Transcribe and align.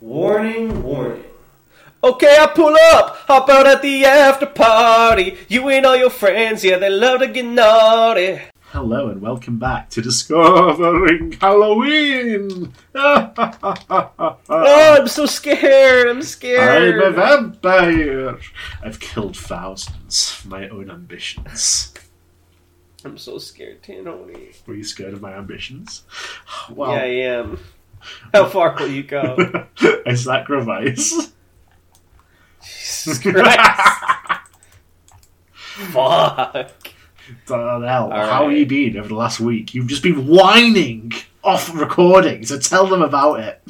Warning, 0.00 0.82
warning. 0.82 1.24
Okay, 2.04 2.36
I 2.38 2.46
pull 2.48 2.76
up, 2.92 3.16
hop 3.26 3.48
out 3.48 3.66
at 3.66 3.80
the 3.82 4.04
after 4.04 4.46
party. 4.46 5.36
You 5.48 5.68
and 5.70 5.86
all 5.86 5.96
your 5.96 6.10
friends, 6.10 6.62
yeah, 6.64 6.78
they 6.78 6.90
love 6.90 7.20
to 7.20 7.26
get 7.28 7.46
naughty. 7.46 8.40
Hello 8.70 9.08
and 9.08 9.20
welcome 9.22 9.58
back 9.58 9.88
to 9.90 10.02
Discovering 10.02 11.32
Halloween! 11.32 12.72
Oh, 12.94 14.96
I'm 14.98 15.08
so 15.08 15.26
scared, 15.26 16.08
I'm 16.08 16.22
scared. 16.22 16.94
I'm 16.96 17.00
a 17.00 17.10
vampire! 17.12 18.38
I've 18.82 19.00
killed 19.00 19.36
thousands 19.36 20.30
for 20.32 20.48
my 20.48 20.68
own 20.68 20.90
ambitions. 20.90 21.94
I'm 23.04 23.18
so 23.18 23.38
scared, 23.38 23.82
Tanoni. 23.82 24.54
Were 24.66 24.74
you 24.74 24.84
scared 24.84 25.14
of 25.14 25.20
my 25.22 25.32
ambitions? 25.34 26.02
Well, 26.70 26.92
Yeah, 26.92 27.02
I 27.02 27.06
am. 27.40 27.58
How 28.34 28.48
far 28.48 28.74
will 28.78 28.88
you 28.88 29.02
go? 29.02 29.36
I 30.06 30.14
sacrifice. 30.14 31.32
Jesus 32.62 33.18
Christ. 33.18 33.58
Fuck. 35.92 36.70
Darn 37.46 37.82
hell, 37.82 38.12
All 38.12 38.26
how 38.26 38.48
have 38.48 38.56
you 38.56 38.66
been 38.66 38.96
over 38.96 39.08
the 39.08 39.14
last 39.14 39.40
week? 39.40 39.74
You've 39.74 39.88
just 39.88 40.02
been 40.02 40.26
whining 40.28 41.12
off 41.42 41.74
recording, 41.74 42.44
so 42.46 42.58
tell 42.58 42.86
them 42.86 43.02
about 43.02 43.40
it. 43.40 43.62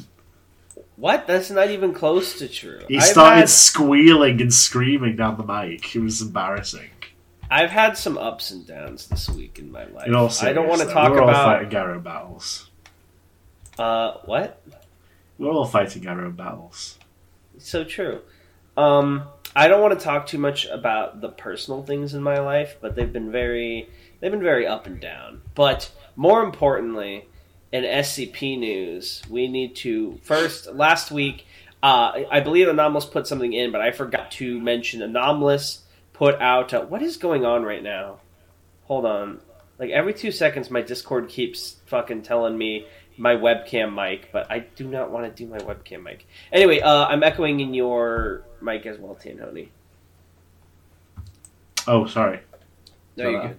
What? 0.95 1.25
That's 1.27 1.49
not 1.49 1.69
even 1.71 1.93
close 1.93 2.37
to 2.39 2.47
true. 2.47 2.81
He 2.87 2.97
I've 2.97 3.03
started 3.03 3.39
had- 3.41 3.49
squealing 3.49 4.41
and 4.41 4.53
screaming 4.53 5.15
down 5.15 5.37
the 5.37 5.43
mic. 5.43 5.95
It 5.95 5.99
was 6.01 6.21
embarrassing. 6.21 6.89
I've 7.49 7.69
had 7.71 7.97
some 7.97 8.17
ups 8.17 8.51
and 8.51 8.67
downs 8.67 9.07
this 9.07 9.29
week 9.29 9.57
in 9.57 9.71
my 9.71 9.85
life. 9.85 10.07
In 10.07 10.13
all 10.15 10.29
I 10.41 10.53
don't 10.53 10.67
want 10.67 10.81
to 10.81 10.87
talk 10.87 11.11
We're 11.11 11.21
all 11.21 11.29
about. 11.29 11.45
fighting 11.61 11.77
our 11.77 11.91
own 11.93 12.01
battles. 12.01 12.69
Uh, 13.77 14.17
what? 14.25 14.61
We're 15.37 15.51
all 15.51 15.65
fighting 15.65 16.07
our 16.07 16.25
own 16.25 16.33
battles. 16.33 16.97
So 17.57 17.83
true. 17.83 18.21
Um, 18.75 19.23
I 19.55 19.67
don't 19.67 19.81
want 19.81 19.97
to 19.97 20.03
talk 20.03 20.27
too 20.27 20.37
much 20.37 20.65
about 20.65 21.21
the 21.21 21.29
personal 21.29 21.83
things 21.83 22.13
in 22.13 22.21
my 22.21 22.39
life, 22.39 22.77
but 22.79 22.95
they've 22.95 23.11
been 23.11 23.31
very, 23.31 23.89
they've 24.19 24.31
been 24.31 24.41
very 24.43 24.67
up 24.67 24.85
and 24.85 24.99
down. 24.99 25.41
But 25.55 25.91
more 26.15 26.43
importantly, 26.43 27.27
in 27.71 27.83
SCP 27.83 28.57
news, 28.57 29.21
we 29.29 29.47
need 29.47 29.75
to 29.77 30.19
first. 30.23 30.73
Last 30.73 31.11
week, 31.11 31.45
uh, 31.83 32.23
I 32.29 32.39
believe 32.39 32.67
Anomalous 32.67 33.05
put 33.05 33.27
something 33.27 33.53
in, 33.53 33.71
but 33.71 33.81
I 33.81 33.91
forgot 33.91 34.31
to 34.31 34.59
mention 34.59 35.01
Anomalous 35.01 35.83
put 36.13 36.35
out. 36.41 36.73
Uh, 36.73 36.81
what 36.81 37.01
is 37.01 37.17
going 37.17 37.45
on 37.45 37.63
right 37.63 37.83
now? 37.83 38.19
Hold 38.83 39.05
on. 39.05 39.41
Like 39.79 39.91
every 39.91 40.13
two 40.13 40.31
seconds, 40.31 40.71
my 40.71 40.81
Discord 40.81 41.29
keeps 41.29 41.75
fucking 41.85 42.23
telling 42.23 42.57
me 42.57 42.87
my 43.17 43.35
webcam 43.35 43.93
mic, 43.93 44.31
but 44.31 44.49
I 44.51 44.59
do 44.59 44.87
not 44.87 45.11
want 45.11 45.25
to 45.25 45.31
do 45.31 45.49
my 45.49 45.57
webcam 45.57 46.03
mic. 46.03 46.27
Anyway, 46.51 46.79
uh, 46.79 47.05
I'm 47.05 47.23
echoing 47.23 47.59
in 47.59 47.73
your 47.73 48.43
mic 48.61 48.85
as 48.85 48.97
well, 48.97 49.15
Tanhoney. 49.15 49.69
Oh, 51.87 52.05
sorry. 52.05 52.41
No, 53.15 53.29
you're 53.29 53.41
good. 53.47 53.57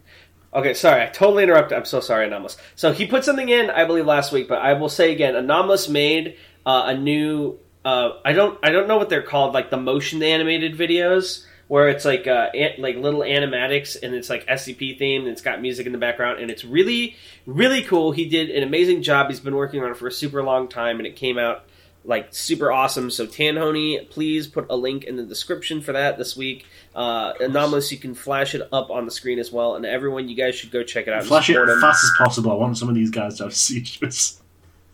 Okay, 0.55 0.75
sorry, 0.75 1.03
I 1.03 1.07
totally 1.07 1.43
interrupted. 1.43 1.77
I'm 1.77 1.85
so 1.85 2.01
sorry, 2.01 2.27
Anomalous. 2.27 2.57
So 2.75 2.93
he 2.93 3.07
put 3.07 3.25
something 3.25 3.49
in, 3.49 3.69
I 3.69 3.85
believe, 3.85 4.07
last 4.07 4.33
week, 4.33 4.49
but 4.49 4.63
I 4.63 4.73
will 4.75 4.89
say 4.89 5.13
again, 5.13 5.37
Anomalous 5.37 5.89
made 5.89 6.37
uh, 6.65 6.85
a 6.87 6.97
new. 6.97 7.59
Uh, 7.85 8.13
I 8.25 8.33
don't, 8.33 8.59
I 8.63 8.71
don't 8.71 8.89
know 8.89 8.97
what 8.97 9.09
they're 9.09 9.23
called, 9.23 9.55
like 9.55 9.71
the 9.71 9.77
motion 9.77 10.23
animated 10.23 10.77
videos, 10.77 11.45
where 11.69 11.89
it's 11.89 12.05
like, 12.05 12.27
uh, 12.27 12.51
an, 12.55 12.73
like 12.79 12.97
little 12.97 13.21
animatics, 13.21 13.97
and 14.03 14.15
it's 14.15 14.29
like 14.29 14.47
SCP 14.47 14.99
themed, 14.99 15.21
and 15.21 15.29
it's 15.29 15.43
got 15.43 15.61
music 15.61 15.87
in 15.87 15.93
the 15.93 15.99
background, 15.99 16.41
and 16.41 16.51
it's 16.51 16.65
really, 16.65 17.17
really 17.47 17.83
cool. 17.83 18.11
He 18.13 18.29
did 18.29 18.51
an 18.51 18.63
amazing 18.63 19.03
job. 19.03 19.29
He's 19.29 19.41
been 19.41 19.55
working 19.55 19.83
on 19.83 19.91
it 19.91 19.97
for 19.97 20.09
a 20.09 20.13
super 20.13 20.43
long 20.43 20.69
time, 20.69 20.99
and 20.99 21.07
it 21.07 21.17
came 21.17 21.39
out 21.39 21.65
like 22.05 22.29
super 22.31 22.73
awesome. 22.73 23.11
So 23.11 23.27
Tanhoney, 23.27 24.09
please 24.09 24.47
put 24.47 24.67
a 24.71 24.77
link 24.77 25.05
in 25.05 25.17
the 25.17 25.25
description 25.25 25.81
for 25.81 25.93
that 25.93 26.17
this 26.17 26.37
week. 26.37 26.65
Uh, 26.95 27.35
Anomalous, 27.39 27.93
you 27.93 27.99
can 27.99 28.15
flash 28.15 28.55
it 28.55 28.67
up 28.73 28.91
on 28.91 29.05
the 29.05 29.11
screen 29.11 29.39
as 29.39 29.53
well, 29.53 29.77
and 29.77 29.85
everyone, 29.85 30.29
you 30.29 30.35
guys 30.35 30.55
should 30.55 30.71
go 30.71 30.83
check 30.83 31.07
it 31.07 31.13
out. 31.13 31.25
Flash 31.25 31.51
it 31.51 31.57
as 31.57 31.81
fast 31.81 32.03
as 32.03 32.11
possible. 32.17 32.51
I 32.51 32.55
want 32.55 32.79
some 32.79 32.89
of 32.89 32.95
these 32.95 33.11
guys 33.11 33.37
to 33.39 33.45
have 33.45 33.55
seizures. 33.57 34.41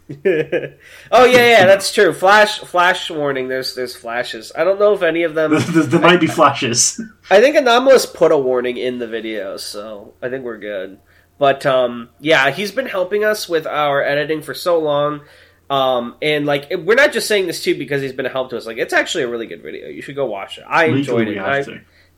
oh 0.10 1.24
yeah, 1.24 1.48
yeah, 1.48 1.66
that's 1.66 1.92
true. 1.92 2.12
Flash, 2.12 2.58
flash 2.58 3.10
warning. 3.10 3.48
There's, 3.48 3.74
there's 3.74 3.96
flashes. 3.96 4.52
I 4.54 4.62
don't 4.62 4.78
know 4.78 4.92
if 4.92 5.02
any 5.02 5.22
of 5.22 5.34
them. 5.34 5.52
there, 5.72 6.00
might 6.00 6.20
be 6.20 6.26
flashes. 6.26 7.00
I 7.30 7.40
think 7.40 7.56
Anomalous 7.56 8.04
put 8.04 8.30
a 8.30 8.36
warning 8.36 8.76
in 8.76 8.98
the 8.98 9.06
video, 9.06 9.56
so 9.56 10.12
I 10.20 10.28
think 10.28 10.44
we're 10.44 10.58
good. 10.58 10.98
But 11.38 11.64
um, 11.64 12.10
yeah, 12.20 12.50
he's 12.50 12.70
been 12.70 12.86
helping 12.86 13.24
us 13.24 13.48
with 13.48 13.66
our 13.66 14.02
editing 14.02 14.42
for 14.42 14.52
so 14.52 14.78
long. 14.78 15.22
Um, 15.70 16.16
and 16.20 16.44
like 16.44 16.70
we're 16.70 16.94
not 16.94 17.12
just 17.12 17.26
saying 17.26 17.46
this 17.46 17.62
too 17.62 17.76
because 17.76 18.02
he's 18.02 18.12
been 18.12 18.26
a 18.26 18.30
help 18.30 18.50
to 18.50 18.56
us. 18.56 18.66
Like 18.66 18.76
it's 18.76 18.92
actually 18.92 19.24
a 19.24 19.28
really 19.28 19.46
good 19.46 19.62
video. 19.62 19.88
You 19.88 20.02
should 20.02 20.16
go 20.16 20.26
watch 20.26 20.58
it. 20.58 20.64
I 20.68 20.84
enjoyed 20.86 21.28
it, 21.28 21.38
I, 21.38 21.64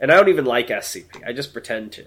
and 0.01 0.11
I 0.11 0.17
don't 0.17 0.29
even 0.29 0.45
like 0.45 0.69
SCP. 0.69 1.23
I 1.25 1.33
just 1.33 1.53
pretend 1.53 1.93
to, 1.93 2.05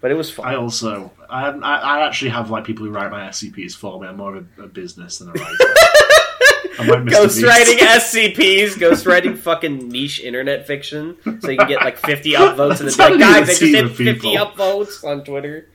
but 0.00 0.10
it 0.10 0.14
was 0.14 0.30
fun. 0.30 0.46
I 0.46 0.56
also, 0.56 1.10
I, 1.28 1.48
I 1.48 2.06
actually 2.06 2.30
have 2.30 2.50
like 2.50 2.64
people 2.64 2.86
who 2.86 2.92
write 2.92 3.10
my 3.10 3.28
SCPs 3.28 3.74
for 3.74 4.00
me. 4.00 4.06
I'm 4.06 4.16
more 4.16 4.36
of 4.36 4.46
a, 4.58 4.62
a 4.64 4.66
business 4.68 5.18
than 5.18 5.28
a 5.28 5.32
writer. 5.32 5.46
I'm 6.78 6.86
like. 6.86 7.00
Ghostwriting 7.00 7.78
SCPs, 7.78 8.74
ghostwriting 8.74 9.36
fucking 9.36 9.88
niche 9.88 10.20
internet 10.20 10.66
fiction, 10.66 11.16
so 11.40 11.50
you 11.50 11.58
can 11.58 11.66
get 11.66 11.80
like 11.80 11.98
50 11.98 12.32
upvotes 12.32 12.80
and 12.80 12.88
That's 12.88 12.96
then 12.96 13.18
be 13.18 13.24
how 13.24 13.30
like, 13.30 13.46
guys, 13.46 13.62
I 13.62 13.66
just 13.66 13.96
the 13.96 14.04
50 14.04 14.36
upvotes 14.36 15.04
on 15.04 15.24
Twitter. 15.24 15.68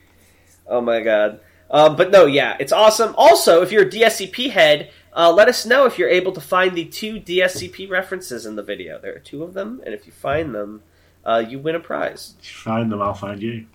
Oh 0.66 0.80
my 0.80 1.00
god. 1.02 1.40
Um, 1.70 1.96
but 1.96 2.10
no, 2.10 2.26
yeah, 2.26 2.56
it's 2.60 2.72
awesome. 2.72 3.14
Also, 3.18 3.62
if 3.62 3.72
you're 3.72 3.82
a 3.82 3.90
DSCP 3.90 4.50
head, 4.50 4.90
uh, 5.12 5.32
let 5.32 5.48
us 5.48 5.66
know 5.66 5.86
if 5.86 5.98
you're 5.98 6.08
able 6.08 6.32
to 6.32 6.40
find 6.40 6.76
the 6.76 6.84
two 6.84 7.20
DSCP 7.20 7.90
references 7.90 8.46
in 8.46 8.56
the 8.56 8.62
video. 8.62 8.98
There 8.98 9.14
are 9.14 9.18
two 9.20 9.42
of 9.42 9.54
them, 9.54 9.82
and 9.84 9.94
if 9.94 10.06
you 10.06 10.12
find 10.12 10.54
them, 10.54 10.82
uh, 11.24 11.44
you 11.46 11.58
win 11.58 11.74
a 11.74 11.80
prize. 11.80 12.34
Find 12.42 12.90
them, 12.90 13.02
I'll 13.02 13.14
find 13.14 13.42
you. 13.42 13.66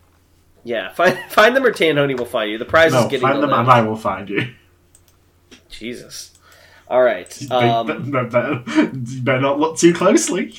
Yeah, 0.63 0.89
find 0.93 1.17
find 1.29 1.55
them 1.55 1.65
or 1.65 1.71
Tanhoney 1.71 2.17
will 2.17 2.25
find 2.25 2.51
you. 2.51 2.57
The 2.57 2.65
prize 2.65 2.91
No, 2.91 2.99
is 2.99 3.05
getting 3.05 3.21
find 3.21 3.41
them 3.41 3.53
and 3.53 3.69
I 3.69 3.81
will 3.81 3.95
find 3.95 4.29
you. 4.29 4.53
Jesus. 5.69 6.37
All 6.87 7.03
right. 7.03 7.41
You 7.41 7.49
Um, 7.51 7.87
better, 8.11 8.25
better, 8.27 8.91
you 8.93 9.21
better 9.21 9.41
not 9.41 9.59
look 9.59 9.77
too 9.77 9.93
closely. 9.93 10.55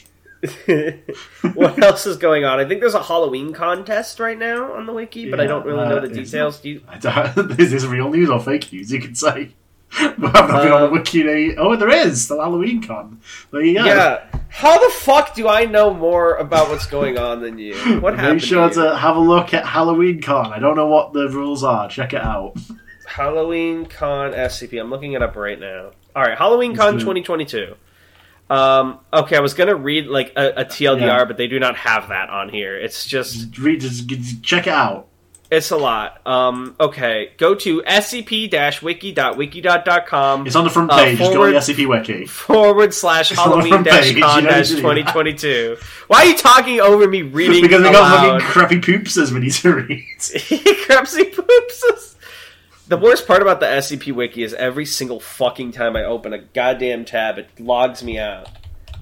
what 1.54 1.82
else 1.82 2.06
is 2.06 2.16
going 2.16 2.44
on? 2.44 2.60
I 2.60 2.64
think 2.64 2.80
there's 2.80 2.94
a 2.94 3.02
Halloween 3.02 3.52
contest 3.52 4.20
right 4.20 4.38
now 4.38 4.72
on 4.72 4.86
the 4.86 4.92
wiki, 4.92 5.30
but 5.30 5.38
I 5.38 5.46
don't 5.46 5.66
really 5.66 5.80
uh, 5.84 5.88
know 5.88 6.00
the 6.00 6.08
details. 6.08 6.60
Do 6.60 6.70
you, 6.70 6.82
I 6.88 6.98
don't, 6.98 7.60
is 7.60 7.72
this 7.72 7.84
real 7.84 8.08
news 8.08 8.30
or 8.30 8.40
fake 8.40 8.72
news? 8.72 8.90
You 8.90 9.00
can 9.00 9.14
say. 9.14 9.50
I've 9.98 10.18
not 10.18 10.32
been 10.62 10.72
on 10.72 10.80
the 10.82 10.86
Um, 10.86 10.92
wiki. 10.92 11.56
Oh, 11.56 11.74
there 11.76 11.88
is 11.90 12.28
the 12.28 12.36
Halloween 12.36 12.82
con. 12.82 13.20
There 13.50 13.60
you 13.62 13.74
go. 13.74 13.84
yeah. 13.84 14.24
How 14.48 14.78
the 14.78 14.92
fuck 14.94 15.34
do 15.34 15.48
I 15.48 15.64
know 15.64 15.92
more 15.94 16.34
about 16.36 16.68
what's 16.68 16.86
going 16.86 17.16
on 17.18 17.40
than 17.40 17.58
you? 17.58 17.74
What 18.00 18.14
happened? 18.16 18.36
Make 18.38 18.44
sure 18.44 18.68
to 18.68 18.74
you? 18.80 18.88
to 18.90 18.96
have 18.96 19.16
a 19.16 19.20
look 19.20 19.54
at 19.54 19.64
Halloween 19.66 20.20
con. 20.20 20.52
I 20.52 20.58
don't 20.58 20.76
know 20.76 20.86
what 20.88 21.12
the 21.12 21.28
rules 21.28 21.62
are. 21.64 21.88
Check 21.88 22.12
it 22.14 22.22
out. 22.22 22.54
Halloween 23.06 23.86
Con 23.86 24.32
SCP. 24.32 24.80
I'm 24.80 24.90
looking 24.90 25.12
it 25.14 25.22
up 25.22 25.34
right 25.34 25.58
now. 25.58 25.90
All 26.14 26.22
right, 26.22 26.38
Halloween 26.38 26.76
Con 26.76 26.94
2022. 26.94 27.74
Um, 28.48 28.98
okay, 29.12 29.36
I 29.36 29.40
was 29.40 29.54
gonna 29.54 29.74
read 29.76 30.06
like 30.06 30.32
a, 30.36 30.60
a 30.62 30.64
TLDR, 30.64 31.00
Yeah. 31.00 31.24
but 31.24 31.36
they 31.36 31.46
do 31.46 31.58
not 31.60 31.76
have 31.76 32.08
that 32.08 32.30
on 32.30 32.48
here. 32.48 32.76
It's 32.76 33.06
just 33.06 33.56
read. 33.58 33.80
Just 33.80 34.42
check 34.42 34.66
it 34.66 34.72
out. 34.72 35.08
It's 35.50 35.70
a 35.70 35.76
lot. 35.76 36.24
Um, 36.26 36.74
okay, 36.80 37.32
go 37.38 37.54
to 37.56 37.82
scp-wiki.wiki.com. 37.82 40.46
It's 40.46 40.56
on 40.56 40.64
the 40.64 40.70
front 40.70 40.90
Uh, 40.90 40.96
page. 40.96 41.18
just 41.18 41.32
go 41.32 41.42
on 41.42 41.44
forward- 41.52 41.52
the 41.54 41.58
SCP 41.58 41.86
wiki. 41.86 42.26
forward 42.26 42.94
slash 42.94 43.30
It's 43.30 43.40
Halloween 43.40 43.68
front 43.70 43.84
dash 43.86 44.12
page, 44.12 44.22
con 44.22 44.42
you 44.44 44.48
dash 44.48 44.68
don't 44.68 44.76
do 44.76 44.82
twenty 44.82 45.02
twenty 45.04 45.34
two. 45.34 45.76
Why 46.08 46.22
are 46.22 46.26
you 46.26 46.36
talking 46.36 46.80
over 46.80 47.06
me 47.08 47.22
reading 47.22 47.62
Because 47.62 47.82
they 47.82 47.92
got 47.92 48.40
fucking 48.40 48.46
crappy 48.48 48.80
poopses 48.80 49.32
we 49.32 49.40
need 49.40 49.52
to 49.52 49.74
read. 49.74 50.04
Crapsy 50.18 51.32
poops. 51.34 52.16
The 52.88 52.96
worst 52.96 53.26
part 53.26 53.40
about 53.42 53.60
the 53.60 53.66
SCP 53.66 54.12
wiki 54.12 54.42
is 54.42 54.52
every 54.54 54.84
single 54.84 55.20
fucking 55.20 55.72
time 55.72 55.94
I 55.96 56.04
open 56.04 56.32
a 56.32 56.38
goddamn 56.38 57.04
tab, 57.04 57.38
it 57.38 57.48
logs 57.60 58.02
me 58.02 58.18
out. 58.18 58.48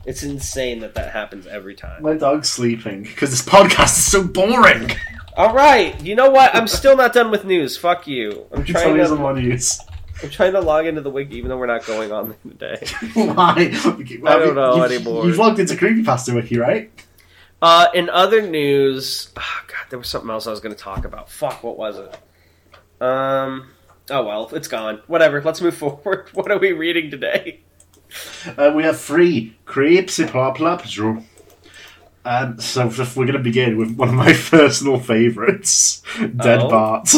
It's 0.04 0.22
insane 0.22 0.80
that 0.80 0.94
that 0.94 1.12
happens 1.12 1.46
every 1.46 1.74
time. 1.74 2.02
My 2.02 2.14
dog's 2.14 2.48
sleeping 2.50 3.02
because 3.04 3.30
this 3.30 3.42
podcast 3.42 3.96
is 3.96 4.04
so 4.04 4.22
boring. 4.24 4.90
All 5.38 5.54
right, 5.54 6.04
you 6.04 6.16
know 6.16 6.30
what? 6.30 6.52
I'm 6.52 6.66
still 6.66 6.96
not 6.96 7.12
done 7.12 7.30
with 7.30 7.44
news. 7.44 7.76
Fuck 7.76 8.08
you. 8.08 8.46
I'm 8.50 8.64
trying 8.64 9.06
some 9.06 9.18
to. 9.18 9.22
one 9.22 9.40
use. 9.40 9.78
I'm 10.20 10.30
trying 10.30 10.52
to 10.54 10.60
log 10.60 10.86
into 10.86 11.00
the 11.00 11.10
wiki, 11.10 11.36
even 11.36 11.48
though 11.48 11.56
we're 11.56 11.66
not 11.66 11.86
going 11.86 12.10
on 12.10 12.34
today. 12.42 12.84
Why? 13.14 13.52
I 13.52 13.68
don't 13.70 14.56
know 14.56 14.82
you've, 14.82 14.90
anymore. 14.90 15.24
You've 15.24 15.38
logged 15.38 15.60
into 15.60 15.74
Creepypasta 15.74 16.34
Wiki, 16.34 16.58
right? 16.58 16.90
Uh, 17.62 17.86
in 17.94 18.10
other 18.10 18.42
news, 18.42 19.28
oh 19.36 19.60
God, 19.68 19.86
there 19.90 19.98
was 20.00 20.08
something 20.08 20.28
else 20.28 20.48
I 20.48 20.50
was 20.50 20.58
going 20.58 20.74
to 20.74 20.82
talk 20.82 21.04
about. 21.04 21.30
Fuck, 21.30 21.62
what 21.62 21.78
was 21.78 21.98
it? 21.98 22.18
Um, 23.00 23.68
oh 24.10 24.24
well, 24.24 24.50
it's 24.52 24.66
gone. 24.66 25.02
Whatever. 25.06 25.40
Let's 25.40 25.60
move 25.60 25.76
forward. 25.76 26.30
What 26.34 26.50
are 26.50 26.58
we 26.58 26.72
reading 26.72 27.12
today? 27.12 27.60
Uh, 28.44 28.72
we 28.74 28.82
have 28.82 28.98
three 28.98 29.56
Creepypasta. 29.66 31.24
Um, 32.28 32.60
so 32.60 32.84
we're 32.86 33.24
going 33.24 33.32
to 33.32 33.38
begin 33.38 33.78
with 33.78 33.96
one 33.96 34.10
of 34.10 34.14
my 34.14 34.34
personal 34.50 35.00
favourites, 35.00 36.02
Dead 36.18 36.60
Oh. 36.60 36.68
Bart. 36.68 37.08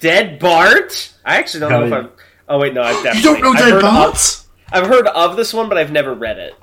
Dead 0.00 0.38
Bart? 0.38 1.12
I 1.26 1.36
actually 1.36 1.60
don't 1.60 1.70
Hell 1.70 1.80
know 1.80 1.86
yeah. 1.88 1.98
if 1.98 2.04
I'm. 2.06 2.10
Oh 2.48 2.58
wait, 2.58 2.72
no, 2.72 2.80
I 2.82 2.92
definitely. 3.02 3.20
You 3.20 3.22
don't 3.22 3.40
know 3.42 3.50
I've 3.50 3.58
Dead 3.58 3.72
heard 3.74 3.82
Bart? 3.82 4.14
Of, 4.14 4.46
I've 4.72 4.86
heard 4.86 5.06
of 5.08 5.36
this 5.36 5.52
one, 5.52 5.68
but 5.68 5.76
I've 5.76 5.92
never 5.92 6.14
read 6.14 6.38
it. 6.38 6.54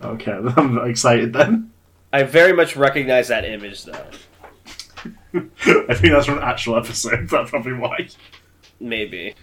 Okay, 0.00 0.30
I'm 0.56 0.78
excited 0.88 1.32
then. 1.32 1.72
I 2.12 2.22
very 2.22 2.52
much 2.52 2.76
recognize 2.76 3.26
that 3.28 3.44
image, 3.44 3.82
though. 3.84 4.06
I 5.34 5.94
think 5.94 6.12
that's 6.12 6.26
from 6.26 6.38
an 6.38 6.44
actual 6.44 6.76
episode. 6.76 7.28
That's 7.28 7.50
probably 7.50 7.72
why. 7.72 8.08
Maybe. 8.78 9.34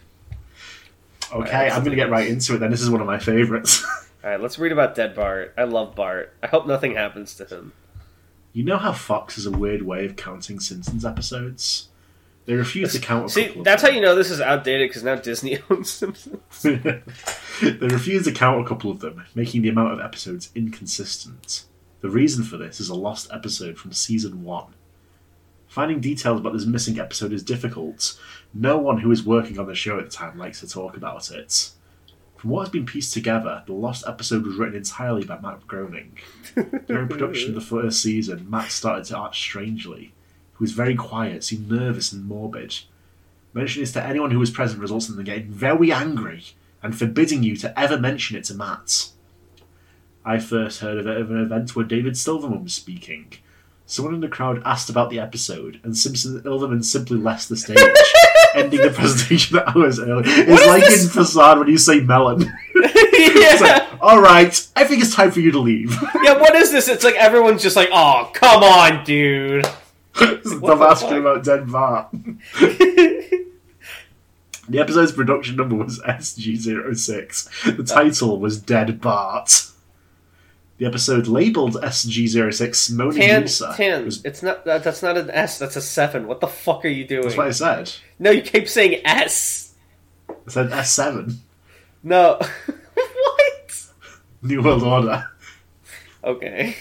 Okay, 1.34 1.52
Alright, 1.52 1.74
I'm 1.74 1.84
gonna 1.84 1.98
get 1.98 2.10
right 2.10 2.28
into 2.30 2.56
it 2.56 2.60
then. 2.60 2.72
This 2.72 2.82
is 2.82 2.90
one 2.90 3.02
of 3.02 3.08
my 3.08 3.20
favorites. 3.20 3.86
All 4.26 4.32
right, 4.32 4.42
let's 4.42 4.58
read 4.58 4.72
about 4.72 4.96
Dead 4.96 5.14
Bart. 5.14 5.54
I 5.56 5.66
love 5.66 5.94
Bart. 5.96 6.34
I 6.42 6.48
hope 6.48 6.66
nothing 6.66 6.96
happens 6.96 7.36
to 7.36 7.46
him. 7.46 7.74
you 8.54 8.64
know 8.64 8.80
how 8.80 8.92
Fox 8.92 9.36
has 9.36 9.46
a 9.46 9.52
weird 9.52 9.84
way 9.84 10.04
of 10.04 10.16
counting 10.16 10.60
Simpsons 10.60 11.06
episodes? 11.06 11.90
They 12.46 12.56
refuse 12.56 12.94
to 12.94 13.00
count 13.00 13.28
a 13.28 13.30
See, 13.30 13.46
couple 13.46 13.62
of 13.62 13.66
that's 13.66 13.84
how 13.84 13.90
you 13.90 14.02
know 14.02 14.16
this 14.16 14.32
is 14.32 14.42
outdated 14.42 14.90
because 14.90 15.04
now 15.04 15.14
Disney 15.16 15.60
owns 15.70 15.92
Simpsons. 15.92 16.40
they 16.64 17.88
refuse 17.88 18.24
to 18.26 18.32
count 18.32 18.66
a 18.66 18.68
couple 18.68 18.90
of 18.90 19.00
them, 19.00 19.24
making 19.36 19.62
the 19.62 19.70
amount 19.70 19.94
of 19.94 20.00
episodes 20.00 20.50
inconsistent. 20.56 21.66
The 22.02 22.10
reason 22.10 22.44
for 22.44 22.58
this 22.58 22.80
is 22.80 22.90
a 22.90 22.96
lost 22.96 23.30
episode 23.32 23.78
from 23.78 23.94
season 23.94 24.44
one. 24.44 24.74
Finding 25.68 26.00
details 26.00 26.40
about 26.40 26.54
this 26.54 26.66
missing 26.66 27.00
episode 27.00 27.32
is 27.32 27.44
difficult. 27.44 28.20
No 28.56 28.80
one 28.80 29.02
who 29.02 29.12
is 29.12 29.24
working 29.24 29.60
on 29.60 29.68
the 29.68 29.76
show 29.76 30.00
at 30.00 30.06
the 30.06 30.12
time 30.12 30.40
likes 30.40 30.62
to 30.62 30.68
talk 30.68 30.98
about 30.98 31.30
it. 31.30 31.70
From 32.38 32.50
what 32.50 32.62
has 32.62 32.70
been 32.70 32.86
pieced 32.86 33.14
together, 33.14 33.64
the 33.66 33.74
lost 33.74 34.04
episode 34.08 34.46
was 34.46 34.56
written 34.56 34.76
entirely 34.76 35.24
by 35.24 35.40
Matt 35.40 35.66
Groening. 35.68 36.18
During 36.88 37.08
production 37.08 37.50
of 37.50 37.56
the 37.56 37.62
first 37.62 38.02
season, 38.02 38.50
Matt 38.50 38.72
started 38.72 39.06
to 39.06 39.20
act 39.20 39.36
strangely. 39.36 40.14
He 40.58 40.64
was 40.64 40.74
very 40.74 40.96
quiet, 40.96 41.44
seemed 41.44 41.70
nervous 41.70 42.12
and 42.12 42.26
morbid. 42.26 42.80
Mentioning 43.54 43.84
this 43.84 43.94
to 43.94 44.04
anyone 44.04 44.32
who 44.32 44.40
was 44.40 44.52
present 44.52 44.82
results 44.82 45.10
in 45.10 45.16
them 45.16 45.26
getting 45.26 45.50
very 45.50 45.92
angry 45.92 46.44
and 46.84 46.96
forbidding 46.98 47.42
you 47.42 47.56
to 47.58 47.80
ever 47.80 47.98
mention 47.98 48.38
it 48.38 48.44
to 48.46 48.54
Matt. 48.54 49.10
I 50.24 50.40
first 50.40 50.82
heard 50.82 50.98
of 50.98 51.08
it 51.08 51.18
at 51.18 51.28
an 51.28 51.42
event 51.42 51.76
where 51.76 51.86
David 51.86 52.18
Silverman 52.18 52.64
was 52.64 52.74
speaking. 52.74 53.34
Someone 53.86 54.16
in 54.16 54.22
the 54.22 54.28
crowd 54.28 54.62
asked 54.66 54.90
about 54.90 55.10
the 55.10 55.20
episode, 55.20 55.80
and 55.84 55.96
Simpson 55.96 56.42
Ilverman 56.42 56.84
simply 56.84 57.18
left 57.18 57.48
the 57.50 57.56
stage, 57.56 57.78
ending 58.56 58.82
the 58.82 58.90
presentation 58.90 59.60
hours 59.68 60.00
early. 60.00 60.24
It's 60.26 60.62
is 60.62 60.68
like 60.68 60.84
in 60.84 61.10
Facade 61.10 61.60
when 61.60 61.68
you 61.68 61.78
say 61.78 62.00
melon. 62.00 62.52
It's 63.18 63.62
yeah. 63.62 63.68
like, 63.68 64.04
all 64.04 64.20
right, 64.20 64.68
I 64.76 64.84
think 64.84 65.02
it's 65.02 65.16
time 65.16 65.32
for 65.32 65.40
you 65.40 65.50
to 65.52 65.60
leave. 65.60 65.92
yeah, 66.22 66.38
what 66.38 66.54
is 66.54 66.72
this? 66.72 66.90
It's 66.90 67.04
like 67.04 67.16
everyone's 67.16 67.64
just 67.64 67.78
like, 67.78 67.90
oh, 67.92 68.30
come 68.34 68.62
on, 68.62 69.06
dude. 69.06 69.66
Stop 70.14 70.44
the 70.44 70.86
asking 70.90 71.18
about 71.20 71.44
Dead 71.44 71.72
Bart. 71.72 72.10
The 74.68 74.80
episode's 74.80 75.12
production 75.12 75.56
number 75.56 75.76
was 75.76 76.00
SG06. 76.00 77.76
The 77.78 77.84
uh. 77.84 77.86
title 77.86 78.40
was 78.40 78.60
Dead 78.60 79.00
Bart. 79.00 79.72
The 80.78 80.86
episode 80.86 81.28
labelled 81.28 81.76
SG06 81.76 82.92
Moaning 82.92 83.22
Tan, 83.22 83.42
Lisa. 83.44 83.74
Tan, 83.78 84.06
was- 84.06 84.26
it's 84.26 84.44
not. 84.44 84.66
That, 84.66 84.84
that's 84.84 85.02
not 85.02 85.18
an 85.18 85.30
S. 85.32 85.58
That's 85.58 85.78
a 85.78 85.82
seven. 85.82 86.28
What 86.28 86.42
the 86.42 86.48
fuck 86.48 86.84
are 86.84 86.90
you 86.90 87.08
doing? 87.08 87.24
that's 87.24 87.38
what 87.38 87.48
I 87.48 87.52
said. 87.52 87.94
No, 88.20 88.30
you 88.32 88.42
keep 88.42 88.68
saying 88.68 89.02
S. 89.06 89.74
I 90.30 90.34
said 90.48 90.72
S7. 90.72 91.38
No. 92.04 92.40
what? 92.66 93.86
New 94.42 94.62
World 94.62 94.84
Order. 94.84 95.30
Okay. 96.24 96.76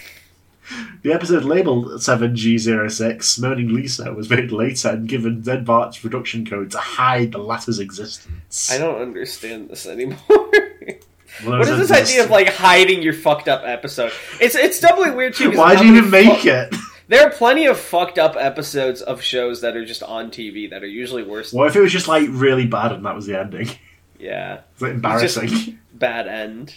The 1.03 1.13
episode 1.13 1.43
labelled 1.43 1.85
7G06 1.85 3.39
Moaning 3.39 3.73
Lisa 3.73 4.11
was 4.13 4.29
made 4.29 4.51
later 4.51 4.89
and 4.89 5.07
given 5.07 5.41
Dead 5.41 5.63
Bart's 5.63 5.99
production 5.99 6.45
code 6.45 6.71
to 6.71 6.79
hide 6.79 7.31
the 7.31 7.37
latter's 7.37 7.79
existence. 7.79 8.71
I 8.71 8.79
don't 8.79 8.99
understand 8.99 9.69
this 9.69 9.85
anymore. 9.85 10.17
What 11.43 11.61
is 11.67 11.77
this 11.89 11.91
idea 11.91 12.23
of 12.23 12.29
like 12.29 12.49
hiding 12.49 13.01
your 13.01 13.13
fucked 13.13 13.47
up 13.47 13.63
episode? 13.65 14.11
It's 14.39 14.55
it's 14.55 14.79
doubly 14.79 15.11
weird 15.11 15.33
too. 15.35 15.51
Why'd 15.51 15.81
you 15.81 15.95
even 15.95 16.09
make 16.09 16.45
it? 16.45 16.73
There 17.07 17.21
are 17.23 17.29
plenty 17.29 17.67
of 17.67 17.79
fucked 17.79 18.17
up 18.17 18.35
episodes 18.35 18.99
of 19.03 19.21
shows 19.21 19.61
that 19.61 19.77
are 19.77 19.85
just 19.85 20.01
on 20.01 20.31
TV 20.31 20.67
that 20.71 20.81
are 20.83 20.87
usually 20.87 21.21
worse. 21.21 21.53
What 21.53 21.67
if 21.67 21.75
it 21.75 21.81
was 21.81 21.91
just 21.91 22.07
like 22.07 22.27
really 22.31 22.65
bad 22.65 22.93
and 22.93 23.05
that 23.05 23.15
was 23.15 23.27
the 23.27 23.39
ending? 23.39 23.69
Yeah, 24.19 24.61
It's 24.73 24.81
like 24.81 24.93
embarrassing. 24.93 25.47
Just- 25.49 25.69
bad 25.93 26.27
end. 26.27 26.73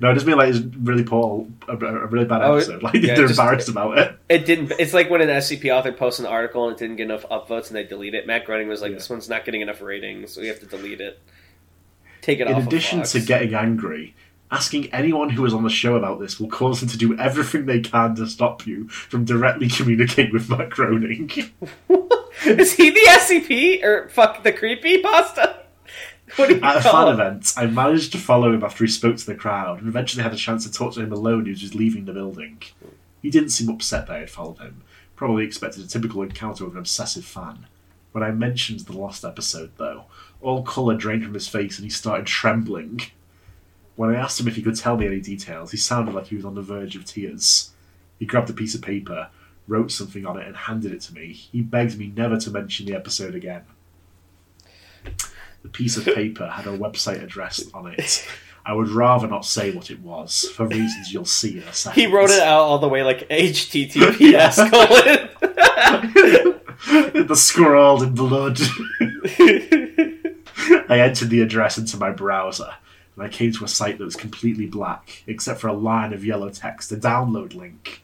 No, 0.00 0.10
it 0.10 0.14
just 0.14 0.24
mean 0.26 0.38
like 0.38 0.48
it's 0.54 0.64
really 0.78 1.04
poor, 1.04 1.46
a, 1.68 1.76
a 1.76 2.06
really 2.06 2.24
bad 2.24 2.40
Oh, 2.40 2.54
episode. 2.56 2.82
Like 2.82 2.94
yeah, 2.94 3.14
they're 3.16 3.26
just- 3.28 3.38
embarrassed 3.38 3.68
about 3.68 3.98
it. 3.98 4.18
It 4.30 4.46
didn't. 4.46 4.72
It's 4.78 4.94
like 4.94 5.10
when 5.10 5.20
an 5.20 5.28
SCP 5.28 5.70
author 5.76 5.92
posts 5.92 6.18
an 6.18 6.24
article 6.24 6.66
and 6.66 6.74
it 6.74 6.78
didn't 6.80 6.96
get 6.96 7.02
enough 7.04 7.26
upvotes 7.30 7.66
and 7.66 7.76
they 7.76 7.84
delete 7.84 8.14
it. 8.14 8.26
Matt 8.26 8.46
Groening 8.46 8.66
was 8.68 8.80
like, 8.80 8.92
Yeah. 8.92 8.96
"This 8.96 9.10
one's 9.10 9.28
not 9.28 9.44
getting 9.44 9.60
enough 9.60 9.82
ratings, 9.82 10.32
so 10.32 10.40
we 10.40 10.46
have 10.46 10.60
to 10.60 10.66
delete 10.66 11.02
it." 11.02 11.20
Take 12.26 12.40
it 12.40 12.48
In 12.48 12.54
off. 12.54 12.62
of 12.62 12.66
addition 12.66 12.98
Fox. 12.98 13.12
to 13.12 13.20
getting 13.20 13.54
angry, 13.54 14.16
asking 14.50 14.92
anyone 14.92 15.30
who 15.30 15.42
was 15.42 15.54
on 15.54 15.62
the 15.62 15.70
show 15.70 15.94
about 15.94 16.18
this 16.18 16.40
will 16.40 16.48
cause 16.48 16.80
them 16.80 16.88
to 16.88 16.98
do 16.98 17.16
everything 17.18 17.66
they 17.66 17.78
can 17.78 18.16
to 18.16 18.26
stop 18.26 18.66
you 18.66 18.88
from 18.88 19.24
directly 19.24 19.68
communicating 19.68 20.32
with 20.32 20.50
Matt 20.50 20.70
Groening. 20.70 21.30
is 22.44 22.72
he 22.72 22.90
the 22.90 23.00
SCP 23.10 23.84
or 23.84 24.08
fuck 24.08 24.42
the 24.42 24.52
creepy 24.52 25.00
pasta? 25.02 25.60
What 26.34 26.48
do 26.48 26.56
you 26.56 26.60
At 26.62 26.78
a 26.78 26.80
call 26.80 26.92
fan 27.06 27.14
him? 27.14 27.20
event, 27.20 27.52
I 27.56 27.66
managed 27.66 28.10
to 28.10 28.18
follow 28.18 28.52
him 28.52 28.64
after 28.64 28.82
he 28.82 28.90
spoke 28.90 29.16
to 29.18 29.26
the 29.26 29.36
crowd, 29.36 29.78
and 29.78 29.86
eventually 29.86 30.24
had 30.24 30.34
a 30.34 30.36
chance 30.36 30.66
to 30.66 30.72
talk 30.72 30.94
to 30.94 31.00
him 31.00 31.12
alone. 31.12 31.44
He 31.44 31.52
was 31.52 31.60
just 31.60 31.76
leaving 31.76 32.06
the 32.06 32.12
building. 32.12 32.60
He 33.22 33.30
didn't 33.30 33.50
seem 33.50 33.68
upset 33.68 34.08
that 34.08 34.16
I 34.16 34.18
had 34.18 34.30
followed 34.30 34.58
him. 34.58 34.82
Probably 35.14 35.44
expected 35.44 35.84
a 35.84 35.86
typical 35.86 36.22
encounter 36.22 36.64
with 36.64 36.72
an 36.74 36.80
obsessive 36.80 37.24
fan. 37.24 37.66
When 38.10 38.24
I 38.24 38.32
mentioned 38.32 38.80
the 38.80 38.98
last 38.98 39.24
episode, 39.24 39.70
though, 39.76 40.06
all 40.40 40.62
colour 40.62 40.96
drained 40.96 41.24
from 41.24 41.34
his 41.34 41.48
face 41.48 41.78
and 41.78 41.84
he 41.84 41.90
started 41.90 42.26
trembling. 42.26 43.00
When 43.96 44.10
I 44.10 44.18
asked 44.18 44.38
him 44.38 44.48
if 44.48 44.56
he 44.56 44.62
could 44.62 44.76
tell 44.76 44.96
me 44.96 45.06
any 45.06 45.20
details, 45.20 45.70
he 45.70 45.76
sounded 45.76 46.14
like 46.14 46.26
he 46.26 46.36
was 46.36 46.44
on 46.44 46.54
the 46.54 46.62
verge 46.62 46.96
of 46.96 47.04
tears. 47.04 47.70
He 48.18 48.26
grabbed 48.26 48.50
a 48.50 48.54
piece 48.54 48.74
of 48.74 48.82
paper, 48.82 49.28
wrote 49.66 49.90
something 49.90 50.26
on 50.26 50.38
it, 50.38 50.46
and 50.46 50.56
handed 50.56 50.92
it 50.92 51.00
to 51.02 51.14
me. 51.14 51.32
He 51.32 51.62
begged 51.62 51.98
me 51.98 52.12
never 52.14 52.36
to 52.38 52.50
mention 52.50 52.86
the 52.86 52.94
episode 52.94 53.34
again. 53.34 53.62
The 55.62 55.68
piece 55.70 55.96
of 55.96 56.04
paper 56.14 56.48
had 56.48 56.66
a 56.66 56.76
website 56.76 57.22
address 57.22 57.64
on 57.72 57.94
it. 57.96 58.26
I 58.64 58.72
would 58.72 58.88
rather 58.88 59.28
not 59.28 59.44
say 59.44 59.70
what 59.70 59.92
it 59.92 60.00
was, 60.00 60.48
for 60.56 60.66
reasons 60.66 61.12
you'll 61.12 61.24
see 61.24 61.58
in 61.58 61.64
a 61.64 61.72
second. 61.72 62.00
He 62.00 62.08
wrote 62.08 62.30
it 62.30 62.42
out 62.42 62.62
all 62.62 62.78
the 62.78 62.88
way 62.88 63.04
like 63.04 63.28
HTTPS 63.28 64.56
colon. 64.70 65.28
the 67.26 67.36
scrawled 67.36 68.02
in 68.02 68.14
blood. 68.14 68.58
I 70.88 71.00
entered 71.00 71.30
the 71.30 71.42
address 71.42 71.78
into 71.78 71.96
my 71.96 72.10
browser, 72.10 72.70
and 73.14 73.24
I 73.24 73.28
came 73.28 73.52
to 73.52 73.64
a 73.64 73.68
site 73.68 73.98
that 73.98 74.04
was 74.04 74.16
completely 74.16 74.66
black, 74.66 75.22
except 75.26 75.60
for 75.60 75.68
a 75.68 75.72
line 75.72 76.12
of 76.12 76.24
yellow 76.24 76.50
text, 76.50 76.92
a 76.92 76.96
download 76.96 77.54
link. 77.54 78.02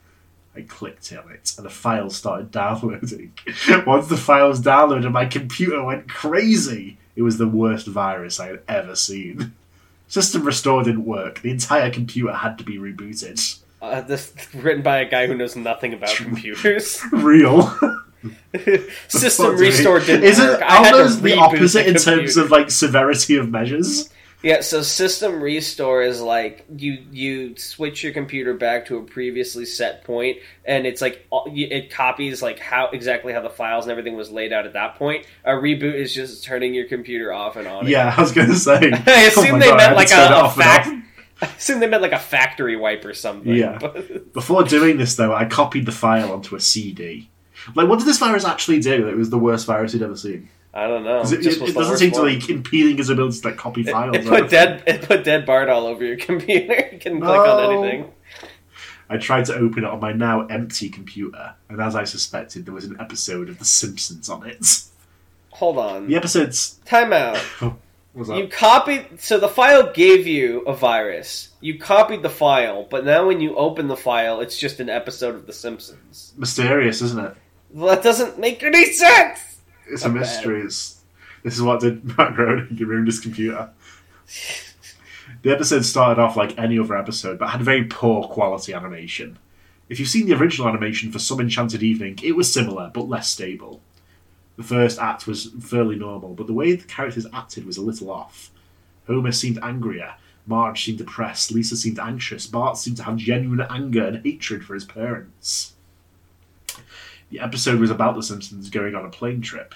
I 0.55 0.61
clicked 0.61 1.11
on 1.13 1.31
it, 1.31 1.53
and 1.57 1.65
the 1.65 1.71
file 1.71 2.09
started 2.09 2.51
downloading. 2.51 3.33
Once 3.87 4.07
the 4.07 4.17
file 4.17 4.49
was 4.49 4.61
downloaded, 4.61 5.11
my 5.11 5.25
computer 5.25 5.83
went 5.83 6.07
crazy. 6.09 6.97
It 7.15 7.23
was 7.23 7.37
the 7.37 7.47
worst 7.47 7.87
virus 7.87 8.39
I 8.39 8.47
had 8.47 8.61
ever 8.67 8.95
seen. 8.95 9.53
System 10.07 10.43
restore 10.43 10.83
didn't 10.83 11.05
work. 11.05 11.41
The 11.41 11.49
entire 11.49 11.89
computer 11.89 12.33
had 12.33 12.59
to 12.59 12.63
be 12.63 12.77
rebooted. 12.77 13.59
uh, 13.81 14.01
this 14.01 14.31
written 14.53 14.83
by 14.83 14.99
a 14.99 15.09
guy 15.09 15.25
who 15.25 15.33
knows 15.35 15.55
nothing 15.55 15.93
about 15.93 16.15
computers. 16.15 17.01
Real. 17.11 17.75
System 19.07 19.45
Fuck, 19.47 19.57
dude. 19.57 19.59
restore 19.59 19.99
didn't 19.99 20.23
Isn't 20.23 20.47
work. 20.47 20.61
I 20.61 20.85
had 20.85 20.93
the 21.21 21.37
opposite 21.37 21.83
the 21.83 21.89
in 21.89 21.95
terms 21.95 22.37
of 22.37 22.51
like 22.51 22.71
severity 22.71 23.37
of 23.37 23.49
measures? 23.49 24.09
Yeah, 24.43 24.59
so 24.59 24.81
system 24.81 25.41
restore 25.41 26.01
is 26.03 26.19
like 26.19 26.65
you 26.75 26.97
you 27.11 27.55
switch 27.55 28.03
your 28.03 28.11
computer 28.11 28.53
back 28.53 28.87
to 28.87 28.97
a 28.97 29.01
previously 29.03 29.65
set 29.65 30.03
point, 30.03 30.39
and 30.65 30.85
it's 30.85 31.01
like 31.01 31.25
it 31.47 31.91
copies 31.91 32.41
like 32.41 32.59
how 32.59 32.89
exactly 32.91 33.31
how 33.31 33.39
the 33.41 33.49
files 33.49 33.85
and 33.85 33.91
everything 33.91 34.17
was 34.17 34.29
laid 34.31 34.51
out 34.51 34.65
at 34.65 34.73
that 34.73 34.95
point. 34.95 35.25
A 35.45 35.51
reboot 35.51 35.93
is 35.95 36.13
just 36.13 36.43
turning 36.43 36.73
your 36.73 36.87
computer 36.87 37.31
off 37.31 37.55
and 37.55 37.69
on. 37.69 37.87
Yeah, 37.87 38.13
I 38.17 38.19
was 38.19 38.33
gonna 38.33 38.55
say. 38.55 38.91
I 38.91 39.03
oh 39.07 39.27
assume 39.27 39.55
Oh 39.55 39.59
they 39.59 39.67
God, 39.69 39.77
meant 39.77 39.81
had 39.81 39.95
like 39.95 40.11
a, 40.11 40.45
a 40.45 40.49
fact. 40.49 40.89
I 41.41 41.45
assume 41.45 41.79
they 41.79 41.87
meant 41.87 42.01
like 42.03 42.11
a 42.11 42.19
factory 42.19 42.75
wipe 42.75 43.05
or 43.05 43.13
something. 43.13 43.55
Yeah. 43.55 43.77
but- 43.79 44.33
Before 44.33 44.63
doing 44.63 44.97
this, 44.97 45.15
though, 45.15 45.33
I 45.33 45.45
copied 45.45 45.85
the 45.85 45.91
file 45.93 46.33
onto 46.33 46.55
a 46.57 46.59
CD. 46.59 47.29
Like, 47.75 47.87
what 47.87 47.99
did 47.99 48.07
this 48.07 48.17
virus 48.19 48.45
actually 48.45 48.79
do? 48.79 49.07
It 49.07 49.15
was 49.17 49.29
the 49.29 49.37
worst 49.39 49.65
virus 49.65 49.93
he'd 49.93 50.01
ever 50.01 50.15
seen. 50.15 50.49
I 50.73 50.87
don't 50.87 51.03
know. 51.03 51.21
It, 51.21 51.31
it- 51.45 51.61
it 51.61 51.73
doesn't 51.75 51.97
seem 51.97 52.11
to 52.13 52.21
one. 52.21 52.33
like 52.33 52.49
impeding 52.49 52.97
his 52.97 53.09
ability 53.09 53.39
to 53.41 53.47
like 53.49 53.57
copy 53.57 53.81
It, 53.81 53.89
files. 53.89 54.15
it 54.15 54.25
put 54.25 54.49
dead. 54.49 54.83
It 54.87 55.03
put 55.03 55.23
dead 55.23 55.45
Bart 55.45 55.69
all 55.69 55.85
over 55.85 56.03
your 56.03 56.17
computer. 56.29 56.89
You 56.91 56.97
can 56.99 57.19
click 57.21 57.29
on 57.39 57.73
anything. 57.83 58.11
I 59.09 59.17
tried 59.17 59.45
to 59.45 59.55
open 59.55 59.83
it 59.83 59.89
on 59.89 59.99
my 59.99 60.13
now 60.13 60.47
empty 60.47 60.89
computer, 60.89 61.53
and 61.69 61.79
as 61.79 61.95
I 61.95 62.05
suspected, 62.05 62.65
there 62.65 62.73
was 62.73 62.85
an 62.85 62.97
episode 62.99 63.49
of 63.49 63.59
The 63.59 63.65
Simpsons 63.65 64.29
on 64.29 64.47
it. 64.47 64.65
Hold 65.51 65.77
on. 65.77 66.07
The 66.07 66.15
episode's 66.15 66.79
Time 66.85 67.13
out. 67.13 67.37
was 68.15 68.29
You 68.29 68.47
copied, 68.47 69.19
so 69.19 69.37
the 69.39 69.47
file 69.49 69.91
gave 69.91 70.25
you 70.25 70.61
a 70.61 70.73
virus. 70.73 71.49
You 71.61 71.77
copied 71.77 72.23
the 72.23 72.29
file, 72.29 72.87
but 72.89 73.05
now 73.05 73.27
when 73.27 73.39
you 73.41 73.55
open 73.55 73.87
the 73.87 73.97
file, 73.97 74.39
it's 74.41 74.57
just 74.57 74.79
an 74.79 74.89
episode 74.89 75.35
of 75.35 75.45
The 75.45 75.53
Simpsons. 75.53 76.33
mysterious, 76.37 77.01
isn't 77.03 77.23
it? 77.23 77.35
Well, 77.73 77.95
that 77.95 78.03
doesn't 78.03 78.37
make 78.37 78.61
any 78.61 78.85
sense. 78.93 79.57
It's 79.87 80.05
a 80.05 80.09
mystery. 80.09 80.61
It's, 80.61 81.01
this 81.43 81.55
is 81.55 81.61
what 81.61 81.81
did 81.81 82.17
Matt 82.17 82.35
Groening. 82.35 82.77
Ruined 82.79 83.07
his 83.07 83.19
computer. 83.19 83.71
The 85.41 85.51
episode 85.51 85.83
started 85.83 86.21
off 86.21 86.37
like 86.37 86.57
any 86.57 86.77
other 86.77 86.95
episode, 86.95 87.39
but 87.39 87.49
had 87.49 87.61
very 87.61 87.83
poor 87.85 88.27
quality 88.27 88.73
animation. 88.73 89.39
If 89.89 89.99
you've 89.99 90.07
seen 90.07 90.27
the 90.27 90.37
original 90.37 90.69
animation 90.69 91.11
for 91.11 91.19
Some 91.19 91.41
Enchanted 91.41 91.83
Evening, 91.83 92.19
it 92.23 92.35
was 92.35 92.53
similar, 92.53 92.91
but 92.93 93.09
less 93.09 93.27
stable. 93.27 93.81
The 94.55 94.63
first 94.63 94.99
act 94.99 95.27
was 95.27 95.51
fairly 95.59 95.95
normal, 95.95 96.35
but 96.35 96.47
the 96.47 96.53
way 96.53 96.75
the 96.75 96.85
characters 96.85 97.27
acted 97.33 97.65
was 97.65 97.77
a 97.77 97.81
little 97.81 98.11
off. 98.11 98.51
Homer 99.07 99.31
seemed 99.31 99.59
angrier, 99.61 100.13
Marge 100.45 100.85
seemed 100.85 100.99
depressed, 100.99 101.51
Lisa 101.51 101.75
seemed 101.75 101.99
anxious, 101.99 102.45
Bart 102.45 102.77
seemed 102.77 102.97
to 102.97 103.03
have 103.03 103.17
genuine 103.17 103.65
anger 103.69 104.05
and 104.05 104.23
hatred 104.23 104.63
for 104.63 104.75
his 104.75 104.85
parents. 104.85 105.73
The 107.33 107.39
episode 107.39 107.79
was 107.79 107.89
about 107.89 108.13
the 108.13 108.21
Simpsons 108.21 108.69
going 108.69 108.93
on 108.93 109.05
a 109.05 109.09
plane 109.09 109.41
trip. 109.41 109.73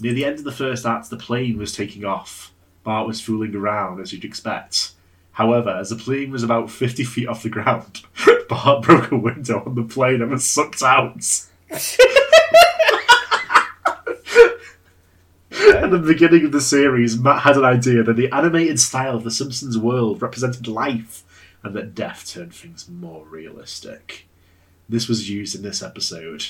Near 0.00 0.14
the 0.14 0.24
end 0.24 0.40
of 0.40 0.44
the 0.44 0.50
first 0.50 0.84
act, 0.84 1.10
the 1.10 1.16
plane 1.16 1.56
was 1.56 1.72
taking 1.72 2.04
off. 2.04 2.52
Bart 2.82 3.06
was 3.06 3.20
fooling 3.20 3.54
around, 3.54 4.00
as 4.00 4.12
you'd 4.12 4.24
expect. 4.24 4.94
However, 5.30 5.70
as 5.70 5.90
the 5.90 5.96
plane 5.96 6.32
was 6.32 6.42
about 6.42 6.72
50 6.72 7.04
feet 7.04 7.28
off 7.28 7.44
the 7.44 7.50
ground, 7.50 8.02
Bart 8.48 8.82
broke 8.82 9.12
a 9.12 9.16
window 9.16 9.62
on 9.64 9.76
the 9.76 9.84
plane 9.84 10.20
and 10.20 10.32
was 10.32 10.50
sucked 10.50 10.82
out. 10.82 11.24
At 11.70 11.86
the 15.92 16.02
beginning 16.04 16.46
of 16.46 16.50
the 16.50 16.60
series, 16.60 17.16
Matt 17.16 17.42
had 17.42 17.56
an 17.56 17.64
idea 17.64 18.02
that 18.02 18.16
the 18.16 18.32
animated 18.32 18.80
style 18.80 19.14
of 19.14 19.22
the 19.22 19.30
Simpsons 19.30 19.78
world 19.78 20.20
represented 20.20 20.66
life 20.66 21.22
and 21.62 21.76
that 21.76 21.94
death 21.94 22.26
turned 22.26 22.56
things 22.56 22.88
more 22.88 23.24
realistic. 23.24 24.26
This 24.88 25.06
was 25.06 25.30
used 25.30 25.54
in 25.54 25.62
this 25.62 25.80
episode. 25.80 26.46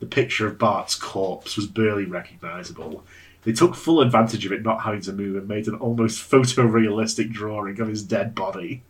The 0.00 0.06
picture 0.06 0.46
of 0.46 0.58
Bart's 0.58 0.94
corpse 0.94 1.56
was 1.56 1.66
barely 1.66 2.04
recognisable. 2.06 3.04
They 3.44 3.52
took 3.52 3.74
full 3.74 4.00
advantage 4.00 4.44
of 4.44 4.52
it 4.52 4.62
not 4.62 4.82
having 4.82 5.00
to 5.02 5.12
move 5.12 5.36
and 5.36 5.48
made 5.48 5.66
an 5.66 5.74
almost 5.76 6.28
photorealistic 6.30 7.30
drawing 7.32 7.80
of 7.80 7.88
his 7.88 8.02
dead 8.02 8.34
body. 8.34 8.82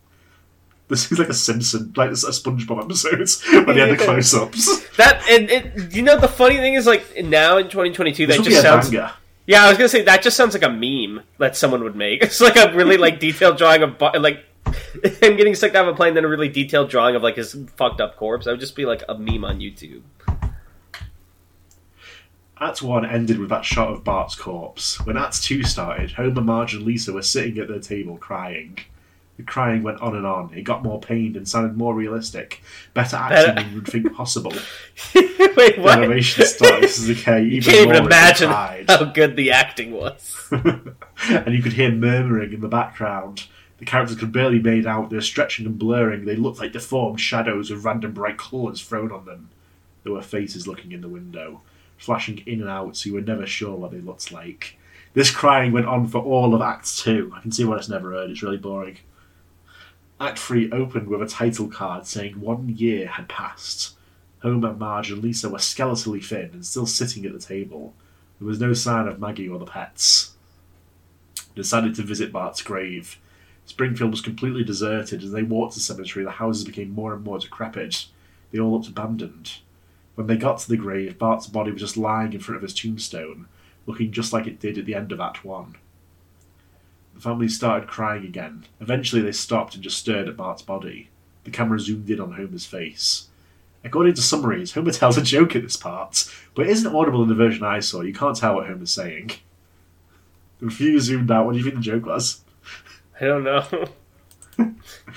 This 0.87 1.09
is 1.09 1.19
like 1.19 1.29
a 1.29 1.33
Simpson, 1.33 1.93
like 1.95 2.09
a 2.09 2.13
SpongeBob 2.13 2.83
episode 2.83 3.65
when 3.65 3.75
they 3.77 3.81
had 3.87 3.97
the 3.97 4.03
close-ups. 4.03 4.87
That 4.97 5.23
and 5.29 5.49
it, 5.49 5.93
you 5.95 6.01
know 6.01 6.17
the 6.17 6.27
funny 6.27 6.57
thing 6.57 6.73
is 6.73 6.85
like 6.85 7.05
now 7.23 7.57
in 7.57 7.65
2022 7.65 8.27
This 8.27 8.37
that 8.37 8.43
just 8.43 8.61
sounds 8.61 8.89
banger. 8.89 9.11
yeah 9.47 9.63
I 9.63 9.69
was 9.69 9.77
gonna 9.77 9.87
say 9.87 10.01
that 10.01 10.21
just 10.21 10.35
sounds 10.35 10.53
like 10.53 10.63
a 10.63 10.69
meme 10.69 11.23
that 11.37 11.55
someone 11.55 11.83
would 11.83 11.95
make. 11.95 12.21
It's 12.23 12.41
like 12.41 12.57
a 12.57 12.73
really 12.73 12.97
like 12.97 13.21
detailed 13.21 13.57
drawing 13.57 13.83
of 13.83 14.01
like 14.01 14.43
him 15.21 15.37
getting 15.37 15.55
sucked 15.55 15.75
out 15.75 15.87
of 15.87 15.93
a 15.93 15.97
plane, 15.97 16.13
then 16.13 16.25
a 16.25 16.27
really 16.27 16.49
detailed 16.49 16.89
drawing 16.89 17.15
of 17.15 17.23
like 17.23 17.37
his 17.37 17.55
fucked 17.77 18.01
up 18.01 18.17
corpse. 18.17 18.45
That 18.45 18.51
would 18.51 18.59
just 18.59 18.75
be 18.75 18.85
like 18.85 19.03
a 19.07 19.17
meme 19.17 19.45
on 19.45 19.59
YouTube. 19.59 20.01
Act 22.61 22.81
1 22.81 23.05
ended 23.05 23.39
with 23.39 23.49
that 23.49 23.65
shot 23.65 23.89
of 23.91 24.03
Bart's 24.03 24.35
corpse. 24.35 25.03
When 25.05 25.17
Act 25.17 25.41
2 25.41 25.63
started, 25.63 26.11
Homer, 26.11 26.41
Marge, 26.41 26.73
and 26.75 26.83
Lisa 26.83 27.11
were 27.11 27.21
sitting 27.23 27.57
at 27.57 27.67
their 27.67 27.79
table 27.79 28.17
crying. 28.17 28.77
The 29.37 29.43
crying 29.43 29.81
went 29.81 29.99
on 30.01 30.15
and 30.15 30.25
on. 30.27 30.53
It 30.53 30.61
got 30.61 30.83
more 30.83 30.99
pained 30.99 31.35
and 31.35 31.47
sounded 31.47 31.75
more 31.75 31.95
realistic. 31.95 32.61
Better 32.93 33.15
acting 33.15 33.55
than 33.55 33.69
you 33.69 33.75
would 33.77 33.87
think 33.87 34.13
possible. 34.13 34.51
Wait, 35.15 35.75
The 35.75 35.81
what? 35.81 35.97
animation 35.97 36.45
started 36.45 36.87
to 36.89 37.11
even 37.39 37.51
You 37.51 37.61
can't 37.61 37.85
more 37.85 37.93
even 37.95 38.05
imagine 38.05 38.49
how 38.49 39.05
good 39.05 39.35
the 39.35 39.51
acting 39.51 39.91
was. 39.93 40.47
and 40.51 41.55
you 41.55 41.63
could 41.63 41.73
hear 41.73 41.91
murmuring 41.91 42.53
in 42.53 42.61
the 42.61 42.67
background. 42.67 43.47
The 43.79 43.85
characters 43.85 44.17
could 44.17 44.31
barely 44.31 44.59
made 44.59 44.85
out. 44.85 45.09
They 45.09 45.15
were 45.15 45.21
stretching 45.23 45.65
and 45.65 45.79
blurring. 45.79 46.25
They 46.25 46.35
looked 46.35 46.59
like 46.59 46.73
deformed 46.73 47.19
shadows 47.19 47.71
with 47.71 47.83
random 47.83 48.11
bright 48.11 48.37
colours 48.37 48.79
thrown 48.81 49.11
on 49.11 49.25
them. 49.25 49.49
There 50.03 50.13
were 50.13 50.21
faces 50.21 50.67
looking 50.67 50.91
in 50.91 51.01
the 51.01 51.09
window, 51.09 51.61
flashing 52.01 52.39
in 52.47 52.61
and 52.61 52.69
out, 52.69 52.97
so 52.97 53.07
you 53.07 53.13
were 53.13 53.21
never 53.21 53.45
sure 53.45 53.75
what 53.75 53.91
they 53.91 53.99
looked 53.99 54.31
like. 54.31 54.77
This 55.13 55.29
crying 55.29 55.71
went 55.71 55.85
on 55.85 56.07
for 56.07 56.19
all 56.19 56.55
of 56.55 56.61
Act 56.61 56.97
2. 56.97 57.33
I 57.35 57.41
can 57.41 57.51
see 57.51 57.63
why 57.63 57.77
it's 57.77 57.89
never 57.89 58.11
heard. 58.11 58.31
It's 58.31 58.41
really 58.41 58.57
boring. 58.57 58.97
Act 60.19 60.39
3 60.39 60.71
opened 60.71 61.07
with 61.07 61.21
a 61.21 61.27
title 61.27 61.67
card 61.67 62.07
saying 62.07 62.39
one 62.39 62.69
year 62.69 63.07
had 63.07 63.29
passed. 63.29 63.95
Homer, 64.41 64.73
Marge, 64.73 65.11
and 65.11 65.21
Lisa 65.21 65.49
were 65.49 65.59
skeletally 65.59 66.23
thin 66.23 66.49
and 66.53 66.65
still 66.65 66.87
sitting 66.87 67.25
at 67.25 67.33
the 67.33 67.39
table. 67.39 67.93
There 68.39 68.47
was 68.47 68.59
no 68.59 68.73
sign 68.73 69.07
of 69.07 69.19
Maggie 69.19 69.47
or 69.47 69.59
the 69.59 69.65
pets. 69.65 70.35
Decided 71.53 71.93
to 71.95 72.01
visit 72.01 72.31
Bart's 72.31 72.63
grave. 72.63 73.19
Springfield 73.65 74.09
was 74.09 74.21
completely 74.21 74.63
deserted. 74.63 75.21
As 75.21 75.31
they 75.31 75.43
walked 75.43 75.73
to 75.73 75.79
the 75.79 75.83
cemetery, 75.83 76.25
the 76.25 76.31
houses 76.31 76.63
became 76.63 76.89
more 76.89 77.13
and 77.13 77.23
more 77.23 77.37
decrepit. 77.37 78.07
They 78.51 78.59
all 78.59 78.71
looked 78.71 78.87
abandoned. 78.87 79.57
When 80.15 80.27
they 80.27 80.37
got 80.37 80.59
to 80.59 80.69
the 80.69 80.77
grave, 80.77 81.17
Bart's 81.17 81.47
body 81.47 81.71
was 81.71 81.81
just 81.81 81.97
lying 81.97 82.33
in 82.33 82.39
front 82.39 82.57
of 82.57 82.63
his 82.63 82.73
tombstone, 82.73 83.47
looking 83.85 84.11
just 84.11 84.33
like 84.33 84.47
it 84.47 84.59
did 84.59 84.77
at 84.77 84.85
the 84.85 84.95
end 84.95 85.11
of 85.11 85.19
Act 85.19 85.45
1. 85.45 85.75
The 87.15 87.21
family 87.21 87.47
started 87.47 87.89
crying 87.89 88.25
again. 88.25 88.65
Eventually, 88.79 89.21
they 89.21 89.31
stopped 89.31 89.75
and 89.75 89.83
just 89.83 89.97
stared 89.97 90.27
at 90.27 90.37
Bart's 90.37 90.61
body. 90.61 91.09
The 91.43 91.51
camera 91.51 91.79
zoomed 91.79 92.09
in 92.09 92.19
on 92.19 92.33
Homer's 92.33 92.65
face. 92.65 93.27
According 93.83 94.13
to 94.15 94.21
summaries, 94.21 94.73
Homer 94.73 94.91
tells 94.91 95.17
a 95.17 95.21
joke 95.21 95.55
at 95.55 95.63
this 95.63 95.77
part, 95.77 96.31
but 96.55 96.67
it 96.67 96.71
isn't 96.71 96.95
audible 96.95 97.23
in 97.23 97.29
the 97.29 97.35
version 97.35 97.63
I 97.63 97.79
saw. 97.79 98.01
You 98.01 98.13
can't 98.13 98.37
tell 98.37 98.55
what 98.55 98.67
Homer's 98.67 98.91
saying. 98.91 99.31
The 100.59 100.67
view 100.67 100.99
zoomed 100.99 101.31
out. 101.31 101.45
What 101.45 101.53
do 101.53 101.57
you 101.57 101.63
think 101.63 101.75
the 101.75 101.81
joke 101.81 102.05
was? 102.05 102.41
I 103.19 103.25
don't 103.25 103.43
know. 103.43 103.65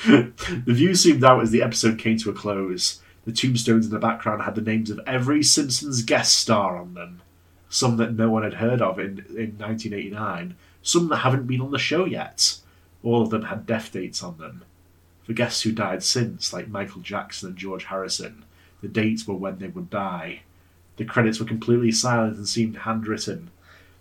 the 0.06 0.62
view 0.66 0.94
zoomed 0.94 1.24
out 1.24 1.42
as 1.42 1.50
the 1.50 1.62
episode 1.62 1.98
came 1.98 2.16
to 2.18 2.30
a 2.30 2.34
close. 2.34 3.00
The 3.24 3.32
tombstones 3.32 3.86
in 3.86 3.92
the 3.92 3.98
background 3.98 4.42
had 4.42 4.54
the 4.54 4.60
names 4.60 4.90
of 4.90 5.00
every 5.06 5.42
Simpsons 5.42 6.02
guest 6.02 6.34
star 6.36 6.76
on 6.76 6.94
them. 6.94 7.22
Some 7.68 7.96
that 7.96 8.14
no 8.14 8.30
one 8.30 8.42
had 8.42 8.54
heard 8.54 8.82
of 8.82 8.98
in, 8.98 9.18
in 9.30 9.56
1989, 9.58 10.54
some 10.82 11.08
that 11.08 11.16
haven't 11.18 11.46
been 11.46 11.60
on 11.60 11.70
the 11.70 11.78
show 11.78 12.04
yet. 12.04 12.58
All 13.02 13.22
of 13.22 13.30
them 13.30 13.44
had 13.44 13.66
death 13.66 13.92
dates 13.92 14.22
on 14.22 14.38
them. 14.38 14.62
For 15.24 15.32
guests 15.32 15.62
who 15.62 15.72
died 15.72 16.02
since, 16.02 16.52
like 16.52 16.68
Michael 16.68 17.00
Jackson 17.00 17.48
and 17.48 17.56
George 17.58 17.84
Harrison, 17.84 18.44
the 18.82 18.88
dates 18.88 19.26
were 19.26 19.34
when 19.34 19.58
they 19.58 19.68
would 19.68 19.88
die. 19.88 20.42
The 20.98 21.04
credits 21.06 21.40
were 21.40 21.46
completely 21.46 21.90
silent 21.92 22.36
and 22.36 22.46
seemed 22.46 22.76
handwritten. 22.78 23.50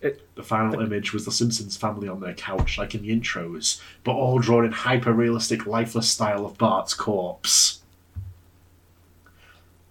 It- 0.01 0.27
The 0.35 0.43
final 0.43 0.81
image 0.81 1.13
was 1.13 1.23
the 1.25 1.31
Simpsons 1.31 1.77
family 1.77 2.09
on 2.09 2.19
their 2.19 2.33
couch, 2.33 2.77
like 2.77 2.93
in 2.93 3.03
the 3.03 3.17
intros, 3.17 3.79
but 4.03 4.11
all 4.11 4.39
drawn 4.39 4.65
in 4.65 4.73
hyper 4.73 5.13
realistic, 5.13 5.65
lifeless 5.65 6.09
style 6.09 6.45
of 6.45 6.57
Bart's 6.57 6.93
corpse. 6.93 7.79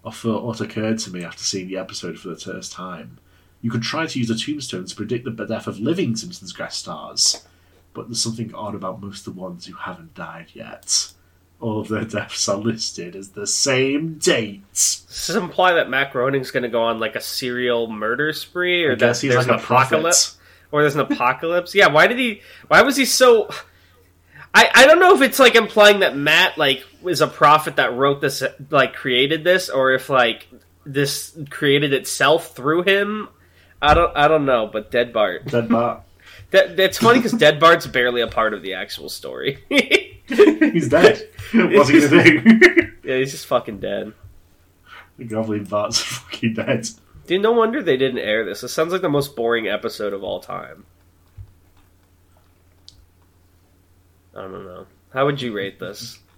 A 0.05 0.11
thought 0.11 0.45
what 0.45 0.61
occurred 0.61 0.99
to 1.01 1.11
me 1.13 1.25
after 1.25 1.45
seeing 1.45 1.69
the 1.69 1.77
episode 1.77 2.19
for 2.19 2.29
the 2.29 2.37
first 2.37 2.73
time. 2.73 3.19
You 3.61 3.71
could 3.71 3.83
try 3.83 4.07
to 4.07 4.19
use 4.19 4.31
a 4.31 4.37
tombstone 4.37 4.87
to 4.87 4.97
predict 4.97 5.25
the 5.25 5.47
death 5.47 5.69
of 5.69 5.79
living 5.79 6.17
Simpsons 6.17 6.53
guest 6.53 6.81
stars, 6.81 7.47
but 7.95 8.09
there's 8.09 8.23
something 8.23 8.53
odd 8.55 8.75
about 8.75 9.01
most 9.01 9.27
of 9.27 9.35
the 9.35 9.41
ones 9.41 9.67
who 9.67 9.75
haven't 9.75 10.15
died 10.15 10.49
yet. 10.55 11.13
All 11.61 11.79
of 11.81 11.87
their 11.87 12.05
deaths 12.05 12.49
are 12.49 12.57
listed 12.57 13.15
as 13.15 13.31
the 13.31 13.47
same 13.47 14.15
dates. 14.15 15.03
Does 15.03 15.29
this 15.29 15.37
imply 15.37 15.75
that 15.75 15.89
Matt 15.89 16.13
Groening's 16.13 16.51
going 16.51 16.65
to 16.65 16.69
go 16.69 16.83
on 16.83 16.99
like 16.99 17.15
a 17.15 17.21
serial 17.21 17.89
murder 17.89 18.33
spree, 18.33 18.83
or 18.85 18.97
that 18.97 19.21
there's 19.21 19.37
like 19.37 19.47
an 19.47 19.55
a 19.55 19.59
prophet. 19.59 19.95
apocalypse, 19.95 20.39
or 20.73 20.81
there's 20.81 20.97
an 20.97 21.03
apocalypse? 21.03 21.73
Yeah. 21.73 21.87
Why 21.87 22.09
did 22.09 22.19
he? 22.19 22.43
Why 22.67 22.83
was 22.83 22.97
he 22.97 23.05
so? 23.05 23.49
I 24.55 24.71
I 24.75 24.87
don't 24.87 25.01
know 25.01 25.15
if 25.15 25.23
it's 25.23 25.39
like 25.39 25.55
implying 25.55 26.01
that 26.01 26.17
Matt 26.17 26.59
like 26.59 26.85
was 27.01 27.21
a 27.21 27.27
prophet 27.27 27.77
that 27.77 27.95
wrote 27.95 28.21
this, 28.21 28.43
like 28.71 28.95
created 28.95 29.45
this, 29.45 29.71
or 29.71 29.93
if 29.93 30.09
like 30.09 30.49
this 30.85 31.37
created 31.51 31.93
itself 31.93 32.55
through 32.55 32.83
him. 32.83 33.29
I 33.81 33.95
don't 33.95 34.17
I 34.17 34.29
don't 34.29 34.45
know, 34.45 34.69
but 34.73 34.91
Dead 34.91 35.13
Bart. 35.13 35.47
Dead 35.47 35.69
Bart. 35.69 36.03
That 36.51 36.77
that's 36.77 36.99
funny 36.99 37.19
because 37.19 37.33
Dead 37.33 37.59
Bart's 37.59 37.87
barely 37.87 38.21
a 38.21 38.27
part 38.27 38.53
of 38.53 38.61
the 38.61 38.75
actual 38.75 39.09
story. 39.09 39.65
he's 40.27 40.89
dead. 40.89 41.27
What's 41.55 41.89
he 41.89 42.01
gonna 42.01 42.23
do? 42.23 42.93
yeah, 43.03 43.17
he's 43.17 43.31
just 43.31 43.47
fucking 43.47 43.81
dead. 43.81 44.13
Can't 45.19 45.31
believe 45.31 45.71
Bart's 45.71 45.99
fucking 46.03 46.53
dead. 46.53 46.89
Dude, 47.27 47.41
no 47.41 47.53
wonder 47.53 47.83
they 47.83 47.97
didn't 47.97 48.19
air 48.19 48.45
this. 48.45 48.61
This 48.61 48.73
sounds 48.73 48.93
like 48.93 49.01
the 49.01 49.09
most 49.09 49.35
boring 49.35 49.67
episode 49.67 50.13
of 50.13 50.23
all 50.23 50.41
time. 50.41 50.85
I 54.37 54.43
don't 54.43 54.65
know. 54.65 54.87
How 55.13 55.27
would 55.27 55.41
you 55.41 55.53
rate 55.53 55.79
this? 55.79 56.19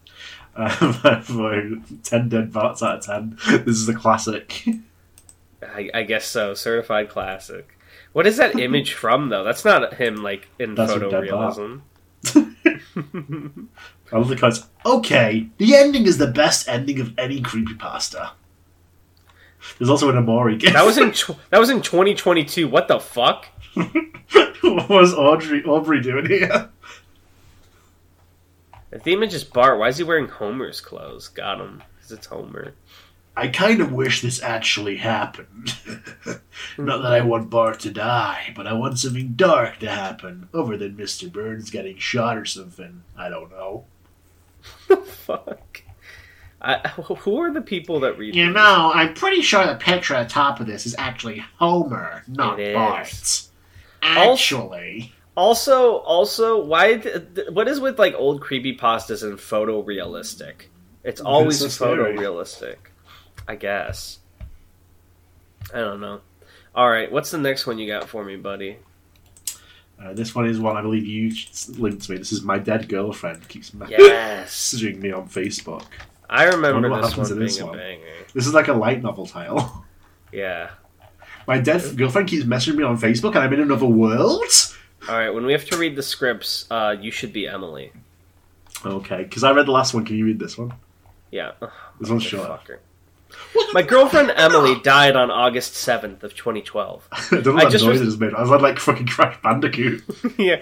Um, 0.56 1.84
10 2.04 2.28
dead 2.28 2.52
Barts 2.52 2.80
out 2.80 2.98
of 2.98 3.04
10. 3.04 3.64
This 3.64 3.76
is 3.76 3.88
a 3.88 3.94
classic. 3.94 4.64
I, 5.60 5.90
I 5.92 6.02
guess 6.04 6.26
so. 6.26 6.54
Certified 6.54 7.08
classic. 7.08 7.76
What 8.12 8.24
is 8.24 8.36
that 8.36 8.56
image 8.60 8.92
from, 8.92 9.30
though? 9.30 9.42
That's 9.42 9.64
not 9.64 9.94
him, 9.94 10.22
like, 10.22 10.46
in 10.60 10.76
That's 10.76 10.92
photorealism. 10.92 11.80
I 14.12 14.16
love 14.16 14.28
the 14.28 14.36
comments. 14.36 14.66
Okay, 14.86 15.48
the 15.58 15.74
ending 15.74 16.06
is 16.06 16.18
the 16.18 16.28
best 16.28 16.68
ending 16.68 17.00
of 17.00 17.12
any 17.18 17.42
creepypasta. 17.42 18.30
There's 19.78 19.90
also 19.90 20.08
an 20.10 20.16
Amori 20.16 20.56
gift. 20.56 20.74
That 20.74 20.84
was 20.84 20.98
in 20.98 21.10
tw- 21.12 21.36
that 21.50 21.58
was 21.58 21.70
in 21.70 21.82
2022. 21.82 22.68
What 22.68 22.86
the 22.86 23.00
fuck? 23.00 23.46
what 23.74 24.88
was 24.88 25.14
Audrey 25.14 25.64
Aubrey 25.64 26.00
doing 26.00 26.26
here? 26.26 26.70
If 28.94 29.02
the 29.02 29.12
image 29.12 29.34
is 29.34 29.42
Bart, 29.42 29.78
why 29.78 29.88
is 29.88 29.98
he 29.98 30.04
wearing 30.04 30.28
Homer's 30.28 30.80
clothes? 30.80 31.26
Got 31.26 31.60
him. 31.60 31.82
Because 31.96 32.12
it's 32.12 32.26
Homer. 32.26 32.74
I 33.36 33.48
kind 33.48 33.80
of 33.80 33.90
wish 33.90 34.22
this 34.22 34.40
actually 34.40 34.98
happened. 34.98 35.74
Not 36.78 37.02
that 37.02 37.12
I 37.12 37.20
want 37.22 37.50
Bart 37.50 37.80
to 37.80 37.90
die, 37.90 38.52
but 38.54 38.68
I 38.68 38.74
want 38.74 39.00
something 39.00 39.32
dark 39.32 39.80
to 39.80 39.90
happen, 39.90 40.48
other 40.54 40.76
than 40.76 40.96
Mr. 40.96 41.30
Burns 41.30 41.70
getting 41.70 41.98
shot 41.98 42.38
or 42.38 42.44
something. 42.44 43.02
I 43.18 43.28
don't 43.28 43.50
know. 43.50 43.84
Fuck. 45.04 45.82
I, 46.62 46.88
who 46.88 47.38
are 47.38 47.52
the 47.52 47.60
people 47.60 47.98
that 48.00 48.16
read? 48.16 48.36
You 48.36 48.46
these? 48.46 48.54
know, 48.54 48.92
I'm 48.94 49.14
pretty 49.14 49.42
sure 49.42 49.66
the 49.66 49.74
picture 49.74 50.14
at 50.14 50.28
the 50.28 50.32
top 50.32 50.60
of 50.60 50.68
this 50.68 50.86
is 50.86 50.94
actually 50.96 51.44
Homer, 51.58 52.22
not. 52.28 52.58
Bart. 52.58 53.42
Actually. 54.02 55.12
Also, 55.36 55.96
also, 55.98 56.62
why? 56.64 56.96
Th- 56.98 57.48
what 57.50 57.66
is 57.66 57.80
with 57.80 57.98
like 57.98 58.14
old 58.14 58.40
creepy 58.40 58.76
pastas 58.76 59.22
and 59.22 59.36
photorealistic? 59.38 60.66
It's 61.02 61.20
always 61.20 61.60
photorealistic. 61.62 62.76
I 63.48 63.56
guess. 63.56 64.18
I 65.72 65.78
don't 65.78 66.00
know. 66.00 66.20
All 66.74 66.88
right, 66.90 67.10
what's 67.10 67.30
the 67.30 67.38
next 67.38 67.66
one 67.66 67.78
you 67.78 67.86
got 67.86 68.08
for 68.08 68.24
me, 68.24 68.36
buddy? 68.36 68.78
Uh, 70.02 70.12
this 70.12 70.34
one 70.34 70.46
is 70.46 70.58
one 70.60 70.76
I 70.76 70.82
believe 70.82 71.06
you 71.06 71.32
linked 71.78 72.02
to 72.04 72.12
me. 72.12 72.18
This 72.18 72.32
is 72.32 72.42
my 72.42 72.58
dead 72.58 72.88
girlfriend 72.88 73.46
keeps 73.48 73.72
Yes, 73.88 74.74
messaging 74.74 74.98
me 74.98 75.12
on 75.12 75.28
Facebook. 75.28 75.84
I 76.28 76.44
remember 76.44 76.72
Wonder 76.74 76.90
what 76.90 77.02
this 77.02 77.10
happens 77.10 77.30
one 77.30 77.32
in 77.32 77.38
being 77.38 77.46
this 77.48 77.60
a 77.60 77.66
one. 77.66 77.76
banger. 77.78 78.04
This 78.34 78.46
is 78.46 78.54
like 78.54 78.68
a 78.68 78.72
light 78.72 79.02
novel 79.02 79.26
title. 79.26 79.84
Yeah. 80.32 80.70
My 81.46 81.58
dead 81.58 81.96
girlfriend 81.96 82.26
keeps 82.28 82.44
messaging 82.44 82.74
me 82.74 82.82
on 82.82 82.98
Facebook, 82.98 83.36
and 83.36 83.38
I'm 83.38 83.52
in 83.52 83.60
another 83.60 83.86
world. 83.86 84.42
All 85.08 85.18
right, 85.18 85.30
when 85.30 85.44
we 85.44 85.52
have 85.52 85.64
to 85.66 85.76
read 85.76 85.96
the 85.96 86.02
scripts, 86.02 86.66
uh, 86.70 86.96
you 86.98 87.10
should 87.10 87.32
be 87.32 87.46
Emily. 87.46 87.92
Okay, 88.84 89.22
because 89.22 89.44
I 89.44 89.52
read 89.52 89.66
the 89.66 89.72
last 89.72 89.92
one. 89.94 90.04
Can 90.04 90.16
you 90.16 90.24
read 90.24 90.38
this 90.38 90.56
one? 90.56 90.72
Yeah. 91.30 91.52
Ugh, 91.60 91.70
This 92.00 92.10
one's 92.10 92.22
short. 92.22 92.48
motherfucker. 92.48 92.78
My 93.72 93.82
girlfriend 93.82 94.32
Emily 94.36 94.80
died 94.80 95.16
on 95.16 95.30
August 95.30 95.74
seventh 95.74 96.22
of 96.22 96.34
2012. 96.36 97.08
I 97.12 97.26
don't 97.30 97.44
know 97.46 97.52
I 97.60 97.64
what 97.64 97.72
just 97.72 97.84
noise 97.84 98.00
was- 98.00 98.18
made. 98.18 98.32
I 98.34 98.40
was 98.40 98.50
like, 98.50 98.60
like 98.62 98.78
fucking 98.78 99.06
Crash 99.06 99.36
Bandicoot. 99.42 100.02
yeah. 100.38 100.60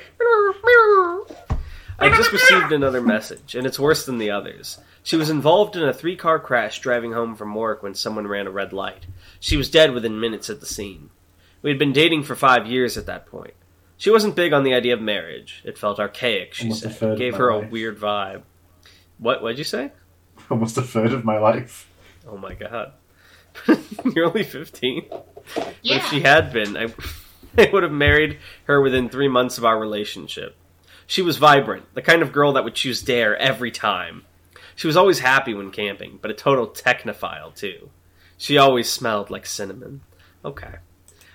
I 1.99 2.09
just 2.09 2.33
received 2.33 2.73
another 2.73 3.01
message, 3.01 3.55
and 3.55 3.65
it's 3.67 3.79
worse 3.79 4.07
than 4.07 4.19
the 4.19 4.31
others. 4.31 4.79
She 5.05 5.17
was 5.17 5.31
involved 5.31 5.77
in 5.77 5.83
a 5.85 5.93
three 5.93 6.17
car 6.17 6.41
crash 6.41 6.81
driving 6.81 7.13
home 7.13 7.37
from 7.37 7.55
work 7.55 7.83
when 7.83 7.95
someone 7.95 8.27
ran 8.27 8.47
a 8.47 8.51
red 8.51 8.73
light. 8.73 9.07
She 9.39 9.57
was 9.57 9.71
dead 9.71 9.93
within 9.93 10.19
minutes 10.19 10.51
at 10.51 10.61
the 10.61 10.67
scene. 10.67 11.11
We 11.61 11.71
had 11.71 11.79
been 11.79 11.93
dating 11.93 12.25
for 12.25 12.35
five 12.35 12.67
years 12.67 12.97
at 12.99 13.07
that 13.07 13.27
point. 13.27 13.55
She 14.03 14.11
wasn't 14.11 14.35
big 14.35 14.53
on 14.53 14.65
the 14.65 14.75
idea 14.75 14.95
of 14.95 15.01
marriage. 15.01 15.63
It 15.65 15.79
felt 15.79 16.01
archaic, 16.01 16.55
she 16.55 16.65
Almost 16.65 16.85
a 16.85 16.89
said. 16.89 16.99
third 16.99 17.09
It 17.11 17.13
of 17.13 17.19
gave 17.21 17.33
my 17.35 17.39
her 17.39 17.49
a 17.51 17.59
weird 17.61 18.01
vibe. 18.01 18.43
What 19.19 19.43
what'd 19.45 19.59
you 19.59 19.63
say? 19.65 19.93
Almost 20.51 20.77
a 20.77 20.83
third 20.83 21.13
of 21.13 21.25
my 21.25 21.39
life. 21.39 21.89
Oh 22.27 22.37
my 22.37 22.55
god. 22.55 22.95
You're 24.17 24.27
only 24.27 24.43
15? 24.43 25.07
But 25.55 25.77
if 25.85 26.05
she 26.09 26.21
had 26.21 26.53
been, 26.53 26.77
I, 26.77 26.93
I 27.57 27.71
would 27.73 27.85
have 27.85 27.93
married 27.93 28.39
her 28.65 28.81
within 28.81 29.09
three 29.09 29.29
months 29.29 29.57
of 29.57 29.65
our 29.65 29.79
relationship. 29.79 30.57
She 31.07 31.23
was 31.23 31.37
vibrant, 31.37 31.95
the 31.95 32.03
kind 32.03 32.23
of 32.23 32.33
girl 32.33 32.55
that 32.55 32.65
would 32.65 32.75
choose 32.75 33.03
dare 33.03 33.37
every 33.37 33.71
time. 33.71 34.25
She 34.75 34.89
was 34.89 34.97
always 34.97 35.21
happy 35.21 35.55
when 35.55 35.71
camping, 35.71 36.19
but 36.21 36.33
a 36.33 36.35
total 36.35 36.67
technophile, 36.67 37.55
too. 37.55 37.89
She 38.37 38.59
always 38.59 38.89
smelled 38.89 39.31
like 39.31 39.47
cinnamon. 39.47 40.01
Okay. 40.45 40.75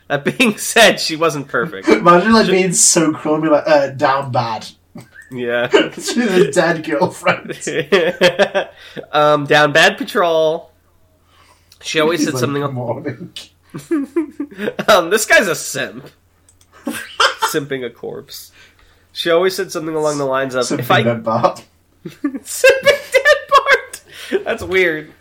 That 0.07 0.23
being 0.23 0.57
said, 0.57 0.99
she 0.99 1.15
wasn't 1.15 1.47
perfect. 1.47 1.87
Imagine 1.87 2.33
like 2.33 2.47
being 2.47 2.73
so 2.73 3.13
cool 3.13 3.35
and 3.35 3.43
be 3.43 3.49
like, 3.49 3.67
uh, 3.67 3.87
down 3.89 4.31
bad. 4.31 4.67
Yeah. 5.29 5.67
She's 5.91 6.17
a 6.17 6.51
dead 6.51 6.85
girlfriend. 6.85 7.51
um, 9.11 9.45
down 9.45 9.73
bad 9.73 9.97
patrol. 9.97 10.71
She 11.81 11.99
always 11.99 12.23
said 12.23 12.33
Like, 12.33 12.39
something. 12.41 12.61
"Good 12.61 12.73
morning. 12.73 13.33
um, 14.87 15.09
this 15.09 15.25
guy's 15.25 15.47
a 15.47 15.55
simp. 15.55 16.09
Simping 17.51 17.85
a 17.85 17.89
corpse. 17.89 18.51
She 19.11 19.29
always 19.29 19.55
said 19.55 19.71
something 19.71 19.93
along 19.95 20.17
the 20.17 20.25
lines 20.25 20.55
of, 20.55 20.65
Something 20.65 20.83
"If 20.85 20.91
I 20.91 21.03
that 21.03 21.23
bad. 21.23 21.61
simping 22.05 23.11
dead 23.11 23.37
Bart." 23.49 24.03
That's 24.45 24.63
weird. 24.63 25.11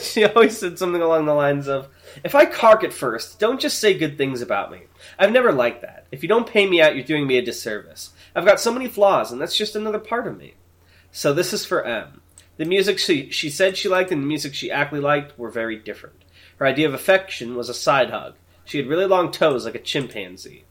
she 0.00 0.24
always 0.24 0.58
said 0.58 0.78
something 0.78 1.00
along 1.02 1.26
the 1.26 1.34
lines 1.34 1.68
of, 1.68 1.88
"If 2.24 2.34
I 2.34 2.46
cark 2.46 2.82
it 2.82 2.92
first, 2.92 3.38
don't 3.38 3.60
just 3.60 3.78
say 3.78 3.96
good 3.96 4.16
things 4.16 4.40
about 4.40 4.70
me. 4.70 4.82
I've 5.18 5.32
never 5.32 5.52
liked 5.52 5.82
that. 5.82 6.06
If 6.10 6.22
you 6.22 6.28
don't 6.28 6.46
pay 6.46 6.66
me 6.66 6.80
out, 6.80 6.94
you're 6.94 7.04
doing 7.04 7.26
me 7.26 7.38
a 7.38 7.42
disservice. 7.42 8.10
I've 8.34 8.46
got 8.46 8.60
so 8.60 8.72
many 8.72 8.88
flaws, 8.88 9.32
and 9.32 9.40
that's 9.40 9.56
just 9.56 9.76
another 9.76 9.98
part 9.98 10.26
of 10.26 10.38
me." 10.38 10.54
So 11.12 11.32
this 11.32 11.52
is 11.52 11.64
for 11.64 11.84
M. 11.84 12.20
The 12.56 12.64
music 12.64 12.98
she, 12.98 13.30
she 13.30 13.50
said 13.50 13.76
she 13.76 13.88
liked 13.88 14.10
and 14.10 14.22
the 14.22 14.26
music 14.26 14.54
she 14.54 14.70
actually 14.70 15.00
liked 15.00 15.38
were 15.38 15.50
very 15.50 15.76
different. 15.76 16.24
Her 16.56 16.66
idea 16.66 16.88
of 16.88 16.94
affection 16.94 17.54
was 17.54 17.68
a 17.68 17.74
side 17.74 18.10
hug. 18.10 18.34
She 18.64 18.78
had 18.78 18.86
really 18.86 19.04
long 19.04 19.30
toes 19.30 19.64
like 19.64 19.74
a 19.74 19.78
chimpanzee. 19.78 20.64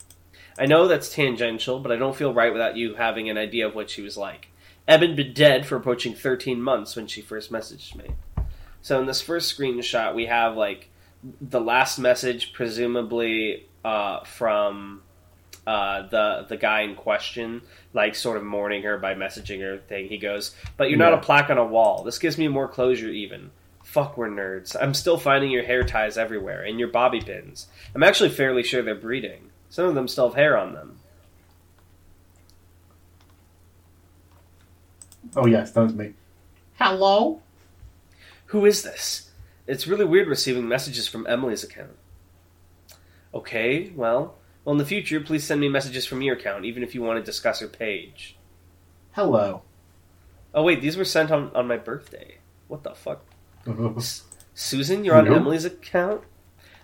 I 0.57 0.65
know 0.65 0.87
that's 0.87 1.13
tangential, 1.13 1.79
but 1.79 1.91
I 1.91 1.95
don't 1.95 2.15
feel 2.15 2.33
right 2.33 2.51
without 2.51 2.75
you 2.75 2.95
having 2.95 3.29
an 3.29 3.37
idea 3.37 3.67
of 3.67 3.75
what 3.75 3.89
she 3.89 4.01
was 4.01 4.17
like. 4.17 4.47
Em 4.87 5.01
had 5.01 5.15
been 5.15 5.33
dead 5.33 5.65
for 5.65 5.75
approaching 5.75 6.13
13 6.13 6.61
months 6.61 6.95
when 6.95 7.07
she 7.07 7.21
first 7.21 7.51
messaged 7.51 7.95
me. 7.95 8.11
So 8.81 8.99
in 8.99 9.05
this 9.05 9.21
first 9.21 9.57
screenshot, 9.57 10.15
we 10.15 10.25
have 10.27 10.55
like 10.55 10.89
the 11.41 11.61
last 11.61 11.97
message, 11.97 12.53
presumably 12.53 13.65
uh, 13.83 14.23
from 14.23 15.01
uh, 15.65 16.07
the 16.07 16.45
the 16.47 16.57
guy 16.57 16.81
in 16.81 16.95
question, 16.95 17.61
like 17.93 18.15
sort 18.15 18.37
of 18.37 18.43
mourning 18.43 18.83
her 18.83 18.97
by 18.97 19.15
messaging 19.15 19.61
her 19.61 19.77
thing. 19.77 20.07
He 20.07 20.17
goes, 20.17 20.55
"But 20.77 20.89
you're 20.89 20.99
not 20.99 21.13
a 21.13 21.17
plaque 21.17 21.49
on 21.49 21.57
a 21.57 21.65
wall. 21.65 22.03
This 22.03 22.19
gives 22.19 22.37
me 22.37 22.47
more 22.47 22.67
closure, 22.67 23.09
even." 23.09 23.51
Fuck, 23.83 24.17
we're 24.17 24.29
nerds. 24.29 24.75
I'm 24.79 24.95
still 24.95 25.17
finding 25.17 25.51
your 25.51 25.63
hair 25.63 25.83
ties 25.83 26.17
everywhere 26.17 26.63
and 26.63 26.79
your 26.79 26.87
bobby 26.87 27.21
pins. 27.21 27.67
I'm 27.93 28.03
actually 28.03 28.29
fairly 28.29 28.63
sure 28.63 28.81
they're 28.81 28.95
breeding. 28.95 29.51
Some 29.69 29.85
of 29.85 29.95
them 29.95 30.07
still 30.07 30.29
have 30.29 30.35
hair 30.35 30.57
on 30.57 30.73
them. 30.73 30.97
Oh 35.35 35.45
yes, 35.45 35.71
that 35.71 35.81
was 35.81 35.93
me. 35.93 36.13
Hello. 36.77 37.41
Who 38.47 38.65
is 38.65 38.83
this? 38.83 39.31
It's 39.67 39.87
really 39.87 40.05
weird 40.05 40.27
receiving 40.27 40.67
messages 40.67 41.07
from 41.07 41.25
Emily's 41.27 41.63
account. 41.63 41.97
Okay, 43.33 43.91
well, 43.95 44.35
well, 44.63 44.73
in 44.73 44.77
the 44.77 44.85
future, 44.85 45.19
please 45.19 45.43
send 45.43 45.61
me 45.61 45.69
messages 45.69 46.05
from 46.05 46.21
your 46.21 46.35
account, 46.35 46.65
even 46.65 46.83
if 46.83 46.95
you 46.95 47.01
want 47.01 47.19
to 47.19 47.23
discuss 47.23 47.59
her 47.59 47.67
page. 47.67 48.37
Hello. 49.11 49.63
Oh 50.53 50.63
wait, 50.63 50.81
these 50.81 50.97
were 50.97 51.05
sent 51.05 51.31
on 51.31 51.51
on 51.53 51.67
my 51.67 51.77
birthday. 51.77 52.37
What 52.67 52.83
the 52.83 52.95
fuck? 52.95 53.25
Susan, 54.53 55.03
you're 55.03 55.15
on 55.15 55.25
Nope. 55.25 55.37
Emily's 55.37 55.65
account? 55.65 56.21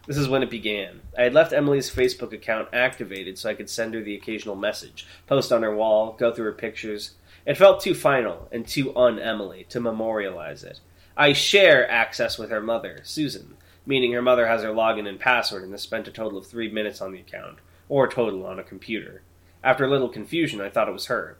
This 0.07 0.17
is 0.17 0.27
when 0.27 0.43
it 0.43 0.49
began. 0.49 1.01
I 1.17 1.23
had 1.23 1.33
left 1.33 1.53
Emily's 1.53 1.89
Facebook 1.89 2.33
account 2.33 2.69
activated 2.73 3.37
so 3.37 3.49
I 3.49 3.53
could 3.53 3.69
send 3.69 3.93
her 3.93 4.01
the 4.01 4.15
occasional 4.15 4.55
message, 4.55 5.07
post 5.27 5.51
on 5.51 5.63
her 5.63 5.73
wall, 5.75 6.15
go 6.19 6.33
through 6.33 6.45
her 6.45 6.51
pictures. 6.53 7.11
It 7.45 7.57
felt 7.57 7.81
too 7.81 7.93
final 7.93 8.47
and 8.51 8.67
too 8.67 8.95
un 8.95 9.19
Emily 9.19 9.65
to 9.69 9.79
memorialize 9.79 10.63
it. 10.63 10.79
I 11.15 11.33
share 11.33 11.89
access 11.89 12.37
with 12.37 12.49
her 12.49 12.61
mother, 12.61 13.01
Susan, 13.03 13.55
meaning 13.85 14.13
her 14.13 14.21
mother 14.21 14.47
has 14.47 14.63
her 14.63 14.69
login 14.69 15.07
and 15.07 15.19
password 15.19 15.63
and 15.63 15.71
has 15.71 15.81
spent 15.81 16.07
a 16.07 16.11
total 16.11 16.37
of 16.37 16.47
three 16.47 16.71
minutes 16.71 17.01
on 17.01 17.11
the 17.11 17.19
account, 17.19 17.59
or 17.89 18.07
total 18.07 18.45
on 18.45 18.59
a 18.59 18.63
computer. 18.63 19.21
After 19.63 19.85
a 19.85 19.89
little 19.89 20.09
confusion, 20.09 20.61
I 20.61 20.69
thought 20.69 20.87
it 20.87 20.93
was 20.93 21.07
her. 21.07 21.37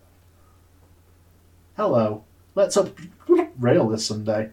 Hello. 1.78 2.24
Let's 2.54 2.76
up 2.76 2.98
rail 3.58 3.88
this 3.88 4.06
Sunday. 4.06 4.52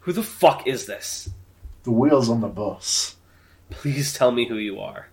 Who 0.00 0.12
the 0.12 0.22
fuck 0.22 0.66
is 0.66 0.86
this? 0.86 1.30
The 1.82 1.90
wheels 1.90 2.30
on 2.30 2.40
the 2.40 2.48
bus. 2.48 3.16
Please 3.68 4.14
tell 4.14 4.30
me 4.30 4.46
who 4.46 4.56
you 4.56 4.80
are. 4.80 5.08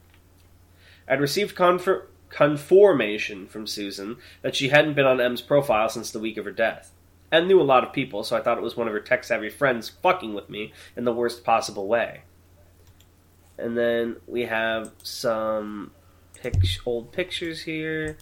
I'd 1.07 1.19
received 1.19 1.55
confer- 1.55 2.07
confirmation 2.29 3.47
from 3.47 3.67
Susan 3.67 4.17
that 4.41 4.55
she 4.55 4.69
hadn't 4.69 4.93
been 4.93 5.05
on 5.05 5.19
M's 5.19 5.41
profile 5.41 5.89
since 5.89 6.11
the 6.11 6.19
week 6.19 6.37
of 6.37 6.45
her 6.45 6.51
death. 6.51 6.91
M 7.31 7.47
knew 7.47 7.61
a 7.61 7.63
lot 7.63 7.83
of 7.83 7.93
people, 7.93 8.23
so 8.23 8.35
I 8.35 8.41
thought 8.41 8.57
it 8.57 8.63
was 8.63 8.75
one 8.75 8.87
of 8.87 8.93
her 8.93 8.99
tech 8.99 9.23
savvy 9.23 9.49
friends 9.49 9.89
fucking 9.89 10.33
with 10.33 10.49
me 10.49 10.73
in 10.97 11.05
the 11.05 11.13
worst 11.13 11.43
possible 11.43 11.87
way. 11.87 12.21
And 13.57 13.77
then 13.77 14.17
we 14.27 14.41
have 14.41 14.91
some 15.01 15.91
pic- 16.33 16.55
old 16.85 17.11
pictures 17.11 17.61
here. 17.61 18.17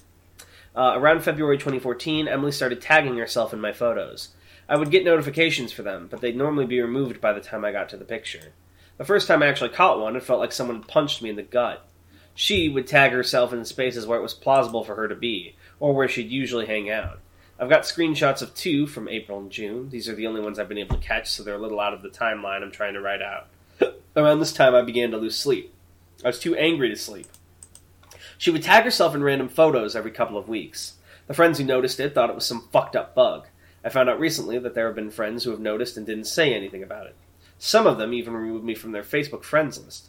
Uh, 0.76 0.94
around 0.96 1.24
February 1.24 1.58
2014, 1.58 2.28
Emily 2.28 2.52
started 2.52 2.82
tagging 2.82 3.18
herself 3.18 3.54
in 3.54 3.60
my 3.60 3.74
photos. 3.74 4.30
I 4.68 4.78
would 4.78 4.92
get 4.92 5.04
notifications 5.04 5.72
for 5.72 5.82
them, 5.82 6.08
but 6.10 6.22
they'd 6.22 6.38
normally 6.38 6.68
be 6.68 6.80
removed 6.80 7.20
by 7.20 7.34
the 7.34 7.42
time 7.42 7.66
I 7.66 7.72
got 7.72 7.90
to 7.90 7.98
the 7.98 8.06
picture. 8.06 8.54
The 8.98 9.06
first 9.06 9.28
time 9.28 9.42
I 9.42 9.48
actually 9.48 9.70
caught 9.70 10.00
one, 10.00 10.16
it 10.16 10.24
felt 10.24 10.40
like 10.40 10.52
someone 10.52 10.84
punched 10.84 11.24
me 11.24 11.30
in 11.32 11.36
the 11.36 11.42
gut. 11.42 11.88
She 12.36 12.70
would 12.70 12.86
tag 12.86 13.12
herself 13.12 13.52
in 13.52 13.66
spaces 13.66 14.06
where 14.06 14.20
it 14.20 14.24
was 14.24 14.34
plausible 14.34 14.84
for 14.84 14.96
her 14.96 15.08
to 15.08 15.16
be, 15.16 15.56
or 15.80 15.96
where 15.96 16.08
she'd 16.08 16.30
usually 16.30 16.68
hang 16.68 16.90
out. 16.90 17.20
I've 17.62 17.70
got 17.70 17.82
screenshots 17.82 18.42
of 18.42 18.56
two 18.56 18.88
from 18.88 19.10
April 19.10 19.38
and 19.38 19.52
June. 19.52 19.90
These 19.90 20.08
are 20.08 20.16
the 20.16 20.28
only 20.28 20.40
ones 20.40 20.58
I've 20.58 20.70
been 20.70 20.78
able 20.78 20.96
to 20.96 21.06
catch, 21.06 21.30
so 21.30 21.44
they're 21.44 21.56
a 21.56 21.60
little 21.60 21.82
out 21.82 21.94
of 21.94 22.02
the 22.02 22.10
timeline 22.10 22.64
I'm 22.64 22.72
trying 22.72 22.94
to 22.94 23.02
write 23.02 23.22
out. 23.22 23.48
Around 24.16 24.40
this 24.40 24.54
time, 24.54 24.74
I 24.74 24.82
began 24.82 25.12
to 25.12 25.18
lose 25.18 25.38
sleep. 25.38 25.74
I 26.24 26.28
was 26.28 26.40
too 26.40 26.56
angry 26.56 26.88
to 26.88 26.96
sleep. 26.96 27.28
She 28.38 28.50
would 28.50 28.64
tag 28.64 28.86
herself 28.86 29.14
in 29.14 29.24
random 29.24 29.50
photos 29.50 29.94
every 29.94 30.12
couple 30.12 30.38
of 30.38 30.48
weeks. 30.48 30.94
The 31.28 31.34
friends 31.34 31.58
who 31.58 31.66
noticed 31.66 32.00
it 32.00 32.16
thought 32.16 32.30
it 32.30 32.36
was 32.36 32.46
some 32.46 32.70
fucked 32.72 32.96
up 32.96 33.14
bug. 33.14 33.48
I 33.84 33.90
found 33.90 34.10
out 34.10 34.20
recently 34.20 34.58
that 34.60 34.74
there 34.74 34.88
have 34.88 34.96
been 34.96 35.12
friends 35.12 35.44
who 35.44 35.52
have 35.52 35.60
noticed 35.60 35.98
and 35.98 36.06
didn't 36.06 36.26
say 36.26 36.54
anything 36.54 36.82
about 36.82 37.08
it. 37.08 37.16
Some 37.58 37.86
of 37.86 37.98
them 37.98 38.14
even 38.14 38.34
removed 38.34 38.64
me 38.64 38.74
from 38.74 38.94
their 38.94 39.04
Facebook 39.04 39.44
friends 39.44 39.84
list. 39.84 40.08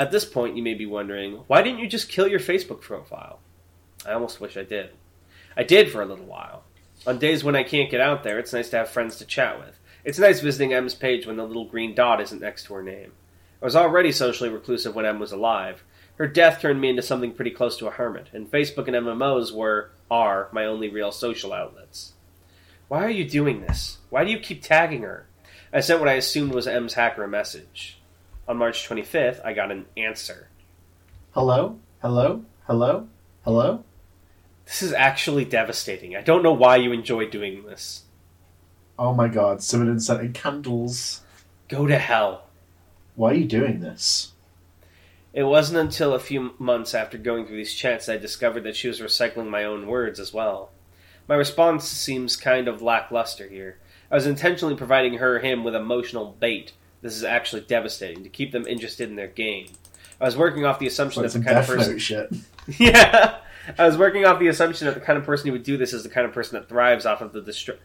At 0.00 0.10
this 0.10 0.24
point, 0.24 0.56
you 0.56 0.64
may 0.64 0.74
be 0.74 0.86
wondering, 0.86 1.44
why 1.46 1.62
didn't 1.62 1.78
you 1.78 1.86
just 1.86 2.08
kill 2.08 2.26
your 2.26 2.40
Facebook 2.40 2.80
profile? 2.80 3.38
I 4.04 4.12
almost 4.12 4.40
wish 4.40 4.56
I 4.56 4.64
did. 4.64 4.90
I 5.56 5.62
did 5.62 5.92
for 5.92 6.02
a 6.02 6.06
little 6.06 6.24
while. 6.24 6.64
On 7.06 7.18
days 7.18 7.42
when 7.42 7.56
I 7.56 7.64
can't 7.64 7.90
get 7.90 8.00
out 8.00 8.22
there, 8.22 8.38
it's 8.38 8.52
nice 8.52 8.70
to 8.70 8.78
have 8.78 8.88
friends 8.88 9.16
to 9.16 9.24
chat 9.24 9.58
with. 9.58 9.78
It's 10.04 10.18
nice 10.18 10.40
visiting 10.40 10.72
M's 10.72 10.94
page 10.94 11.26
when 11.26 11.36
the 11.36 11.44
little 11.44 11.64
green 11.64 11.94
dot 11.94 12.20
isn't 12.20 12.40
next 12.40 12.64
to 12.64 12.74
her 12.74 12.82
name. 12.82 13.12
I 13.60 13.64
was 13.64 13.76
already 13.76 14.12
socially 14.12 14.50
reclusive 14.50 14.94
when 14.94 15.06
M 15.06 15.18
was 15.18 15.32
alive. 15.32 15.82
Her 16.16 16.28
death 16.28 16.60
turned 16.60 16.80
me 16.80 16.90
into 16.90 17.02
something 17.02 17.32
pretty 17.32 17.50
close 17.50 17.76
to 17.78 17.88
a 17.88 17.92
hermit, 17.92 18.28
and 18.32 18.50
Facebook 18.50 18.86
and 18.86 18.96
MMOs 18.96 19.52
were, 19.52 19.90
are, 20.10 20.48
my 20.52 20.64
only 20.64 20.88
real 20.88 21.10
social 21.10 21.52
outlets. 21.52 22.12
Why 22.88 23.04
are 23.04 23.10
you 23.10 23.28
doing 23.28 23.62
this? 23.62 23.98
Why 24.10 24.24
do 24.24 24.30
you 24.30 24.38
keep 24.38 24.62
tagging 24.62 25.02
her? 25.02 25.26
I 25.72 25.80
sent 25.80 26.00
what 26.00 26.08
I 26.08 26.14
assumed 26.14 26.52
was 26.52 26.66
M's 26.66 26.94
hacker 26.94 27.24
a 27.24 27.28
message. 27.28 27.98
On 28.46 28.56
March 28.58 28.88
25th, 28.88 29.44
I 29.44 29.54
got 29.54 29.72
an 29.72 29.86
answer. 29.96 30.48
Hello? 31.32 31.78
Hello? 32.00 32.44
Hello? 32.66 33.08
Hello? 33.44 33.84
This 34.72 34.80
is 34.80 34.94
actually 34.94 35.44
devastating. 35.44 36.16
I 36.16 36.22
don't 36.22 36.42
know 36.42 36.54
why 36.54 36.76
you 36.76 36.92
enjoy 36.92 37.28
doing 37.28 37.64
this. 37.64 38.04
Oh 38.98 39.12
my 39.12 39.28
god, 39.28 39.62
someone 39.62 40.00
sent 40.00 40.32
candles. 40.32 41.20
Go 41.68 41.86
to 41.86 41.98
hell. 41.98 42.44
Why 43.14 43.32
are 43.32 43.34
you 43.34 43.44
doing 43.44 43.80
this? 43.80 44.32
It 45.34 45.42
wasn't 45.42 45.78
until 45.78 46.14
a 46.14 46.18
few 46.18 46.54
months 46.58 46.94
after 46.94 47.18
going 47.18 47.44
through 47.44 47.58
these 47.58 47.74
chats 47.74 48.06
that 48.06 48.14
I 48.14 48.16
discovered 48.16 48.64
that 48.64 48.74
she 48.74 48.88
was 48.88 49.02
recycling 49.02 49.50
my 49.50 49.62
own 49.62 49.86
words 49.88 50.18
as 50.18 50.32
well. 50.32 50.70
My 51.28 51.34
response 51.34 51.86
seems 51.86 52.34
kind 52.34 52.66
of 52.66 52.80
lackluster 52.80 53.48
here. 53.48 53.76
I 54.10 54.14
was 54.14 54.26
intentionally 54.26 54.74
providing 54.74 55.18
her 55.18 55.40
him 55.40 55.64
with 55.64 55.74
emotional 55.74 56.34
bait. 56.40 56.72
This 57.02 57.14
is 57.14 57.24
actually 57.24 57.60
devastating 57.60 58.22
to 58.22 58.30
keep 58.30 58.52
them 58.52 58.66
interested 58.66 59.10
in 59.10 59.16
their 59.16 59.28
game. 59.28 59.66
I 60.18 60.24
was 60.24 60.36
working 60.38 60.64
off 60.64 60.78
the 60.78 60.86
assumption 60.86 61.24
that 61.24 61.32
the 61.32 61.40
kind 61.40 61.58
of 61.58 61.66
person 61.66 61.98
shit. 61.98 62.32
Yeah. 62.78 63.36
I 63.78 63.86
was 63.86 63.96
working 63.96 64.24
off 64.24 64.38
the 64.38 64.48
assumption 64.48 64.86
that 64.86 64.94
the 64.94 65.00
kind 65.00 65.18
of 65.18 65.24
person 65.24 65.46
who 65.46 65.52
would 65.52 65.62
do 65.62 65.76
this 65.76 65.92
is 65.92 66.02
the 66.02 66.08
kind 66.08 66.26
of 66.26 66.32
person 66.32 66.58
that 66.58 66.68
thrives 66.68 67.06
off 67.06 67.20
of 67.20 67.32
the 67.32 67.40
distre- 67.40 67.78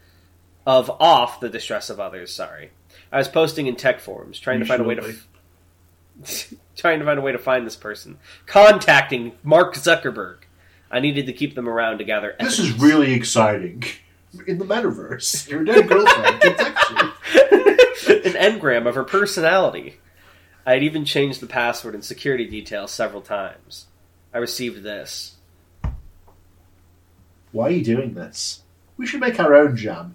of 0.66 0.90
off 1.00 1.40
the 1.40 1.48
distress 1.48 1.90
of 1.90 2.00
others, 2.00 2.32
sorry. 2.32 2.70
I 3.10 3.18
was 3.18 3.28
posting 3.28 3.66
in 3.66 3.76
tech 3.76 4.00
forums 4.00 4.38
trying 4.38 4.60
to 4.60 4.66
find 4.66 4.82
a 4.82 4.84
way 4.84 4.96
to 4.96 5.14
f- 6.22 6.54
trying 6.76 6.98
to 6.98 7.04
find 7.04 7.18
a 7.18 7.22
way 7.22 7.32
to 7.32 7.38
find 7.38 7.66
this 7.66 7.76
person. 7.76 8.18
Contacting 8.46 9.32
Mark 9.42 9.74
Zuckerberg. 9.74 10.38
I 10.90 11.00
needed 11.00 11.26
to 11.26 11.32
keep 11.32 11.54
them 11.54 11.68
around 11.68 11.98
to 11.98 12.04
gather 12.04 12.34
This 12.40 12.58
is 12.58 12.72
really 12.72 13.12
exciting. 13.12 13.84
In 14.46 14.58
the 14.58 14.64
metaverse, 14.64 15.48
your 15.48 15.64
dead 15.64 15.88
girlfriend 15.88 16.42
you. 16.44 16.50
an 18.24 18.34
engram 18.34 18.86
of 18.86 18.94
her 18.94 19.04
personality. 19.04 20.00
I 20.66 20.72
had 20.72 20.82
even 20.82 21.06
changed 21.06 21.40
the 21.40 21.46
password 21.46 21.94
and 21.94 22.04
security 22.04 22.46
details 22.46 22.90
several 22.90 23.22
times. 23.22 23.86
I 24.34 24.38
received 24.38 24.82
this. 24.82 25.37
Why 27.52 27.68
are 27.68 27.70
you 27.70 27.84
doing 27.84 28.14
this? 28.14 28.62
We 28.96 29.06
should 29.06 29.20
make 29.20 29.40
our 29.40 29.54
own 29.54 29.76
jam. 29.76 30.14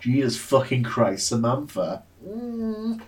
Jesus 0.00 0.36
fucking 0.38 0.82
Christ, 0.82 1.28
Samantha. 1.28 2.04
Mm, 2.26 3.02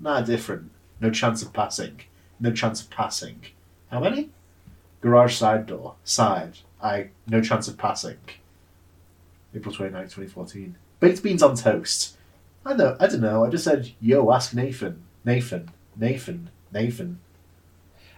nah, 0.00 0.20
different. 0.22 0.70
No 1.00 1.10
chance 1.10 1.42
of 1.42 1.52
passing. 1.52 2.00
No 2.40 2.52
chance 2.52 2.80
of 2.80 2.90
passing. 2.90 3.42
How 3.90 4.00
many? 4.00 4.30
Garage 5.00 5.36
side 5.36 5.66
door. 5.66 5.94
Side. 6.04 6.58
I. 6.82 7.10
No 7.28 7.40
chance 7.40 7.68
of 7.68 7.78
passing. 7.78 8.18
April 9.54 9.74
29th, 9.74 10.14
2014. 10.14 10.76
Baked 11.00 11.22
beans 11.22 11.42
on 11.42 11.56
toast. 11.56 12.16
I 12.64 12.74
know. 12.74 12.96
I 12.98 13.06
don't 13.06 13.20
know. 13.20 13.44
I 13.44 13.50
just 13.50 13.64
said, 13.64 13.92
yo, 14.00 14.32
ask 14.32 14.54
Nathan. 14.54 15.02
Nathan. 15.24 15.70
Nathan. 15.96 16.50
Nathan. 16.72 17.20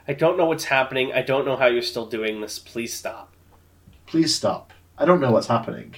I 0.07 0.13
don't 0.13 0.37
know 0.37 0.45
what's 0.47 0.65
happening. 0.65 1.13
I 1.13 1.23
don't 1.23 1.47
know 1.47 1.57
how 1.57 1.67
you're 1.67 1.83
still 1.83 2.07
doing 2.07 2.41
this. 2.41 2.59
Please 2.59 2.93
stop. 2.93 3.33
Please 4.07 4.35
stop. 4.35 4.73
I 4.97 5.05
don't 5.05 5.21
know 5.21 5.33
what's 5.33 5.49
happening. 5.49 5.97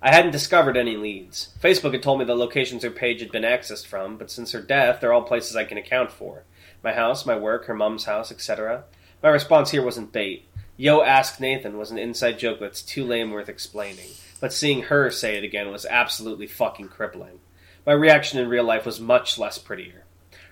I 0.00 0.14
hadn't 0.14 0.30
discovered 0.30 0.78
any 0.78 0.96
leads. 0.96 1.52
Facebook 1.62 1.92
had 1.92 2.02
told 2.02 2.18
me 2.18 2.24
the 2.24 2.34
locations 2.34 2.82
her 2.82 2.90
page 2.90 3.20
had 3.20 3.30
been 3.30 3.42
accessed 3.42 3.86
from, 3.86 4.16
but 4.16 4.30
since 4.30 4.52
her 4.52 4.62
death, 4.62 5.00
they're 5.00 5.12
all 5.12 5.20
places 5.22 5.54
I 5.54 5.64
can 5.64 5.76
account 5.76 6.10
for. 6.10 6.44
My 6.82 6.94
house, 6.94 7.26
my 7.26 7.36
work, 7.36 7.66
her 7.66 7.74
mom's 7.74 8.04
house, 8.04 8.32
etc. 8.32 8.84
My 9.22 9.28
response 9.28 9.70
here 9.70 9.84
wasn't 9.84 10.12
bait. 10.12 10.48
Yo, 10.78 11.02
ask 11.02 11.40
Nathan 11.40 11.76
was 11.76 11.90
an 11.90 11.98
inside 11.98 12.38
joke 12.38 12.58
that's 12.58 12.80
too 12.80 13.04
lame 13.04 13.32
worth 13.32 13.50
explaining, 13.50 14.08
but 14.40 14.54
seeing 14.54 14.84
her 14.84 15.10
say 15.10 15.36
it 15.36 15.44
again 15.44 15.70
was 15.70 15.84
absolutely 15.84 16.46
fucking 16.46 16.88
crippling. 16.88 17.40
My 17.84 17.92
reaction 17.92 18.38
in 18.38 18.48
real 18.48 18.64
life 18.64 18.86
was 18.86 18.98
much 18.98 19.36
less 19.36 19.58
prettier. 19.58 20.04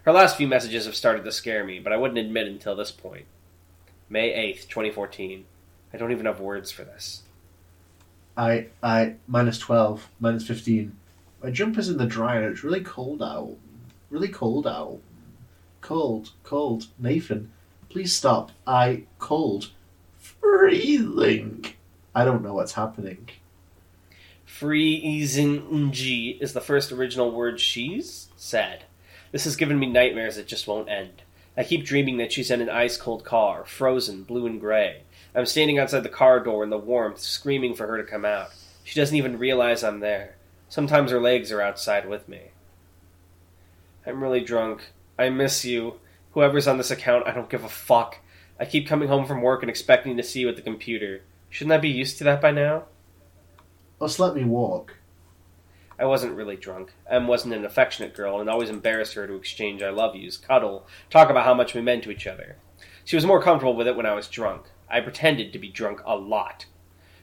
Her 0.02 0.12
last 0.12 0.36
few 0.36 0.46
messages 0.46 0.84
have 0.84 0.94
started 0.94 1.24
to 1.24 1.32
scare 1.32 1.64
me, 1.64 1.78
but 1.78 1.94
I 1.94 1.96
wouldn't 1.96 2.18
admit 2.18 2.46
it 2.46 2.52
until 2.52 2.76
this 2.76 2.90
point. 2.90 3.24
May 4.10 4.32
8th, 4.52 4.68
2014. 4.68 5.46
I 5.94 5.96
don't 5.96 6.12
even 6.12 6.26
have 6.26 6.40
words 6.40 6.70
for 6.70 6.84
this. 6.84 7.22
I 8.38 8.68
I 8.82 9.16
minus 9.26 9.58
twelve, 9.58 10.08
minus 10.20 10.46
fifteen. 10.46 10.96
My 11.42 11.50
jumper's 11.50 11.88
in 11.88 11.98
the 11.98 12.06
dryer. 12.06 12.50
It's 12.50 12.64
really 12.64 12.82
cold 12.82 13.20
out. 13.20 13.56
Really 14.10 14.28
cold 14.28 14.66
out. 14.66 15.00
Cold, 15.80 16.30
cold. 16.44 16.86
Nathan, 16.98 17.50
please 17.88 18.14
stop. 18.14 18.52
I 18.66 19.04
cold. 19.18 19.70
Freezing. 20.16 21.66
I 22.14 22.24
don't 22.24 22.42
know 22.42 22.54
what's 22.54 22.72
happening. 22.72 23.28
Freezing 24.44 25.92
is 25.94 26.52
the 26.52 26.60
first 26.60 26.90
original 26.90 27.30
word 27.30 27.60
she's 27.60 28.28
said. 28.36 28.84
This 29.30 29.44
has 29.44 29.56
given 29.56 29.78
me 29.78 29.86
nightmares 29.86 30.36
that 30.36 30.46
just 30.46 30.66
won't 30.66 30.88
end. 30.88 31.22
I 31.56 31.64
keep 31.64 31.84
dreaming 31.84 32.16
that 32.18 32.32
she's 32.32 32.50
in 32.50 32.60
an 32.60 32.70
ice 32.70 32.96
cold 32.96 33.24
car, 33.24 33.64
frozen, 33.64 34.22
blue 34.22 34.46
and 34.46 34.60
gray. 34.60 35.02
I'm 35.34 35.46
standing 35.46 35.78
outside 35.78 36.02
the 36.02 36.08
car 36.08 36.40
door 36.40 36.64
in 36.64 36.70
the 36.70 36.78
warmth, 36.78 37.20
screaming 37.20 37.74
for 37.74 37.86
her 37.86 37.96
to 37.96 38.10
come 38.10 38.24
out. 38.24 38.50
She 38.84 38.98
doesn't 38.98 39.16
even 39.16 39.38
realize 39.38 39.84
I'm 39.84 40.00
there. 40.00 40.36
Sometimes 40.68 41.10
her 41.10 41.20
legs 41.20 41.52
are 41.52 41.60
outside 41.60 42.08
with 42.08 42.28
me. 42.28 42.50
I'm 44.06 44.22
really 44.22 44.40
drunk. 44.40 44.92
I 45.18 45.28
miss 45.28 45.64
you. 45.64 46.00
Whoever's 46.32 46.66
on 46.66 46.78
this 46.78 46.90
account, 46.90 47.26
I 47.26 47.32
don't 47.32 47.50
give 47.50 47.64
a 47.64 47.68
fuck. 47.68 48.18
I 48.58 48.64
keep 48.64 48.86
coming 48.86 49.08
home 49.08 49.26
from 49.26 49.42
work 49.42 49.62
and 49.62 49.70
expecting 49.70 50.16
to 50.16 50.22
see 50.22 50.40
you 50.40 50.48
at 50.48 50.56
the 50.56 50.62
computer. 50.62 51.22
Shouldn't 51.50 51.72
I 51.72 51.78
be 51.78 51.88
used 51.88 52.18
to 52.18 52.24
that 52.24 52.40
by 52.40 52.50
now? 52.50 52.84
Just 54.00 54.18
let 54.18 54.34
me 54.34 54.44
walk. 54.44 54.96
I 55.98 56.04
wasn't 56.04 56.36
really 56.36 56.56
drunk. 56.56 56.92
Em 57.10 57.26
wasn't 57.26 57.54
an 57.54 57.64
affectionate 57.64 58.14
girl 58.14 58.40
and 58.40 58.48
always 58.48 58.70
embarrassed 58.70 59.14
her 59.14 59.26
to 59.26 59.34
exchange 59.34 59.82
I 59.82 59.90
love 59.90 60.14
yous, 60.14 60.36
cuddle, 60.36 60.86
talk 61.10 61.28
about 61.28 61.44
how 61.44 61.54
much 61.54 61.74
we 61.74 61.80
meant 61.80 62.04
to 62.04 62.10
each 62.10 62.26
other. 62.26 62.56
She 63.04 63.16
was 63.16 63.26
more 63.26 63.42
comfortable 63.42 63.74
with 63.74 63.88
it 63.88 63.96
when 63.96 64.06
I 64.06 64.14
was 64.14 64.28
drunk. 64.28 64.66
I 64.90 65.00
pretended 65.00 65.52
to 65.52 65.58
be 65.58 65.68
drunk 65.68 66.00
a 66.04 66.16
lot. 66.16 66.66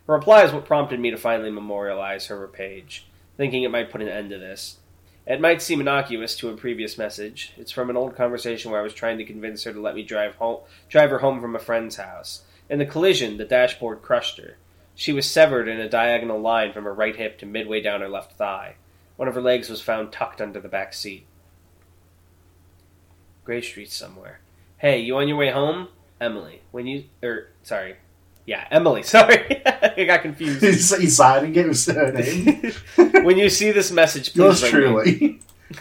Her 0.07 0.13
reply 0.13 0.43
is 0.43 0.53
what 0.53 0.65
prompted 0.65 0.99
me 0.99 1.11
to 1.11 1.17
finally 1.17 1.51
memorialize 1.51 2.27
her 2.27 2.47
page, 2.47 3.07
thinking 3.37 3.63
it 3.63 3.71
might 3.71 3.91
put 3.91 4.01
an 4.01 4.07
end 4.07 4.29
to 4.29 4.37
this. 4.37 4.77
It 5.25 5.41
might 5.41 5.61
seem 5.61 5.81
innocuous 5.81 6.35
to 6.37 6.49
a 6.49 6.57
previous 6.57 6.97
message. 6.97 7.53
It's 7.57 7.71
from 7.71 7.89
an 7.89 7.97
old 7.97 8.15
conversation 8.15 8.69
where 8.69 8.79
I 8.79 8.83
was 8.83 8.93
trying 8.93 9.17
to 9.17 9.25
convince 9.25 9.63
her 9.63 9.73
to 9.73 9.81
let 9.81 9.95
me 9.95 10.03
drive 10.03 10.35
home, 10.35 10.59
drive 10.87 11.09
her 11.09 11.19
home 11.19 11.41
from 11.41 11.55
a 11.55 11.59
friend's 11.59 11.95
house. 11.95 12.43
In 12.69 12.77
the 12.77 12.85
collision, 12.85 13.37
the 13.37 13.45
dashboard 13.45 14.03
crushed 14.03 14.37
her. 14.37 14.57
She 14.93 15.11
was 15.11 15.29
severed 15.29 15.67
in 15.67 15.79
a 15.79 15.89
diagonal 15.89 16.39
line 16.39 16.71
from 16.71 16.83
her 16.83 16.93
right 16.93 17.15
hip 17.15 17.39
to 17.39 17.47
midway 17.47 17.81
down 17.81 18.01
her 18.01 18.07
left 18.07 18.33
thigh. 18.33 18.75
One 19.15 19.27
of 19.27 19.33
her 19.33 19.41
legs 19.41 19.69
was 19.69 19.81
found 19.81 20.11
tucked 20.11 20.41
under 20.41 20.59
the 20.59 20.69
back 20.69 20.93
seat. 20.93 21.25
Gray 23.43 23.61
Street 23.61 23.91
somewhere. 23.91 24.39
Hey, 24.77 24.99
you 24.99 25.17
on 25.17 25.27
your 25.27 25.37
way 25.37 25.49
home? 25.49 25.87
Emily. 26.25 26.61
When 26.71 26.87
you 26.87 27.05
er 27.23 27.49
sorry. 27.63 27.95
Yeah, 28.45 28.67
Emily, 28.69 29.03
sorry. 29.15 29.61
I 29.65 30.03
got 30.05 30.21
confused. 30.21 30.61
He's, 30.61 30.95
he's 30.97 31.15
signing 31.15 31.55
it 31.55 31.67
with 31.67 32.13
name. 32.97 33.23
when 33.23 33.37
you 33.37 33.49
see 33.49 33.71
this 33.71 33.91
message, 33.91 34.33
please 34.33 34.61
ring 34.63 34.73
me. 34.73 35.39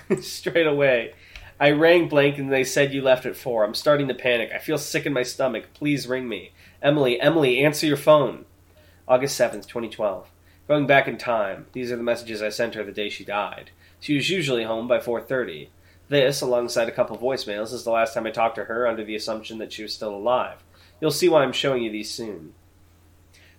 truly. 0.09 0.23
straight 0.23 0.67
away. 0.67 1.15
I 1.61 1.71
rang 1.71 2.09
blank 2.09 2.39
and 2.39 2.53
they 2.53 2.65
said 2.65 2.93
you 2.93 3.03
left 3.03 3.27
at 3.27 3.37
four. 3.37 3.65
I'm 3.65 3.75
starting 3.75 4.09
to 4.09 4.15
panic. 4.15 4.51
I 4.55 4.59
feel 4.59 4.79
sick 4.79 5.07
in 5.07 5.13
my 5.13 5.23
stomach. 5.23 5.67
Please 5.75 6.07
ring 6.07 6.29
me. 6.29 6.53
Emily, 6.83 7.21
Emily, 7.21 7.65
answer 7.65 7.87
your 7.87 7.97
phone. 7.97 8.45
August 9.07 9.39
7th, 9.39 9.67
2012. 9.67 10.31
Going 10.67 10.87
back 10.87 11.07
in 11.07 11.19
time, 11.19 11.67
these 11.73 11.93
are 11.93 11.97
the 11.97 12.03
messages 12.03 12.43
I 12.43 12.49
sent 12.49 12.75
her 12.75 12.83
the 12.83 12.93
day 12.93 13.09
she 13.09 13.25
died. 13.25 13.71
She 14.01 14.15
was 14.15 14.31
usually 14.31 14.65
home 14.65 14.89
by 14.89 14.99
4:30. 14.99 15.69
This, 16.15 16.43
alongside 16.43 16.89
a 16.89 16.93
couple 16.93 17.19
voicemails, 17.19 17.73
is 17.73 17.83
the 17.83 17.91
last 17.91 18.15
time 18.15 18.25
I 18.25 18.31
talked 18.31 18.55
to 18.55 18.67
her 18.67 18.87
under 18.87 19.03
the 19.03 19.17
assumption 19.17 19.59
that 19.59 19.73
she 19.73 19.83
was 19.83 19.93
still 19.93 20.15
alive. 20.15 20.63
You'll 21.01 21.11
see 21.11 21.29
why 21.29 21.43
I'm 21.43 21.53
showing 21.53 21.83
you 21.83 21.91
these 21.91 22.09
soon. 22.09 22.55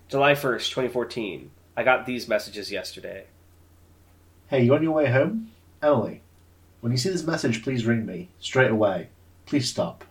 July 0.08 0.32
1st, 0.32 0.70
2014. 0.70 1.50
I 1.76 1.82
got 1.82 2.06
these 2.06 2.28
messages 2.28 2.72
yesterday. 2.72 3.26
Hey, 4.46 4.64
you 4.64 4.74
on 4.74 4.82
your 4.82 4.92
way 4.92 5.10
home? 5.10 5.50
Emily, 5.82 6.22
when 6.80 6.92
you 6.92 6.96
see 6.96 7.10
this 7.10 7.26
message, 7.26 7.62
please 7.62 7.84
ring 7.84 8.06
me. 8.06 8.30
Straight 8.40 8.70
away. 8.70 9.10
Please 9.44 9.68
stop. 9.68 10.06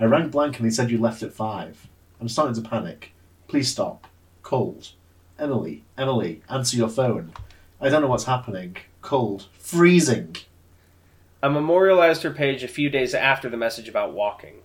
I 0.00 0.06
rang 0.06 0.30
blank 0.30 0.56
and 0.56 0.64
they 0.64 0.72
said 0.72 0.90
you 0.90 0.98
left 0.98 1.22
at 1.22 1.34
five. 1.34 1.88
I'm 2.22 2.28
starting 2.30 2.54
to 2.54 2.66
panic. 2.66 3.12
Please 3.48 3.70
stop. 3.70 4.06
Cold. 4.42 4.92
Emily, 5.38 5.84
Emily, 5.98 6.40
answer 6.48 6.74
your 6.74 6.88
phone. 6.88 7.34
I 7.82 7.90
don't 7.90 8.00
know 8.00 8.08
what's 8.08 8.24
happening. 8.24 8.78
Cold. 9.02 9.48
Freezing. 9.58 10.36
I 11.42 11.48
memorialized 11.48 12.22
her 12.22 12.30
page 12.30 12.62
a 12.62 12.68
few 12.68 12.88
days 12.88 13.14
after 13.14 13.48
the 13.48 13.56
message 13.56 13.88
about 13.88 14.14
walking. 14.14 14.62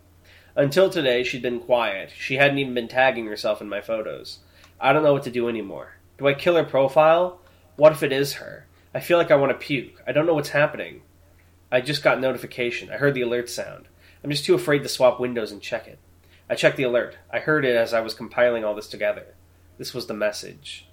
Until 0.56 0.92
today, 0.92 1.24
she'd 1.24 1.42
been 1.42 1.60
quiet. 1.60 2.12
She 2.16 2.36
hadn't 2.36 2.60
even 2.60 2.76
been 2.76 2.88
tagging 2.88 3.26
herself 3.26 3.62
in 3.62 3.70
my 3.70 3.82
photos. 3.82 4.40
I 4.80 4.94
don't 4.94 5.02
know 5.02 5.13
what 5.13 5.24
to 5.24 5.32
do 5.32 5.50
anymore. 5.50 5.94
Do 6.20 6.28
I 6.28 6.36
kill 6.36 6.56
her 6.56 6.63
profile? 6.63 7.40
What 7.78 7.94
if 7.94 8.04
it 8.04 8.12
is 8.12 8.34
her? 8.34 8.68
I 8.94 9.00
feel 9.00 9.18
like 9.18 9.32
I 9.32 9.36
want 9.38 9.52
to 9.52 9.66
puke. 9.66 10.04
I 10.06 10.12
don't 10.12 10.28
know 10.28 10.36
what's 10.36 10.50
happening. 10.50 11.02
I 11.72 11.82
just 11.82 12.04
got 12.04 12.22
notification. 12.22 12.92
I 12.92 12.98
heard 12.98 13.16
the 13.16 13.22
alert 13.24 13.50
sound. 13.50 13.88
I'm 14.24 14.30
just 14.30 14.46
too 14.46 14.54
afraid 14.54 14.84
to 14.84 14.90
swap 14.90 15.20
windows 15.20 15.52
and 15.52 15.62
check 15.62 15.88
it. 15.88 15.98
I 16.48 16.54
checked 16.54 16.78
the 16.78 16.84
alert. 16.84 17.18
I 17.32 17.40
heard 17.40 17.66
it 17.66 17.76
as 17.76 17.92
I 17.92 18.02
was 18.02 18.13
compiling 18.13 18.63
all 18.63 18.76
this 18.76 18.88
together. 18.88 19.36
This 19.80 19.96
was 19.96 20.06
the 20.06 20.13
message. 20.13 20.88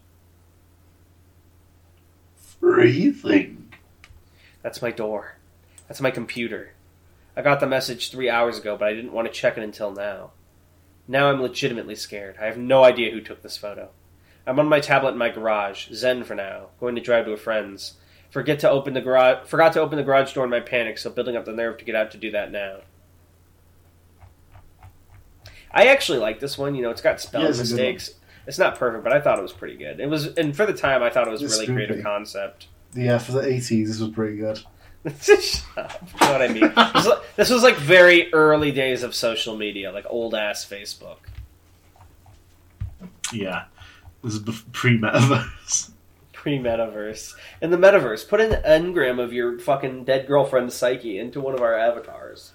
Breathing. 2.58 3.72
That's 4.62 4.80
my 4.80 4.90
door. 4.90 5.33
That's 5.88 6.00
my 6.00 6.10
computer. 6.10 6.72
I 7.36 7.42
got 7.42 7.60
the 7.60 7.66
message 7.66 8.10
three 8.10 8.30
hours 8.30 8.58
ago, 8.58 8.76
but 8.76 8.88
I 8.88 8.94
didn't 8.94 9.12
want 9.12 9.26
to 9.26 9.32
check 9.32 9.58
it 9.58 9.64
until 9.64 9.92
now. 9.92 10.30
Now 11.06 11.30
I'm 11.30 11.42
legitimately 11.42 11.96
scared. 11.96 12.36
I 12.40 12.46
have 12.46 12.56
no 12.56 12.84
idea 12.84 13.10
who 13.10 13.20
took 13.20 13.42
this 13.42 13.56
photo. 13.56 13.90
I'm 14.46 14.58
on 14.58 14.68
my 14.68 14.80
tablet 14.80 15.12
in 15.12 15.18
my 15.18 15.30
garage, 15.30 15.88
zen 15.92 16.24
for 16.24 16.34
now, 16.34 16.68
going 16.80 16.94
to 16.94 17.00
drive 17.00 17.24
to 17.26 17.32
a 17.32 17.36
friend's. 17.36 17.94
Forget 18.30 18.58
to 18.60 18.70
open 18.70 18.94
the 18.94 19.00
garage. 19.00 19.46
Forgot 19.46 19.74
to 19.74 19.80
open 19.80 19.96
the 19.96 20.04
garage 20.04 20.32
door 20.32 20.44
in 20.44 20.50
my 20.50 20.60
panic, 20.60 20.98
so 20.98 21.10
building 21.10 21.36
up 21.36 21.44
the 21.44 21.52
nerve 21.52 21.78
to 21.78 21.84
get 21.84 21.94
out 21.94 22.10
to 22.12 22.18
do 22.18 22.30
that 22.32 22.50
now. 22.50 22.78
I 25.70 25.86
actually 25.86 26.18
like 26.18 26.40
this 26.40 26.58
one. 26.58 26.74
You 26.74 26.82
know, 26.82 26.90
it's 26.90 27.00
got 27.00 27.20
spelling 27.20 27.52
Yeah, 27.52 27.58
mistakes. 27.58 28.14
It's 28.46 28.58
not 28.58 28.78
perfect, 28.78 29.04
but 29.04 29.12
I 29.12 29.20
thought 29.20 29.38
it 29.38 29.42
was 29.42 29.52
pretty 29.52 29.76
good. 29.76 30.00
It 30.00 30.08
was, 30.08 30.26
and 30.26 30.54
for 30.54 30.66
the 30.66 30.74
time, 30.74 31.02
I 31.02 31.10
thought 31.10 31.26
it 31.26 31.30
was 31.30 31.42
It's 31.42 31.54
really 31.54 31.66
creative 31.66 32.02
concept. 32.02 32.68
Yeah, 32.94 33.18
for 33.18 33.32
the 33.32 33.40
80s, 33.40 33.86
this 33.86 34.00
was 34.00 34.10
pretty 34.10 34.36
good. 34.36 34.62
Shut 35.20 35.64
up. 35.76 36.02
You 36.20 36.26
know 36.26 36.32
what 36.32 36.42
I 36.42 36.48
mean? 36.48 36.72
This 36.74 36.94
was, 36.94 37.06
like, 37.06 37.36
this 37.36 37.50
was 37.50 37.62
like 37.62 37.76
very 37.76 38.32
early 38.32 38.72
days 38.72 39.02
of 39.02 39.14
social 39.14 39.56
media, 39.56 39.92
like 39.92 40.06
old 40.08 40.34
ass 40.34 40.64
Facebook. 40.64 41.18
Yeah. 43.32 43.64
This 44.22 44.34
is 44.34 44.40
pre 44.72 44.98
metaverse. 44.98 45.90
Pre 46.32 46.58
metaverse. 46.58 47.34
In 47.60 47.70
the 47.70 47.76
metaverse, 47.76 48.26
put 48.28 48.40
an 48.40 48.62
engram 48.62 49.22
of 49.22 49.32
your 49.32 49.58
fucking 49.58 50.04
dead 50.04 50.26
girlfriend's 50.26 50.74
psyche 50.74 51.18
into 51.18 51.40
one 51.40 51.54
of 51.54 51.60
our 51.60 51.78
avatars. 51.78 52.52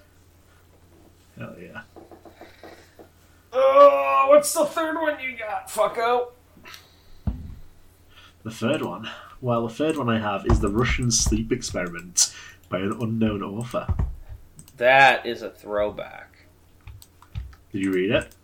Hell 1.38 1.54
yeah. 1.60 1.82
Oh, 3.52 4.26
what's 4.28 4.52
the 4.52 4.64
third 4.64 4.96
one 4.96 5.18
you 5.20 5.36
got, 5.36 5.68
fucko? 5.68 6.32
The 8.42 8.50
third 8.50 8.82
one. 8.82 9.08
Well, 9.40 9.66
the 9.66 9.72
third 9.74 9.96
one 9.96 10.08
I 10.08 10.18
have 10.20 10.44
is 10.46 10.60
the 10.60 10.68
Russian 10.68 11.10
sleep 11.10 11.50
experiment 11.50 12.34
by 12.68 12.78
an 12.80 12.92
unknown 13.00 13.42
author. 13.42 13.86
That 14.76 15.24
is 15.26 15.42
a 15.42 15.50
throwback. 15.50 16.46
Did 17.72 17.82
you 17.82 17.92
read 17.92 18.10
it? 18.10 18.34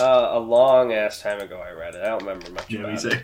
Uh, 0.00 0.28
a 0.32 0.38
long 0.38 0.92
ass 0.92 1.20
time 1.22 1.40
ago 1.40 1.58
I 1.58 1.72
read 1.72 1.94
it. 1.94 2.02
I 2.02 2.06
don't 2.06 2.20
remember 2.22 2.50
much 2.50 2.70
Yeah, 2.70 2.78
me 2.82 2.84
about 2.90 3.00
too. 3.00 3.08
it. 3.08 3.22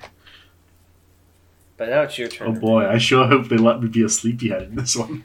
But 1.76 1.88
now 1.88 2.02
it's 2.02 2.16
your 2.18 2.28
turn. 2.28 2.57
Oh 2.57 2.61
boy, 2.61 2.87
I 2.87 2.98
sure 2.98 3.26
hope 3.26 3.48
they 3.48 3.57
let 3.57 3.83
me 3.83 3.88
be 3.88 4.02
a 4.02 4.09
sleepyhead 4.09 4.62
in 4.62 4.74
this 4.76 4.94
one. 4.96 5.24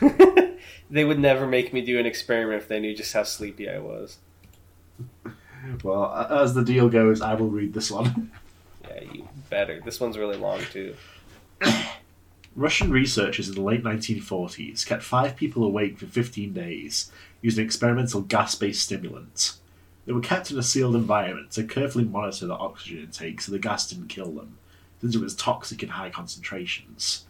they 0.90 1.04
would 1.04 1.18
never 1.18 1.46
make 1.46 1.72
me 1.72 1.80
do 1.80 1.98
an 1.98 2.06
experiment 2.06 2.62
if 2.62 2.68
they 2.68 2.78
knew 2.78 2.94
just 2.94 3.12
how 3.12 3.24
sleepy 3.24 3.68
I 3.68 3.78
was. 3.78 4.18
Well, 5.82 6.12
as 6.30 6.54
the 6.54 6.62
deal 6.64 6.88
goes, 6.88 7.20
I 7.20 7.34
will 7.34 7.50
read 7.50 7.74
this 7.74 7.90
one. 7.90 8.30
Better. 9.50 9.80
This 9.84 10.00
one's 10.00 10.18
really 10.18 10.36
long 10.36 10.60
too. 10.72 10.94
Russian 12.56 12.90
researchers 12.90 13.48
in 13.48 13.54
the 13.54 13.62
late 13.62 13.84
1940s 13.84 14.84
kept 14.84 15.02
five 15.02 15.36
people 15.36 15.64
awake 15.64 15.98
for 15.98 16.06
15 16.06 16.52
days 16.52 17.10
using 17.40 17.64
experimental 17.64 18.20
gas 18.20 18.54
based 18.54 18.82
stimulants. 18.82 19.60
They 20.06 20.12
were 20.12 20.20
kept 20.20 20.50
in 20.50 20.58
a 20.58 20.62
sealed 20.62 20.96
environment 20.96 21.50
to 21.52 21.64
carefully 21.64 22.04
monitor 22.04 22.46
their 22.46 22.60
oxygen 22.60 23.00
intake 23.00 23.40
so 23.40 23.52
the 23.52 23.58
gas 23.58 23.88
didn't 23.88 24.08
kill 24.08 24.32
them, 24.32 24.58
since 25.00 25.14
it 25.14 25.20
was 25.20 25.36
toxic 25.36 25.82
in 25.82 25.90
high 25.90 26.10
concentrations. 26.10 27.26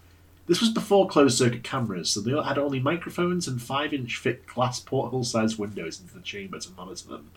This 0.47 0.61
was 0.61 0.71
before 0.71 1.09
closed 1.09 1.37
circuit 1.37 1.63
cameras, 1.63 2.09
so 2.09 2.21
they 2.21 2.31
had 2.43 2.57
only 2.57 2.81
microphones 2.81 3.47
and 3.47 3.61
5 3.61 3.93
inch 3.93 4.19
thick 4.19 4.47
glass 4.47 4.81
porthole 4.81 5.25
sized 5.25 5.59
windows 5.59 6.01
into 6.01 6.15
the 6.15 6.23
chamber 6.23 6.59
to 6.59 6.71
monitor 6.71 7.09
them. 7.09 7.31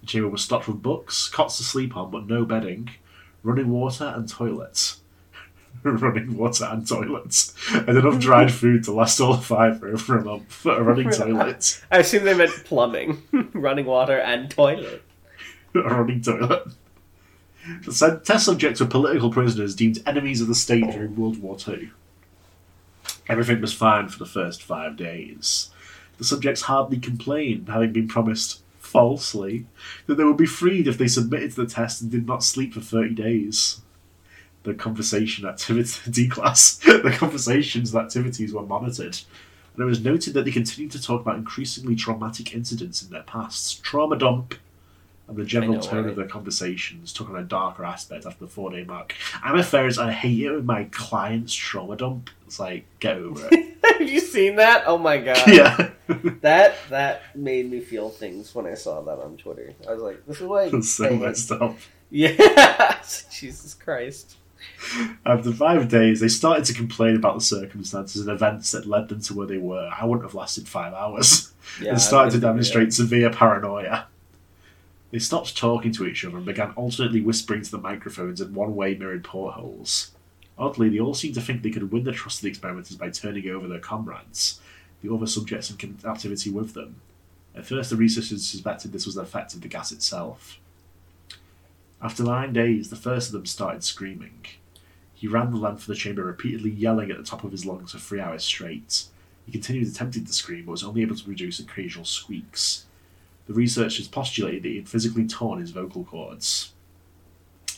The 0.00 0.06
chamber 0.06 0.28
was 0.28 0.42
stocked 0.42 0.66
with 0.66 0.82
books, 0.82 1.28
cots 1.28 1.58
to 1.58 1.62
sleep 1.62 1.96
on 1.96 2.10
but 2.10 2.26
no 2.26 2.44
bedding, 2.44 2.90
running 3.44 3.70
water, 3.70 4.12
and 4.16 4.28
toilets. 4.28 5.00
running 5.84 6.36
water 6.36 6.64
and 6.64 6.88
toilets. 6.88 7.54
And 7.72 7.90
enough 7.90 8.18
dried 8.18 8.52
food 8.52 8.84
to 8.84 8.92
last 8.92 9.20
all 9.20 9.36
five 9.36 9.78
for, 9.78 10.16
a 10.16 10.24
month. 10.24 10.66
A 10.66 10.82
running 10.82 11.10
toilet. 11.10 11.82
I 11.92 11.98
assume 11.98 12.24
they 12.24 12.34
meant 12.34 12.64
plumbing, 12.64 13.22
running 13.52 13.86
water, 13.86 14.18
and 14.18 14.50
toilet. 14.50 15.02
A 15.74 15.80
running 15.80 16.22
toilet. 16.22 16.68
The 17.84 18.20
test 18.24 18.44
subjects 18.44 18.80
were 18.80 18.86
political 18.86 19.30
prisoners 19.30 19.74
deemed 19.74 20.02
enemies 20.06 20.40
of 20.40 20.48
the 20.48 20.54
state 20.54 20.90
during 20.90 21.16
World 21.16 21.40
War 21.40 21.56
II. 21.66 21.90
Everything 23.28 23.60
was 23.60 23.72
fine 23.72 24.08
for 24.08 24.18
the 24.18 24.26
first 24.26 24.62
five 24.62 24.96
days. 24.96 25.70
The 26.18 26.24
subjects 26.24 26.62
hardly 26.62 26.98
complained, 26.98 27.68
having 27.68 27.92
been 27.92 28.06
promised, 28.06 28.60
falsely, 28.94 29.66
that 30.06 30.14
they 30.14 30.22
would 30.22 30.36
be 30.36 30.46
freed 30.46 30.86
if 30.86 30.96
they 30.96 31.08
submitted 31.08 31.50
to 31.50 31.64
the 31.64 31.66
test 31.66 32.00
and 32.00 32.12
did 32.12 32.28
not 32.28 32.44
sleep 32.44 32.72
for 32.72 32.80
30 32.80 33.12
days. 33.14 33.80
The 34.62 34.72
conversation 34.72 35.46
activity 35.46 35.98
D 36.10 36.28
class, 36.28 36.76
the 36.76 37.14
conversations 37.14 37.92
and 37.92 38.04
activities 38.04 38.54
were 38.54 38.62
monitored, 38.62 39.18
and 39.74 39.82
it 39.82 39.84
was 39.84 40.02
noted 40.02 40.32
that 40.34 40.44
they 40.44 40.52
continued 40.52 40.92
to 40.92 41.02
talk 41.02 41.20
about 41.20 41.36
increasingly 41.36 41.96
traumatic 41.96 42.54
incidents 42.54 43.02
in 43.02 43.10
their 43.10 43.24
pasts. 43.24 43.74
Trauma 43.74 44.16
dump. 44.16 44.54
And 45.26 45.38
the 45.38 45.44
general 45.44 45.76
know, 45.76 45.80
tone 45.80 46.04
right? 46.04 46.10
of 46.10 46.16
their 46.16 46.28
conversations 46.28 47.10
took 47.10 47.30
on 47.30 47.36
a 47.36 47.42
darker 47.42 47.82
aspect 47.82 48.26
after 48.26 48.44
the 48.44 48.50
four 48.50 48.70
day 48.70 48.84
mark. 48.84 49.14
I'm 49.42 49.56
a 49.58 49.62
Ferris, 49.62 49.96
I 49.98 50.12
hate 50.12 50.42
it 50.42 50.52
when 50.52 50.66
my 50.66 50.84
clients 50.92 51.54
trauma 51.54 51.96
dump. 51.96 52.28
It's 52.46 52.60
like, 52.60 52.84
get 53.00 53.16
over 53.16 53.48
it. 53.50 53.76
Have 53.98 54.08
you 54.08 54.20
seen 54.20 54.56
that? 54.56 54.84
Oh 54.86 54.98
my 54.98 55.16
god. 55.28 55.48
yeah. 55.48 55.90
That 56.42 56.74
that 56.90 57.34
made 57.36 57.70
me 57.70 57.80
feel 57.80 58.10
things 58.10 58.54
when 58.54 58.66
I 58.66 58.74
saw 58.74 59.00
that 59.02 59.18
on 59.18 59.36
Twitter. 59.36 59.72
I 59.88 59.94
was 59.94 60.02
like, 60.02 60.26
this 60.26 60.40
is 60.40 60.46
why. 60.46 60.68
That's 60.68 60.90
so 60.96 61.04
they- 61.08 61.16
messed 61.16 61.52
up. 61.52 61.76
Yeah. 62.10 62.98
Jesus 63.32 63.74
Christ. 63.74 64.36
After 65.26 65.52
five 65.52 65.88
days, 65.88 66.20
they 66.20 66.28
started 66.28 66.64
to 66.66 66.74
complain 66.74 67.16
about 67.16 67.34
the 67.34 67.44
circumstances 67.44 68.22
and 68.22 68.30
events 68.30 68.70
that 68.72 68.86
led 68.86 69.08
them 69.08 69.20
to 69.22 69.34
where 69.34 69.46
they 69.46 69.58
were. 69.58 69.90
I 69.98 70.04
wouldn't 70.04 70.24
have 70.24 70.34
lasted 70.34 70.68
five 70.68 70.92
hours. 70.94 71.52
Yeah, 71.80 71.90
and 71.92 72.00
started 72.00 72.30
to 72.32 72.36
I- 72.46 72.50
demonstrate 72.50 72.92
severe 72.92 73.30
paranoia. 73.30 74.06
They 75.10 75.18
stopped 75.20 75.56
talking 75.56 75.92
to 75.92 76.06
each 76.06 76.24
other 76.24 76.36
and 76.36 76.44
began 76.46 76.72
alternately 76.72 77.20
whispering 77.20 77.62
to 77.62 77.70
the 77.70 77.78
microphones 77.78 78.40
in 78.40 78.52
one 78.52 78.74
way 78.74 78.94
mirrored 78.94 79.22
portholes. 79.24 80.10
Oddly, 80.58 80.88
they 80.88 80.98
all 81.00 81.14
seemed 81.14 81.34
to 81.34 81.40
think 81.40 81.62
they 81.62 81.70
could 81.70 81.90
win 81.92 82.04
the 82.04 82.12
trust 82.12 82.38
of 82.38 82.42
the 82.42 82.48
experimenters 82.48 82.96
by 82.96 83.10
turning 83.10 83.48
over 83.48 83.66
their 83.68 83.78
comrades, 83.80 84.60
the 85.04 85.14
other 85.14 85.26
subjects 85.26 85.70
in 85.70 85.76
captivity 85.76 86.50
with 86.50 86.72
them. 86.72 86.96
At 87.54 87.66
first, 87.66 87.90
the 87.90 87.96
researchers 87.96 88.46
suspected 88.46 88.90
this 88.90 89.04
was 89.04 89.16
the 89.16 89.20
effect 89.20 89.54
of 89.54 89.60
the 89.60 89.68
gas 89.68 89.92
itself. 89.92 90.58
After 92.00 92.22
nine 92.22 92.54
days, 92.54 92.88
the 92.88 92.96
first 92.96 93.28
of 93.28 93.32
them 93.32 93.44
started 93.44 93.84
screaming. 93.84 94.46
He 95.12 95.28
ran 95.28 95.50
the 95.50 95.58
length 95.58 95.82
of 95.82 95.86
the 95.88 95.94
chamber, 95.94 96.24
repeatedly 96.24 96.70
yelling 96.70 97.10
at 97.10 97.18
the 97.18 97.22
top 97.22 97.44
of 97.44 97.52
his 97.52 97.66
lungs 97.66 97.92
for 97.92 97.98
three 97.98 98.18
hours 98.18 98.44
straight. 98.44 99.04
He 99.44 99.52
continued 99.52 99.88
attempting 99.88 100.24
to 100.24 100.32
scream, 100.32 100.64
but 100.64 100.72
was 100.72 100.82
only 100.82 101.02
able 101.02 101.16
to 101.16 101.24
produce 101.24 101.60
occasional 101.60 102.06
squeaks. 102.06 102.86
The 103.46 103.52
researchers 103.52 104.08
postulated 104.08 104.62
that 104.62 104.68
he 104.70 104.76
had 104.76 104.88
physically 104.88 105.28
torn 105.28 105.60
his 105.60 105.70
vocal 105.70 106.04
cords. 106.04 106.72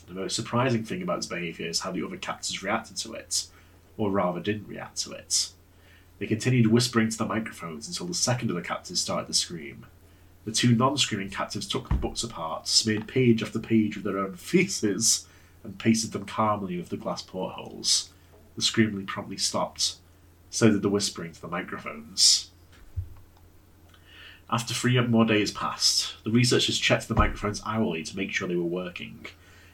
The 0.07 0.15
most 0.15 0.37
surprising 0.37 0.85
thing 0.85 1.03
about 1.03 1.17
his 1.17 1.27
behaviour 1.27 1.67
is 1.67 1.81
how 1.81 1.91
the 1.91 2.05
other 2.05 2.17
captors 2.17 2.63
reacted 2.63 2.97
to 2.99 3.15
it, 3.15 3.47
or 3.97 4.13
rather 4.13 4.39
didn't 4.39 4.69
react 4.69 4.99
to 4.99 5.13
it. 5.13 5.51
They 6.19 6.27
continued 6.27 6.69
whispering 6.69 7.11
to 7.11 7.19
the 7.19 7.27
microphones 7.27 7.89
until 7.89 8.07
the 8.07 8.15
second 8.15 8.51
of 8.51 8.57
the 8.57 8.63
captives 8.63 9.01
started 9.01 9.27
to 9.27 9.35
scream. 9.35 9.87
The 10.45 10.53
two 10.53 10.75
non 10.75 10.97
screaming 10.97 11.31
captives 11.31 11.67
took 11.67 11.89
the 11.89 11.95
books 11.95 12.23
apart, 12.23 12.69
smeared 12.69 13.09
page 13.09 13.43
after 13.43 13.59
page 13.59 13.97
with 13.97 14.05
their 14.05 14.19
own 14.19 14.35
feces, 14.37 15.27
and 15.63 15.79
pasted 15.79 16.13
them 16.13 16.25
calmly 16.25 16.77
with 16.79 16.89
the 16.89 16.97
glass 16.97 17.21
portholes. 17.23 18.11
The 18.55 18.63
screaming 18.63 19.07
promptly 19.07 19.37
stopped. 19.37 19.97
So 20.49 20.71
did 20.71 20.83
the 20.83 20.89
whispering 20.89 21.33
to 21.33 21.41
the 21.41 21.49
microphones. 21.49 22.51
After 24.49 24.73
three 24.73 24.99
more 25.01 25.25
days 25.25 25.51
passed, 25.51 26.23
the 26.23 26.31
researchers 26.31 26.79
checked 26.79 27.09
the 27.09 27.15
microphones 27.15 27.61
hourly 27.67 28.05
to 28.05 28.17
make 28.17 28.31
sure 28.31 28.47
they 28.47 28.55
were 28.55 28.63
working, 28.63 29.27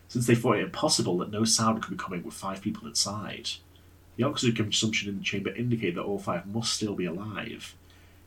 since 0.08 0.26
they 0.26 0.34
thought 0.34 0.56
it 0.56 0.64
impossible 0.64 1.18
that 1.18 1.30
no 1.30 1.44
sound 1.44 1.82
could 1.82 1.96
be 1.96 2.02
coming 2.02 2.22
with 2.22 2.34
five 2.34 2.62
people 2.62 2.88
inside. 2.88 3.50
The 4.16 4.24
oxygen 4.24 4.56
consumption 4.56 5.08
in 5.08 5.18
the 5.18 5.24
chamber 5.24 5.54
indicated 5.54 5.96
that 5.96 6.02
all 6.02 6.18
five 6.18 6.46
must 6.46 6.74
still 6.74 6.94
be 6.94 7.06
alive. 7.06 7.74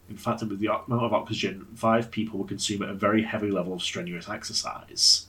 In 0.10 0.18
fact, 0.18 0.42
with 0.44 0.60
the 0.60 0.68
amount 0.68 1.04
of 1.04 1.14
oxygen 1.14 1.68
five 1.76 2.12
people 2.12 2.40
would 2.40 2.48
consume 2.48 2.84
at 2.84 2.90
a 2.90 2.94
very 2.94 3.24
heavy 3.24 3.50
level 3.50 3.74
of 3.74 3.82
strenuous 3.82 4.30
exercise. 4.30 5.28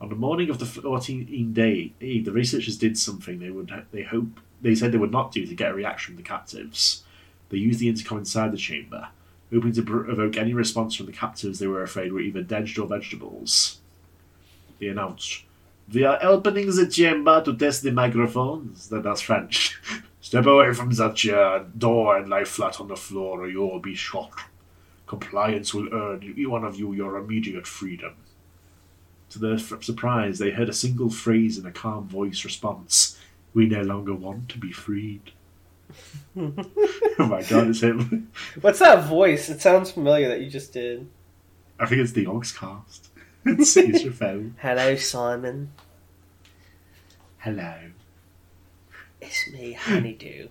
On 0.00 0.08
the 0.08 0.14
morning 0.14 0.50
of 0.50 0.58
the 0.58 0.64
14th 0.66 1.54
day, 1.54 1.92
the 2.00 2.30
researchers 2.30 2.76
did 2.76 2.98
something 2.98 3.38
they 3.38 3.50
would 3.50 3.86
they 3.92 4.02
hope 4.02 4.40
they 4.60 4.74
said 4.74 4.92
they 4.92 4.98
would 4.98 5.12
not 5.12 5.32
do 5.32 5.46
to 5.46 5.54
get 5.54 5.70
a 5.70 5.74
reaction 5.74 6.14
from 6.14 6.22
the 6.22 6.28
captives. 6.28 7.02
They 7.48 7.58
used 7.58 7.78
the 7.78 7.88
intercom 7.88 8.18
inside 8.18 8.52
the 8.52 8.58
chamber, 8.58 9.08
hoping 9.52 9.72
to 9.72 9.82
provoke 9.82 10.36
any 10.36 10.52
response 10.52 10.96
from 10.96 11.06
the 11.06 11.12
captives 11.12 11.58
they 11.58 11.66
were 11.66 11.82
afraid 11.82 12.12
were 12.12 12.20
either 12.20 12.42
dead 12.42 12.68
or 12.78 12.86
vegetables. 12.86 13.78
They 14.78 14.88
announced, 14.88 15.44
We 15.92 16.04
are 16.04 16.18
opening 16.22 16.74
the 16.74 16.86
chamber 16.86 17.42
to 17.44 17.56
test 17.56 17.82
the 17.82 17.92
microphones. 17.92 18.88
Then 18.88 19.02
that's 19.02 19.20
French. 19.20 19.80
Step 20.20 20.46
away 20.46 20.72
from 20.74 20.90
that 20.90 21.14
chair, 21.14 21.64
door 21.78 22.16
and 22.16 22.28
lie 22.28 22.44
flat 22.44 22.80
on 22.80 22.88
the 22.88 22.96
floor 22.96 23.42
or 23.42 23.48
you 23.48 23.60
will 23.60 23.78
be 23.78 23.94
shot. 23.94 24.32
Compliance 25.06 25.72
will 25.72 25.94
earn 25.94 26.22
each 26.22 26.48
one 26.48 26.64
of 26.64 26.76
you 26.76 26.92
your 26.92 27.16
immediate 27.16 27.66
freedom. 27.66 28.14
To 29.30 29.38
their 29.38 29.54
f- 29.54 29.84
surprise, 29.84 30.38
they 30.38 30.50
heard 30.50 30.68
a 30.68 30.72
single 30.72 31.10
phrase 31.10 31.58
in 31.58 31.66
a 31.66 31.70
calm 31.70 32.08
voice 32.08 32.44
response 32.44 33.18
We 33.54 33.66
no 33.66 33.82
longer 33.82 34.14
want 34.14 34.48
to 34.50 34.58
be 34.58 34.72
freed. 34.72 35.30
oh 36.36 36.52
my 37.18 37.42
god, 37.42 37.68
it's 37.68 37.82
him. 37.82 38.30
What's 38.60 38.80
that 38.80 39.04
voice? 39.04 39.48
It 39.48 39.60
sounds 39.60 39.92
familiar 39.92 40.28
that 40.28 40.40
you 40.40 40.50
just 40.50 40.72
did. 40.72 41.08
I 41.78 41.86
think 41.86 42.00
it's 42.00 42.12
the 42.12 42.26
Oxcast. 42.26 43.08
it's 43.58 43.72
Caesar 43.72 44.10
Fell. 44.12 44.42
Hello, 44.58 44.96
Simon. 44.96 45.70
Hello. 47.38 47.74
It's 49.20 49.48
me, 49.52 49.72
Honeydew. 49.72 50.48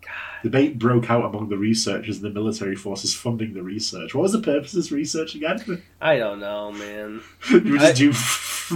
God. 0.00 0.12
Debate 0.44 0.78
broke 0.78 1.10
out 1.10 1.24
among 1.24 1.48
the 1.48 1.58
researchers 1.58 2.16
and 2.16 2.24
the 2.24 2.30
military 2.30 2.76
forces 2.76 3.14
funding 3.14 3.52
the 3.54 3.62
research. 3.62 4.14
What 4.14 4.22
was 4.22 4.32
the 4.32 4.40
purpose 4.40 4.72
of 4.72 4.76
this 4.78 4.92
research 4.92 5.34
again? 5.34 5.82
I 6.00 6.16
don't 6.18 6.40
know, 6.40 6.72
man. 6.72 7.20
you 7.50 7.78
just 7.78 7.84
I- 7.84 7.92
do 7.92 8.10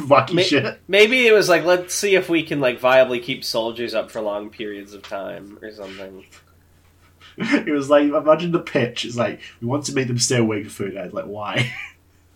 wacky 0.06 0.34
Ma- 0.34 0.42
shit. 0.42 0.80
Maybe 0.88 1.26
it 1.26 1.32
was 1.32 1.48
like, 1.48 1.64
let's 1.64 1.94
see 1.94 2.16
if 2.16 2.28
we 2.28 2.42
can 2.42 2.60
like 2.60 2.80
viably 2.80 3.22
keep 3.22 3.44
soldiers 3.44 3.94
up 3.94 4.10
for 4.10 4.20
long 4.20 4.50
periods 4.50 4.94
of 4.94 5.02
time 5.02 5.58
or 5.62 5.72
something. 5.72 6.26
It 7.36 7.72
was 7.72 7.90
like 7.90 8.04
imagine 8.04 8.52
the 8.52 8.60
pitch. 8.60 9.04
It's 9.04 9.16
like 9.16 9.40
we 9.60 9.66
want 9.66 9.84
to 9.86 9.94
make 9.94 10.06
them 10.08 10.18
stay 10.18 10.36
awake 10.38 10.64
for 10.66 10.70
food. 10.70 11.12
Like 11.12 11.24
why? 11.24 11.72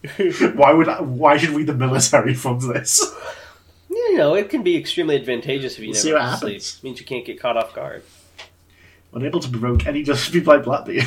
why 0.54 0.72
would 0.72 0.86
why 0.86 1.36
should 1.36 1.50
we 1.50 1.64
the 1.64 1.74
military 1.74 2.34
fund 2.34 2.62
this? 2.62 3.14
you 3.90 4.16
know, 4.16 4.34
it 4.34 4.48
can 4.48 4.62
be 4.62 4.76
extremely 4.76 5.16
advantageous 5.16 5.74
if 5.74 5.80
you 5.80 5.88
never 5.88 5.98
see 5.98 6.12
what 6.12 6.22
have 6.22 6.32
to 6.34 6.38
sleep. 6.38 6.54
happens. 6.54 6.82
means 6.82 7.00
you 7.00 7.06
can't 7.06 7.24
get 7.24 7.40
caught 7.40 7.56
off 7.56 7.74
guard. 7.74 8.02
Unable 9.12 9.40
to 9.40 9.48
provoke 9.48 9.86
any 9.86 10.02
just 10.02 10.32
people 10.32 10.54
like 10.54 10.64
Blackbeard. 10.64 11.04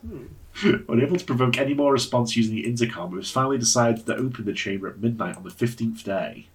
Hmm. 0.00 0.26
Unable 0.88 1.16
to 1.16 1.24
provoke 1.24 1.56
any 1.56 1.74
more 1.74 1.92
response 1.92 2.36
using 2.36 2.54
the 2.54 2.66
intercom, 2.66 3.12
it 3.12 3.16
was 3.16 3.30
finally 3.30 3.58
decided 3.58 4.04
to 4.04 4.16
open 4.16 4.44
the 4.44 4.52
chamber 4.52 4.88
at 4.88 4.98
midnight 4.98 5.36
on 5.36 5.44
the 5.44 5.50
fifteenth 5.50 6.02
day. 6.02 6.48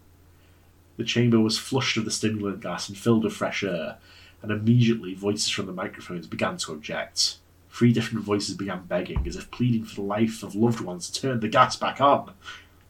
The 0.97 1.03
chamber 1.03 1.39
was 1.39 1.57
flushed 1.57 1.97
of 1.97 2.05
the 2.05 2.11
stimulant 2.11 2.61
gas 2.61 2.89
and 2.89 2.97
filled 2.97 3.23
with 3.23 3.33
fresh 3.33 3.63
air, 3.63 3.97
and 4.41 4.51
immediately 4.51 5.13
voices 5.13 5.49
from 5.49 5.67
the 5.67 5.73
microphones 5.73 6.27
began 6.27 6.57
to 6.57 6.73
object. 6.73 7.37
Three 7.73 7.91
different 7.91 8.23
voices 8.23 8.55
began 8.55 8.85
begging, 8.85 9.25
as 9.25 9.35
if 9.35 9.49
pleading 9.49 9.83
for 9.83 9.95
the 9.95 10.03
life 10.03 10.43
of 10.43 10.53
loved 10.53 10.79
ones 10.79 11.09
to 11.09 11.21
turn 11.21 11.39
the 11.39 11.47
gas 11.47 11.75
back 11.75 11.99
on. 11.99 12.31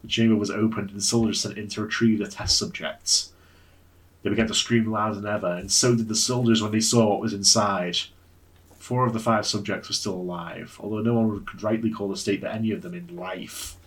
The 0.01 0.09
chamber 0.09 0.35
was 0.35 0.51
opened 0.51 0.89
and 0.89 0.99
the 0.99 1.01
soldiers 1.01 1.39
sent 1.39 1.57
in 1.57 1.69
to 1.69 1.83
retrieve 1.83 2.19
the 2.19 2.27
test 2.27 2.57
subjects. 2.57 3.31
They 4.21 4.29
began 4.29 4.47
to 4.47 4.53
scream 4.53 4.91
louder 4.91 5.15
than 5.15 5.33
ever, 5.33 5.53
and 5.53 5.71
so 5.71 5.95
did 5.95 6.09
the 6.09 6.15
soldiers 6.15 6.61
when 6.61 6.73
they 6.73 6.81
saw 6.81 7.07
what 7.07 7.21
was 7.21 7.33
inside. 7.33 7.97
Four 8.77 9.07
of 9.07 9.13
the 9.13 9.21
five 9.21 9.45
subjects 9.45 9.87
were 9.87 9.93
still 9.93 10.15
alive, 10.15 10.77
although 10.81 11.01
no 11.01 11.13
one 11.13 11.45
could 11.45 11.63
rightly 11.63 11.89
call 11.89 12.09
the 12.09 12.17
state 12.17 12.41
that 12.41 12.53
any 12.53 12.71
of 12.71 12.81
them 12.81 12.93
in 12.93 13.15
life. 13.15 13.77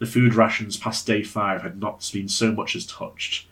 The 0.00 0.06
food 0.06 0.34
rations 0.34 0.76
past 0.76 1.06
day 1.06 1.22
five 1.22 1.62
had 1.62 1.78
not 1.78 2.10
been 2.12 2.28
so 2.28 2.50
much 2.50 2.74
as 2.74 2.84
touched. 2.84 3.46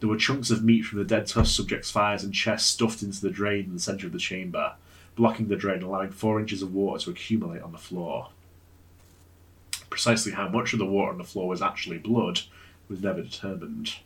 There 0.00 0.08
were 0.10 0.18
chunks 0.18 0.50
of 0.50 0.62
meat 0.62 0.84
from 0.84 0.98
the 0.98 1.04
dead 1.06 1.26
tusk 1.26 1.56
subjects' 1.56 1.90
fires 1.90 2.22
and 2.22 2.34
chests 2.34 2.68
stuffed 2.68 3.02
into 3.02 3.22
the 3.22 3.30
drain 3.30 3.64
in 3.64 3.72
the 3.72 3.80
centre 3.80 4.06
of 4.06 4.12
the 4.12 4.18
chamber, 4.18 4.74
blocking 5.18 5.48
the 5.48 5.56
drain, 5.56 5.82
allowing 5.82 6.12
four 6.12 6.40
inches 6.40 6.62
of 6.62 6.72
water 6.72 7.04
to 7.04 7.10
accumulate 7.10 7.60
on 7.60 7.72
the 7.72 7.78
floor. 7.78 8.30
Precisely 9.90 10.32
how 10.32 10.48
much 10.48 10.72
of 10.72 10.78
the 10.78 10.86
water 10.86 11.10
on 11.10 11.18
the 11.18 11.24
floor 11.24 11.48
was 11.48 11.60
actually 11.60 11.98
blood 11.98 12.40
was 12.88 13.02
never 13.02 13.20
determined. 13.20 13.96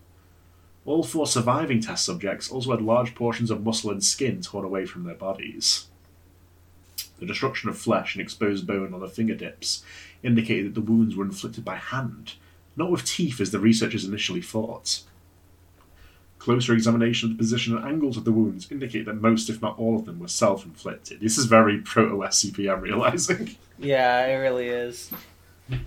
All 0.85 1.05
four 1.05 1.27
surviving 1.27 1.81
test 1.81 2.05
subjects 2.05 2.51
also 2.51 2.71
had 2.73 2.83
large 2.83 3.15
portions 3.15 3.51
of 3.51 3.63
muscle 3.63 3.91
and 3.91 4.03
skin 4.03 4.41
torn 4.41 4.65
away 4.65 4.87
from 4.87 5.05
their 5.05 5.15
bodies. 5.15 5.87
The 7.21 7.27
destruction 7.27 7.69
of 7.69 7.79
flesh 7.79 8.17
and 8.17 8.23
exposed 8.23 8.67
bone 8.67 8.93
on 8.93 9.01
the 9.01 9.07
fingertips 9.07 9.85
indicated 10.25 10.67
that 10.67 10.75
the 10.75 10.91
wounds 10.91 11.15
were 11.15 11.25
inflicted 11.25 11.65
by 11.65 11.77
hand, 11.77 12.35
not 12.75 12.91
with 12.91 13.05
teeth 13.05 13.41
as 13.41 13.53
the 13.53 13.61
researchers 13.61 14.05
initially 14.05 14.43
thought. 14.43 15.03
Closer 16.43 16.73
examination 16.73 17.31
of 17.31 17.37
the 17.37 17.41
position 17.41 17.77
and 17.77 17.87
angles 17.87 18.17
of 18.17 18.25
the 18.25 18.33
wounds 18.33 18.69
indicate 18.69 19.05
that 19.05 19.15
most, 19.15 19.49
if 19.49 19.63
not 19.63 19.79
all 19.79 19.95
of 19.95 20.07
them, 20.07 20.19
were 20.19 20.27
self 20.27 20.65
inflicted. 20.65 21.21
This 21.21 21.39
is 21.39 21.45
very 21.45 21.79
proto 21.79 22.17
SCP, 22.17 22.69
I'm 22.69 22.81
realizing. 22.81 23.55
Yeah, 23.79 24.27
it 24.27 24.35
really 24.35 24.67
is. 24.67 25.13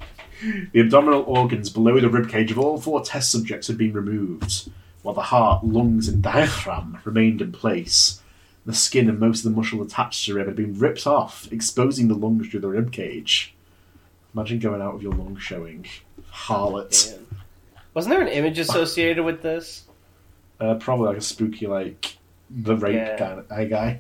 The 0.74 0.82
abdominal 0.82 1.24
organs 1.24 1.70
below 1.70 2.00
the 2.00 2.08
ribcage 2.08 2.52
of 2.52 2.60
all 2.60 2.80
four 2.80 3.02
test 3.02 3.32
subjects 3.32 3.68
had 3.68 3.78
been 3.78 3.94
removed, 3.94 4.70
while 5.02 5.16
the 5.16 5.22
heart, 5.24 5.66
lungs, 5.66 6.08
and 6.10 6.22
diaphragm 6.22 7.00
remained 7.04 7.42
in 7.42 7.52
place. 7.54 8.22
The 8.66 8.74
skin 8.74 9.10
and 9.10 9.20
most 9.20 9.46
of 9.46 9.52
the 9.52 9.58
muscle 9.58 9.82
attached 9.82 10.26
to 10.26 10.34
the 10.34 10.40
rib 10.40 10.48
had 10.48 10.56
been 10.56 10.78
ripped 10.78 11.06
off, 11.08 11.52
exposing 11.52 12.08
the 12.10 12.16
lungs 12.16 12.48
through 12.48 12.62
the 12.62 12.68
ribcage. 12.68 13.50
Imagine 14.34 14.60
going 14.60 14.82
out 14.82 14.94
with 14.94 15.04
your 15.04 15.14
lungs 15.14 15.42
showing. 15.42 15.86
Harlot. 16.34 17.18
Wasn't 17.94 18.14
there 18.14 18.22
an 18.22 18.30
image 18.30 18.60
associated 18.60 19.24
with 19.24 19.42
this? 19.42 19.86
Uh, 20.60 20.76
probably 20.76 21.08
like 21.08 21.18
a 21.18 21.22
spooky, 21.22 21.68
like, 21.68 22.18
the 22.50 22.76
rape 22.76 22.96
Yeah. 22.96 23.18
kind 23.18 23.40
of 23.40 23.50
guy. 23.50 23.66
guy. 23.66 24.00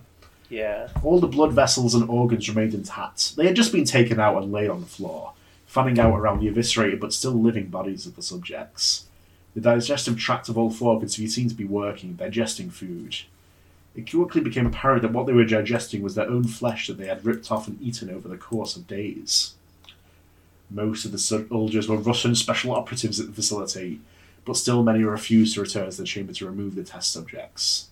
Yeah. 0.50 0.88
All 1.04 1.20
the 1.20 1.28
blood 1.28 1.52
vessels 1.54 1.96
and 1.96 2.10
organs 2.10 2.48
remained 2.48 2.74
intact. 2.74 3.36
They 3.36 3.46
had 3.48 3.56
just 3.56 3.72
been 3.72 3.84
taken 3.86 4.20
out 4.20 4.41
and 4.41 4.52
laid 4.52 4.70
on 4.70 4.80
the 4.82 4.86
floor, 4.88 5.34
fanning 5.65 6.00
out 6.00 6.15
around 6.15 6.39
the 6.39 6.48
eviscerated 6.48 7.00
but 7.00 7.13
still 7.13 7.34
living 7.34 7.68
bodies 7.68 8.06
of 8.06 8.15
the 8.15 8.22
subjects. 8.22 9.06
The 9.56 9.62
digestive 9.62 10.18
tract 10.18 10.48
of 10.50 10.58
all 10.58 10.70
four 10.70 11.00
could 11.00 11.13
be 11.18 11.28
seen 11.28 11.50
to 11.50 11.56
be 11.56 11.65
working, 11.65 12.13
digesting 12.13 12.70
food. 12.70 13.18
It 13.96 14.10
quickly 14.12 14.41
became 14.41 14.65
apparent 14.68 15.02
that 15.04 15.13
what 15.13 15.26
they 15.26 15.34
were 15.34 15.46
digesting 15.46 16.02
was 16.02 16.15
their 16.15 16.30
own 16.30 16.44
flesh 16.44 16.88
that 16.88 16.98
they 16.98 17.08
had 17.08 17.26
ripped 17.26 17.52
off 17.52 17.68
and 17.68 17.82
eaten 17.82 18.10
over 18.10 18.28
the 18.28 18.38
course 18.38 18.76
of 18.76 18.88
days. 18.88 19.54
Most 20.70 21.06
of 21.06 21.12
the 21.12 21.18
soldiers 21.18 21.88
were 21.88 21.96
Russian 21.98 22.36
special 22.36 22.72
operatives 22.74 23.20
at 23.20 23.28
the 23.28 23.34
facility, 23.34 24.02
but 24.46 24.58
still 24.58 24.84
many 24.84 25.04
refused 25.04 25.56
to 25.56 25.62
return 25.62 25.90
to 25.90 25.98
the 25.98 26.06
chamber 26.06 26.34
to 26.34 26.46
remove 26.46 26.76
the 26.76 26.84
test 26.84 27.12
subjects. 27.12 27.90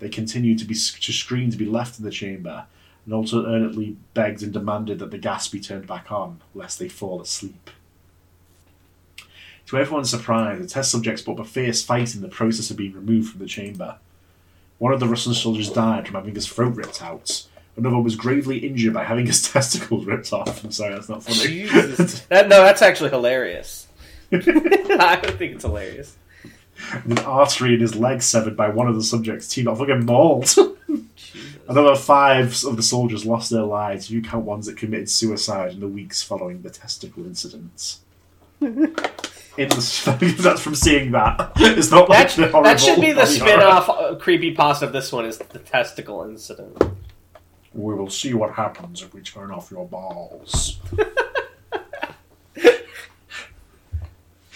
They 0.00 0.08
continued 0.08 0.58
to 0.58 0.64
be 0.64 0.74
to 0.74 1.12
scream 1.12 1.50
to 1.50 1.56
be 1.56 1.66
left 1.66 1.98
in 1.98 2.04
the 2.04 2.10
chamber, 2.10 2.66
and 3.04 3.14
alternately 3.14 3.96
begged 4.12 4.42
and 4.42 4.52
demanded 4.52 4.98
that 4.98 5.10
the 5.10 5.18
gas 5.18 5.48
be 5.48 5.60
turned 5.60 5.86
back 5.86 6.10
on, 6.10 6.40
lest 6.54 6.78
they 6.78 6.88
fall 6.88 7.20
asleep. 7.20 7.70
To 9.66 9.78
everyone's 9.78 10.10
surprise, 10.10 10.60
the 10.60 10.66
test 10.66 10.90
subjects 10.90 11.22
put 11.22 11.38
up 11.38 11.46
a 11.46 11.48
fierce 11.48 11.82
fight 11.82 12.14
in 12.14 12.20
the 12.20 12.28
process 12.28 12.70
of 12.70 12.76
being 12.76 12.92
removed 12.92 13.30
from 13.30 13.40
the 13.40 13.46
chamber. 13.46 13.98
One 14.78 14.92
of 14.92 15.00
the 15.00 15.08
Russian 15.08 15.32
soldiers 15.32 15.70
died 15.70 16.06
from 16.06 16.16
having 16.16 16.34
his 16.34 16.46
throat 16.46 16.74
ripped 16.76 17.02
out. 17.02 17.46
Another 17.76 17.98
was 17.98 18.14
gravely 18.14 18.58
injured 18.58 18.94
by 18.94 19.04
having 19.04 19.26
his 19.26 19.42
testicles 19.52 20.04
ripped 20.04 20.32
off. 20.32 20.64
I'm 20.64 20.70
sorry, 20.70 20.94
that's 20.94 21.08
not 21.08 21.22
funny. 21.22 21.38
Jesus. 21.38 22.26
That, 22.28 22.48
no, 22.48 22.62
that's 22.62 22.82
actually 22.82 23.10
hilarious. 23.10 23.83
I 25.00 25.20
don't 25.22 25.38
think 25.38 25.54
it's 25.54 25.64
hilarious. 25.64 26.16
and 26.92 27.18
an 27.18 27.24
artery 27.24 27.74
in 27.74 27.80
his 27.80 27.94
leg 27.94 28.22
severed 28.22 28.56
by 28.56 28.68
one 28.68 28.88
of 28.88 28.94
the 28.94 29.02
subjects' 29.02 29.48
teeth 29.48 29.66
got 29.66 29.78
fucking 29.78 30.04
mauled. 30.04 30.52
Another 31.68 31.96
five 31.96 32.62
of 32.64 32.76
the 32.76 32.82
soldiers 32.82 33.24
lost 33.24 33.50
their 33.50 33.62
lives, 33.62 34.10
you 34.10 34.20
count 34.20 34.44
ones 34.44 34.66
that 34.66 34.76
committed 34.76 35.08
suicide 35.08 35.72
in 35.72 35.80
the 35.80 35.88
weeks 35.88 36.22
following 36.22 36.60
the 36.62 36.70
testicle 36.70 37.24
incidents. 37.24 38.00
in 38.60 39.68
the, 39.68 40.34
that's 40.40 40.60
from 40.60 40.74
seeing 40.74 41.12
that. 41.12 41.52
It's 41.56 41.90
not 41.90 42.08
like 42.08 42.34
That, 42.34 42.50
horrible 42.50 42.62
that 42.64 42.80
should 42.80 43.00
be 43.00 43.12
the 43.12 43.24
spin-off 43.24 43.88
uh, 43.88 44.14
creepy 44.16 44.54
pasta 44.54 44.86
of 44.86 44.92
this 44.92 45.10
one 45.12 45.24
is 45.24 45.38
the 45.38 45.58
testicle 45.58 46.22
incident. 46.24 46.76
We 47.72 47.94
will 47.94 48.10
see 48.10 48.34
what 48.34 48.52
happens 48.52 49.02
if 49.02 49.14
we 49.14 49.20
turn 49.20 49.50
off 49.50 49.70
your 49.70 49.86
balls. 49.86 50.80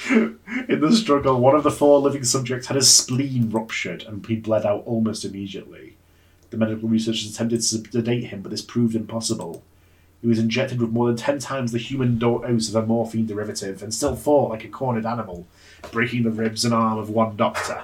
In 0.69 0.81
the 0.81 0.93
struggle, 0.93 1.39
one 1.39 1.55
of 1.55 1.65
the 1.65 1.71
four 1.71 1.99
living 2.01 2.25
subjects 2.25 2.69
had 2.69 2.77
his 2.77 2.91
spleen 2.91 3.51
ruptured 3.51 4.05
and 4.05 4.25
he 4.25 4.37
bled 4.37 4.65
out 4.65 4.83
almost 4.87 5.25
immediately. 5.25 5.97
The 6.51 6.57
medical 6.57 6.89
researchers 6.89 7.31
attempted 7.31 7.59
to 7.59 7.63
sedate 7.63 8.25
him, 8.25 8.41
but 8.41 8.51
this 8.51 8.63
proved 8.63 8.95
impossible. 8.95 9.63
He 10.23 10.27
was 10.27 10.39
injected 10.39 10.81
with 10.81 10.91
more 10.91 11.09
than 11.09 11.17
ten 11.17 11.39
times 11.39 11.73
the 11.73 11.79
human 11.79 12.19
dose 12.19 12.71
of 12.71 12.75
a 12.75 12.87
morphine 12.87 13.27
derivative 13.27 13.83
and 13.83 13.93
still 13.93 14.17
fought 14.17 14.51
like 14.51 14.65
a 14.65 14.69
cornered 14.69 15.05
animal, 15.05 15.47
breaking 15.93 16.23
the 16.23 16.31
ribs 16.31 16.65
and 16.65 16.73
arm 16.73 16.99
of 16.99 17.11
one 17.11 17.37
doctor. 17.37 17.83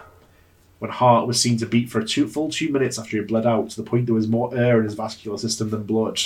When 0.79 0.91
heart 0.91 1.27
was 1.27 1.41
seen 1.41 1.59
to 1.59 1.67
beat 1.67 1.91
for 1.91 2.01
a 2.01 2.07
two, 2.07 2.27
full 2.27 2.51
two 2.51 2.71
minutes 2.71 2.99
after 2.99 3.19
he 3.19 3.23
bled 3.23 3.47
out, 3.47 3.71
to 3.71 3.77
the 3.77 3.89
point 3.89 4.07
there 4.07 4.15
was 4.15 4.27
more 4.29 4.57
air 4.57 4.79
in 4.79 4.85
his 4.85 4.95
vascular 4.95 5.37
system 5.37 5.71
than 5.71 5.85
blood. 5.85 6.21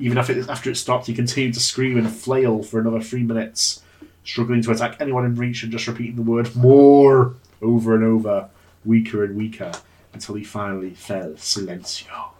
Even 0.00 0.18
after 0.18 0.32
it, 0.32 0.48
after 0.48 0.70
it 0.70 0.76
stopped, 0.76 1.06
he 1.06 1.14
continued 1.14 1.54
to 1.54 1.60
scream 1.60 1.98
and 1.98 2.10
flail 2.10 2.62
for 2.62 2.80
another 2.80 3.00
three 3.00 3.22
minutes, 3.22 3.83
struggling 4.24 4.62
to 4.62 4.70
attack 4.70 4.96
anyone 5.00 5.24
in 5.24 5.34
reach 5.34 5.62
and 5.62 5.70
just 5.70 5.86
repeating 5.86 6.16
the 6.16 6.22
word 6.22 6.54
more 6.56 7.34
over 7.62 7.94
and 7.94 8.04
over, 8.04 8.48
weaker 8.84 9.22
and 9.24 9.36
weaker, 9.36 9.72
until 10.12 10.34
he 10.34 10.44
finally 10.44 10.90
fell 10.90 11.30
silencio. 11.32 12.30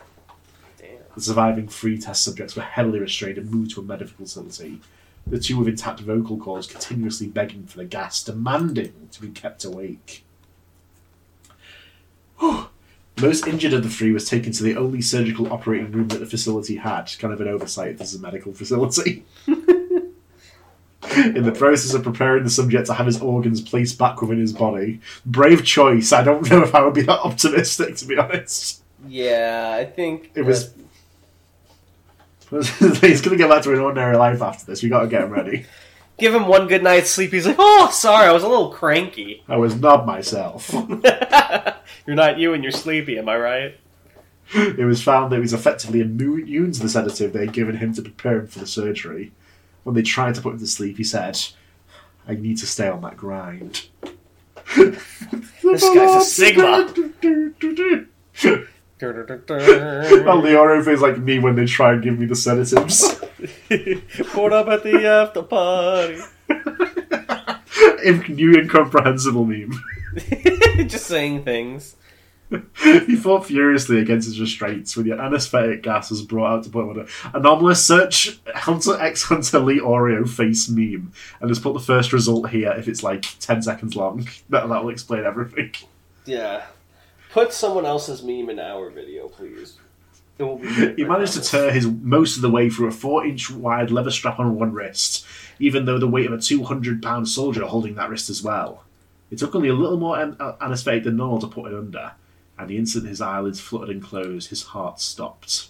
Damn. 0.79 0.99
The 1.15 1.21
surviving 1.21 1.69
three 1.69 1.99
test 1.99 2.25
subjects 2.25 2.57
were 2.57 2.63
heavily 2.63 3.01
restrained 3.01 3.39
and 3.39 3.51
moved 3.51 3.73
to 3.73 3.81
a 3.81 3.85
medical 3.85 4.17
facility. 4.17 4.81
The 5.27 5.39
two 5.39 5.59
with 5.59 5.69
intact 5.69 6.01
vocal 6.01 6.37
cords 6.37 6.67
continuously 6.67 7.27
begging 7.29 7.67
for 7.67 7.79
the 7.79 7.85
gas, 7.85 8.23
demanding 8.23 9.09
to 9.13 9.21
be 9.21 9.29
kept 9.29 9.65
awake. 9.65 10.25
Whew. 12.39 12.69
The 13.17 13.27
most 13.27 13.47
injured 13.47 13.73
of 13.73 13.85
the 13.85 13.89
three 13.89 14.11
was 14.11 14.29
taken 14.29 14.53
to 14.53 14.63
the 14.65 14.77
only 14.77 15.01
surgical 15.01 15.53
operating 15.53 15.93
room 15.93 16.09
that 16.09 16.19
the 16.19 16.27
facility 16.27 16.77
had, 16.77 17.11
kind 17.19 17.33
of 17.33 17.41
an 17.41 17.49
oversight. 17.49 17.97
This 17.97 18.13
is 18.13 18.19
a 18.19 18.23
medical 18.23 18.53
facility. 18.53 19.25
In 21.17 21.45
the 21.45 21.53
process 21.53 21.95
of 21.95 22.03
preparing 22.03 22.45
the 22.45 22.51
subject 22.51 22.87
to 22.87 22.95
have 22.95 23.07
his 23.07 23.21
organs 23.21 23.61
placed 23.61 23.99
back 23.99 24.21
within 24.21 24.41
his 24.41 24.53
body, 24.53 25.01
brave 25.27 25.65
choice. 25.65 26.13
I 26.13 26.25
don't 26.25 26.49
know 26.51 26.63
if 26.63 26.75
I 26.75 26.85
would 26.85 26.95
be 26.95 27.03
that 27.03 27.21
optimistic, 27.21 27.97
to 27.97 28.07
be 28.07 28.17
honest. 28.17 28.83
Yeah, 29.07 29.77
I 29.79 29.85
think 29.85 30.31
It 30.35 30.43
was. 30.43 30.73
He's 32.51 33.21
going 33.21 33.31
to 33.31 33.37
get 33.37 33.49
back 33.49 33.63
to 33.65 33.73
an 33.73 33.81
ordinary 33.81 34.17
life 34.17 34.41
after 34.41 34.65
this. 34.67 34.83
We 34.83 34.89
got 34.89 35.01
to 35.03 35.09
get 35.09 35.23
him 35.23 35.31
ready. 35.31 35.67
give 36.19 36.35
him 36.35 36.47
one 36.47 36.69
good 36.69 36.83
night's 36.83 37.11
sleep. 37.11 37.33
He's 37.33 37.47
like, 37.47 37.57
"Oh, 37.59 37.91
sorry, 37.93 38.29
I 38.29 38.33
was 38.33 38.45
a 38.45 38.49
little 38.49 38.71
cranky." 38.71 39.43
I 39.49 39.57
was 39.57 39.77
not 39.77 40.07
myself. 40.07 40.73
you're 40.73 42.17
not 42.17 42.39
you, 42.39 42.55
and 42.55 42.63
you're 42.63 42.73
sleepy. 42.73 43.19
Am 43.19 43.29
I 43.29 43.37
right? 43.37 43.81
it 44.55 44.85
was 44.85 45.03
found 45.03 45.33
that 45.33 45.37
he 45.37 45.41
was 45.41 45.55
effectively 45.55 46.01
immune 46.01 46.71
to 46.71 46.81
the 46.81 46.89
sedative 46.89 47.33
they'd 47.33 47.53
given 47.53 47.77
him 47.77 47.95
to 47.95 48.03
prepare 48.03 48.41
him 48.41 48.47
for 48.47 48.59
the 48.59 48.67
surgery. 48.67 49.33
When 49.85 49.95
they 49.95 50.03
tried 50.03 50.35
to 50.35 50.41
put 50.41 50.55
him 50.55 50.59
to 50.59 50.67
sleep, 50.67 50.97
he 50.97 51.05
said, 51.05 51.39
I 52.27 52.35
need 52.35 52.59
to 52.59 52.67
stay 52.67 52.89
on 52.89 53.03
that 53.03 53.17
grind. 53.17 53.87
This 55.63 55.83
guy's 55.95 56.23
a 56.23 56.25
Sigma. 56.25 56.63
well, 59.01 60.43
Leorio 60.43 60.87
is 60.87 61.01
like 61.01 61.19
me 61.19 61.39
when 61.39 61.57
they 61.57 61.67
try 61.67 61.93
and 61.93 62.03
give 62.03 62.19
me 62.19 62.27
the 62.27 62.37
sedatives. 62.37 63.15
Put 64.33 64.53
up 64.53 64.69
at 64.69 64.83
the 64.83 65.07
after 65.07 65.43
party. 65.43 66.21
In- 68.05 68.35
New 68.35 68.53
incomprehensible 68.53 69.45
meme. 69.45 69.81
Just 70.87 71.07
saying 71.07 71.45
things. 71.45 71.97
he 72.83 73.17
fought 73.17 73.47
furiously 73.47 73.99
against 73.99 74.27
his 74.29 74.41
restraints 74.41 74.97
when 74.97 75.09
the 75.09 75.19
anesthetic 75.19 75.83
gas 75.83 76.11
was 76.11 76.23
brought 76.23 76.53
out 76.53 76.65
to 76.65 76.71
put 76.71 76.83
him 76.83 76.91
on 76.91 77.09
anomalous 77.35 77.85
search 77.85 78.39
Hunter 78.55 79.01
X 79.01 79.25
Hunter 79.25 79.59
Leorio 79.59 80.29
face 80.29 80.69
meme 80.69 81.13
and 81.41 81.49
just 81.49 81.63
put 81.63 81.73
the 81.73 81.81
first 81.81 82.13
result 82.13 82.51
here 82.51 82.73
if 82.73 82.87
it's 82.87 83.03
like 83.03 83.23
10 83.41 83.63
seconds 83.63 83.97
long. 83.97 84.29
That, 84.51 84.69
that'll 84.69 84.91
explain 84.91 85.25
everything. 85.25 85.73
Yeah. 86.27 86.67
Put 87.33 87.53
someone 87.53 87.87
else's 87.87 88.23
meme 88.23 88.51
in 88.51 88.59
our 88.61 88.91
video, 88.91 89.27
please. 89.29 89.79
It 90.39 90.43
will 90.43 90.59
be 90.59 90.95
He 90.97 91.05
managed 91.05 91.33
to 91.35 91.41
tear 91.41 91.73
his 91.73 91.87
most 91.87 92.37
of 92.37 92.43
the 92.43 92.51
way 92.51 92.69
through 92.69 92.89
a 92.89 92.93
4 92.93 93.27
inch 93.27 93.51
wide 93.51 93.91
leather 93.91 94.11
strap 94.11 94.39
on 94.39 94.55
one 94.55 94.73
wrist, 94.73 95.27
even 95.59 95.87
though 95.87 95.99
the 95.99 96.07
weight 96.09 96.27
of 96.27 96.33
a 96.33 96.39
200 96.39 97.03
pound 97.03 97.29
soldier 97.29 97.65
holding 97.65 97.95
that 97.95 98.11
wrist 98.11 98.29
as 98.31 98.43
well. 98.43 98.85
It 99.31 99.39
took 99.39 99.55
only 99.55 99.69
a 99.69 99.75
little 99.75 99.97
more 99.99 100.21
an- 100.21 100.37
uh, 100.39 100.55
anesthetic 100.61 101.05
than 101.05 101.17
normal 101.17 101.41
to 101.41 101.47
put 101.49 101.73
it 101.73 101.77
under, 101.77 102.13
and 102.59 102.69
the 102.69 102.77
instant 102.77 103.07
his 103.07 103.21
eyelids 103.21 103.61
fluttered 103.61 103.91
and 103.91 104.03
closed, 104.03 104.51
his 104.51 104.63
heart 104.65 105.01
stopped. 105.01 105.69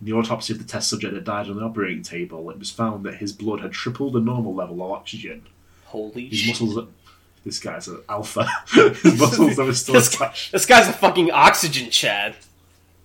In 0.00 0.06
the 0.06 0.12
autopsy 0.12 0.52
of 0.52 0.58
the 0.58 0.64
test 0.64 0.88
subject 0.88 1.12
that 1.14 1.24
died 1.24 1.48
on 1.50 1.56
the 1.56 1.62
operating 1.62 2.02
table, 2.02 2.48
it 2.50 2.58
was 2.58 2.70
found 2.70 3.04
that 3.04 3.16
his 3.16 3.32
blood 3.32 3.60
had 3.60 3.72
tripled 3.72 4.14
the 4.14 4.20
normal 4.20 4.54
level 4.54 4.82
of 4.82 4.92
oxygen. 4.92 5.42
Holy 5.84 6.28
His 6.28 6.38
shit. 6.38 6.60
muscles. 6.60 6.88
This 7.44 7.58
guy's 7.58 7.88
an 7.88 8.02
alpha. 8.08 8.46
his 8.72 9.18
muscles 9.18 9.56
were 9.58 9.72
still 9.74 9.94
This, 9.94 10.16
this 10.50 10.66
guy's 10.66 10.88
a 10.88 10.92
fucking 10.92 11.30
oxygen 11.32 11.90
Chad. 11.90 12.36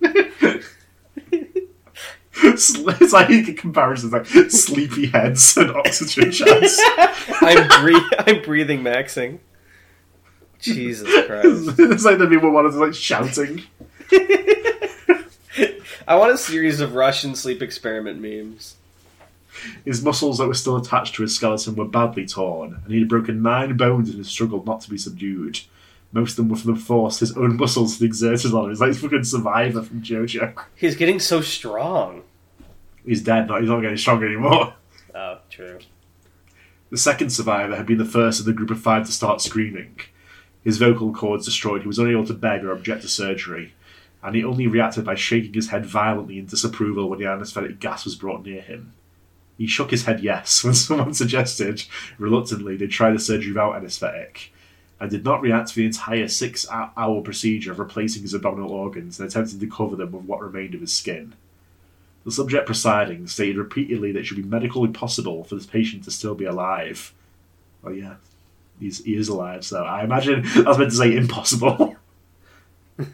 it's 2.42 3.12
like 3.12 3.30
a 3.30 3.52
comparison 3.54 4.10
like 4.10 4.26
sleepy 4.26 5.06
heads 5.06 5.56
and 5.56 5.70
oxygen 5.70 6.30
chats. 6.32 6.78
I'm, 7.40 7.66
bre- 7.82 8.14
I'm 8.18 8.42
breathing 8.42 8.82
maxing. 8.82 9.38
Jesus 10.60 11.08
Christ. 11.26 11.78
it's 11.78 12.04
like 12.04 12.18
the 12.18 12.28
people 12.28 12.50
wanted 12.50 12.72
to 12.72 12.78
like 12.78 12.94
shouting. 12.94 13.62
I 16.08 16.14
want 16.14 16.32
a 16.32 16.38
series 16.38 16.80
of 16.80 16.94
Russian 16.94 17.34
sleep 17.34 17.62
experiment 17.62 18.20
memes. 18.20 18.76
His 19.84 20.02
muscles 20.02 20.38
that 20.38 20.46
were 20.46 20.54
still 20.54 20.76
attached 20.76 21.14
to 21.16 21.22
his 21.22 21.34
skeleton 21.34 21.74
were 21.74 21.86
badly 21.86 22.26
torn, 22.26 22.80
and 22.84 22.92
he 22.92 23.00
had 23.00 23.08
broken 23.08 23.42
nine 23.42 23.76
bones 23.76 24.10
in 24.10 24.18
his 24.18 24.28
struggle 24.28 24.62
not 24.64 24.82
to 24.82 24.90
be 24.90 24.98
subdued. 24.98 25.60
Most 26.12 26.32
of 26.32 26.36
them 26.36 26.48
were 26.50 26.56
from 26.56 26.74
the 26.74 26.80
force 26.80 27.18
his 27.18 27.36
own 27.36 27.56
muscles 27.56 27.98
had 27.98 28.06
exerted 28.06 28.52
on 28.54 28.64
him. 28.64 28.70
He's 28.70 28.80
like 28.80 28.92
a 28.92 28.94
fucking 28.94 29.24
survivor 29.24 29.82
from 29.82 30.02
JoJo. 30.02 30.54
He's 30.76 30.94
getting 30.94 31.18
so 31.18 31.40
strong. 31.40 32.22
He's 33.04 33.22
dead 33.22 33.48
now, 33.48 33.58
he's 33.60 33.68
not 33.68 33.80
getting 33.80 33.96
stronger 33.96 34.26
anymore. 34.26 34.74
Oh, 35.14 35.38
true. 35.50 35.78
The 36.90 36.98
second 36.98 37.30
survivor 37.30 37.74
had 37.74 37.86
been 37.86 37.98
the 37.98 38.04
first 38.04 38.38
of 38.38 38.46
the 38.46 38.52
group 38.52 38.70
of 38.70 38.80
five 38.80 39.06
to 39.06 39.12
start 39.12 39.40
screaming. 39.40 39.98
His 40.66 40.78
vocal 40.78 41.12
cords 41.12 41.44
destroyed, 41.44 41.82
he 41.82 41.86
was 41.86 42.00
unable 42.00 42.26
to 42.26 42.34
beg 42.34 42.64
or 42.64 42.72
object 42.72 43.02
to 43.02 43.08
surgery, 43.08 43.74
and 44.20 44.34
he 44.34 44.42
only 44.42 44.66
reacted 44.66 45.04
by 45.04 45.14
shaking 45.14 45.54
his 45.54 45.68
head 45.68 45.86
violently 45.86 46.40
in 46.40 46.46
disapproval 46.46 47.08
when 47.08 47.20
the 47.20 47.26
anesthetic 47.26 47.78
gas 47.78 48.04
was 48.04 48.16
brought 48.16 48.44
near 48.44 48.60
him. 48.60 48.92
He 49.56 49.68
shook 49.68 49.92
his 49.92 50.06
head 50.06 50.24
yes 50.24 50.64
when 50.64 50.74
someone 50.74 51.14
suggested, 51.14 51.84
reluctantly, 52.18 52.76
they 52.76 52.88
try 52.88 53.12
the 53.12 53.20
surgery 53.20 53.52
without 53.52 53.76
anesthetic, 53.76 54.52
and 54.98 55.08
did 55.08 55.24
not 55.24 55.40
react 55.40 55.68
to 55.68 55.76
the 55.76 55.86
entire 55.86 56.26
six 56.26 56.66
hour 56.68 57.22
procedure 57.22 57.70
of 57.70 57.78
replacing 57.78 58.22
his 58.22 58.34
abdominal 58.34 58.72
organs 58.72 59.20
and 59.20 59.28
attempting 59.28 59.60
to 59.60 59.70
cover 59.70 59.94
them 59.94 60.10
with 60.10 60.24
what 60.24 60.40
remained 60.40 60.74
of 60.74 60.80
his 60.80 60.92
skin. 60.92 61.34
The 62.24 62.32
subject 62.32 62.66
presiding 62.66 63.28
stated 63.28 63.56
repeatedly 63.56 64.10
that 64.10 64.18
it 64.18 64.26
should 64.26 64.36
be 64.36 64.42
medically 64.42 64.88
possible 64.88 65.44
for 65.44 65.54
this 65.54 65.64
patient 65.64 66.02
to 66.02 66.10
still 66.10 66.34
be 66.34 66.44
alive. 66.44 67.14
Well, 67.84 67.94
yeah, 67.94 68.16
he's, 68.80 69.04
he 69.04 69.14
is 69.16 69.28
alive, 69.28 69.64
so 69.64 69.82
I 69.82 70.04
imagine 70.04 70.44
I 70.56 70.62
was 70.62 70.78
meant 70.78 70.90
to 70.90 70.96
say 70.96 71.16
impossible. 71.16 71.96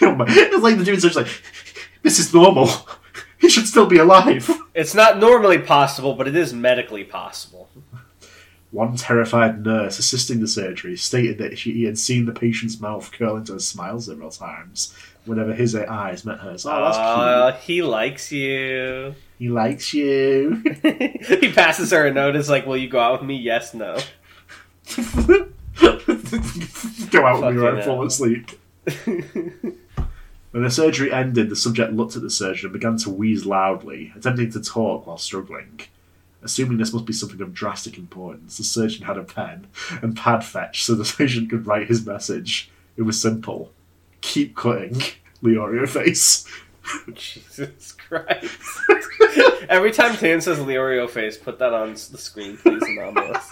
It's 0.00 0.62
like 0.62 0.78
the 0.78 0.84
dude's 0.84 1.02
just 1.02 1.16
like, 1.16 1.28
this 2.02 2.18
is 2.18 2.32
normal. 2.34 2.68
He 3.38 3.50
should 3.50 3.66
still 3.66 3.84
be 3.84 3.98
alive. 3.98 4.50
It's 4.74 4.94
not 4.94 5.18
normally 5.18 5.58
possible, 5.58 6.14
but 6.14 6.26
it 6.26 6.34
is 6.34 6.54
medically 6.54 7.04
possible. 7.04 7.68
One 8.70 8.96
terrified 8.96 9.66
nurse 9.66 9.98
assisting 9.98 10.40
the 10.40 10.48
surgery 10.48 10.96
stated 10.96 11.36
that 11.38 11.58
she 11.58 11.84
had 11.84 11.98
seen 11.98 12.24
the 12.24 12.32
patient's 12.32 12.80
mouth 12.80 13.12
curl 13.12 13.36
into 13.36 13.54
a 13.54 13.60
smile 13.60 14.00
several 14.00 14.30
times 14.30 14.94
whenever 15.26 15.52
his 15.52 15.76
eyes 15.76 16.24
met 16.24 16.38
hers. 16.38 16.64
Oh, 16.64 16.70
that's 16.84 16.96
Uh, 16.96 17.52
he 17.60 17.82
likes 17.82 18.32
you. 18.32 19.14
He 19.44 19.50
likes 19.50 19.92
you. 19.92 20.62
he 20.82 21.52
passes 21.52 21.90
her 21.90 22.06
a 22.06 22.14
note. 22.14 22.34
It's 22.34 22.48
like, 22.48 22.64
"Will 22.64 22.78
you 22.78 22.88
go 22.88 22.98
out 22.98 23.20
with 23.20 23.28
me?" 23.28 23.36
Yes, 23.36 23.74
no. 23.74 23.98
Go 27.10 27.26
out 27.26 27.42
with 27.42 27.54
me 27.54 27.60
right 27.60 27.74
hell. 27.76 27.84
fall 27.84 28.06
asleep. 28.06 28.52
When 29.04 30.62
the 30.62 30.70
surgery 30.70 31.12
ended, 31.12 31.50
the 31.50 31.56
subject 31.56 31.92
looked 31.92 32.16
at 32.16 32.22
the 32.22 32.30
surgeon 32.30 32.68
and 32.68 32.72
began 32.72 32.96
to 32.98 33.10
wheeze 33.10 33.44
loudly, 33.44 34.14
attempting 34.16 34.50
to 34.52 34.62
talk 34.62 35.06
while 35.06 35.18
struggling. 35.18 35.78
Assuming 36.42 36.78
this 36.78 36.94
must 36.94 37.04
be 37.04 37.12
something 37.12 37.42
of 37.42 37.52
drastic 37.52 37.98
importance, 37.98 38.56
the 38.56 38.64
surgeon 38.64 39.04
had 39.04 39.18
a 39.18 39.24
pen 39.24 39.66
and 40.00 40.16
pad 40.16 40.42
fetched 40.42 40.86
so 40.86 40.94
the 40.94 41.14
patient 41.18 41.50
could 41.50 41.66
write 41.66 41.88
his 41.88 42.06
message. 42.06 42.70
It 42.96 43.02
was 43.02 43.20
simple. 43.20 43.72
Keep 44.22 44.56
cutting. 44.56 45.02
Leorio 45.42 45.86
face. 45.86 46.46
Jesus 47.14 47.92
Christ! 47.92 48.58
Every 49.68 49.92
time 49.92 50.16
Tan 50.16 50.40
says 50.40 50.58
Leorio 50.58 51.08
face, 51.08 51.36
put 51.36 51.58
that 51.58 51.72
on 51.72 51.92
the 51.92 52.18
screen, 52.18 52.56
please, 52.56 52.82
Anomalous. 52.82 53.50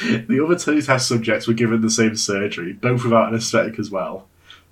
The 0.00 0.44
other 0.44 0.58
two 0.58 0.82
test 0.82 1.08
subjects 1.08 1.46
were 1.46 1.54
given 1.54 1.80
the 1.80 1.90
same 1.90 2.16
surgery, 2.16 2.72
both 2.72 3.04
without 3.04 3.28
anaesthetic 3.28 3.78
as 3.78 3.90
well. 3.90 4.28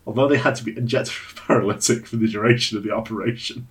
Although 0.06 0.28
they 0.28 0.36
had 0.36 0.54
to 0.56 0.64
be 0.64 0.76
injected 0.76 1.14
with 1.14 1.36
paralytic 1.46 2.06
for 2.06 2.16
the 2.16 2.28
duration 2.28 2.76
of 2.76 2.84
the 2.84 2.90
operation. 2.90 3.68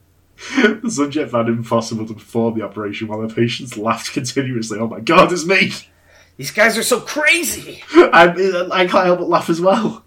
The 0.58 0.90
subject 0.90 1.32
found 1.32 1.48
it 1.48 1.54
impossible 1.54 2.08
to 2.08 2.14
perform 2.16 2.58
the 2.58 2.66
operation 2.66 3.08
while 3.08 3.26
the 3.26 3.34
patients 3.34 3.78
laughed 3.78 4.14
continuously. 4.14 4.80
Oh 4.80 4.88
my 4.88 5.00
god, 5.00 5.32
it's 5.32 5.46
me! 5.46 5.72
These 6.38 6.52
guys 6.52 6.78
are 6.78 6.84
so 6.84 7.00
crazy. 7.00 7.84
I, 7.92 8.68
I 8.72 8.88
can't 8.88 9.06
help 9.06 9.20
but 9.20 9.30
laugh 9.30 9.50
as 9.50 9.62
well. 9.62 10.04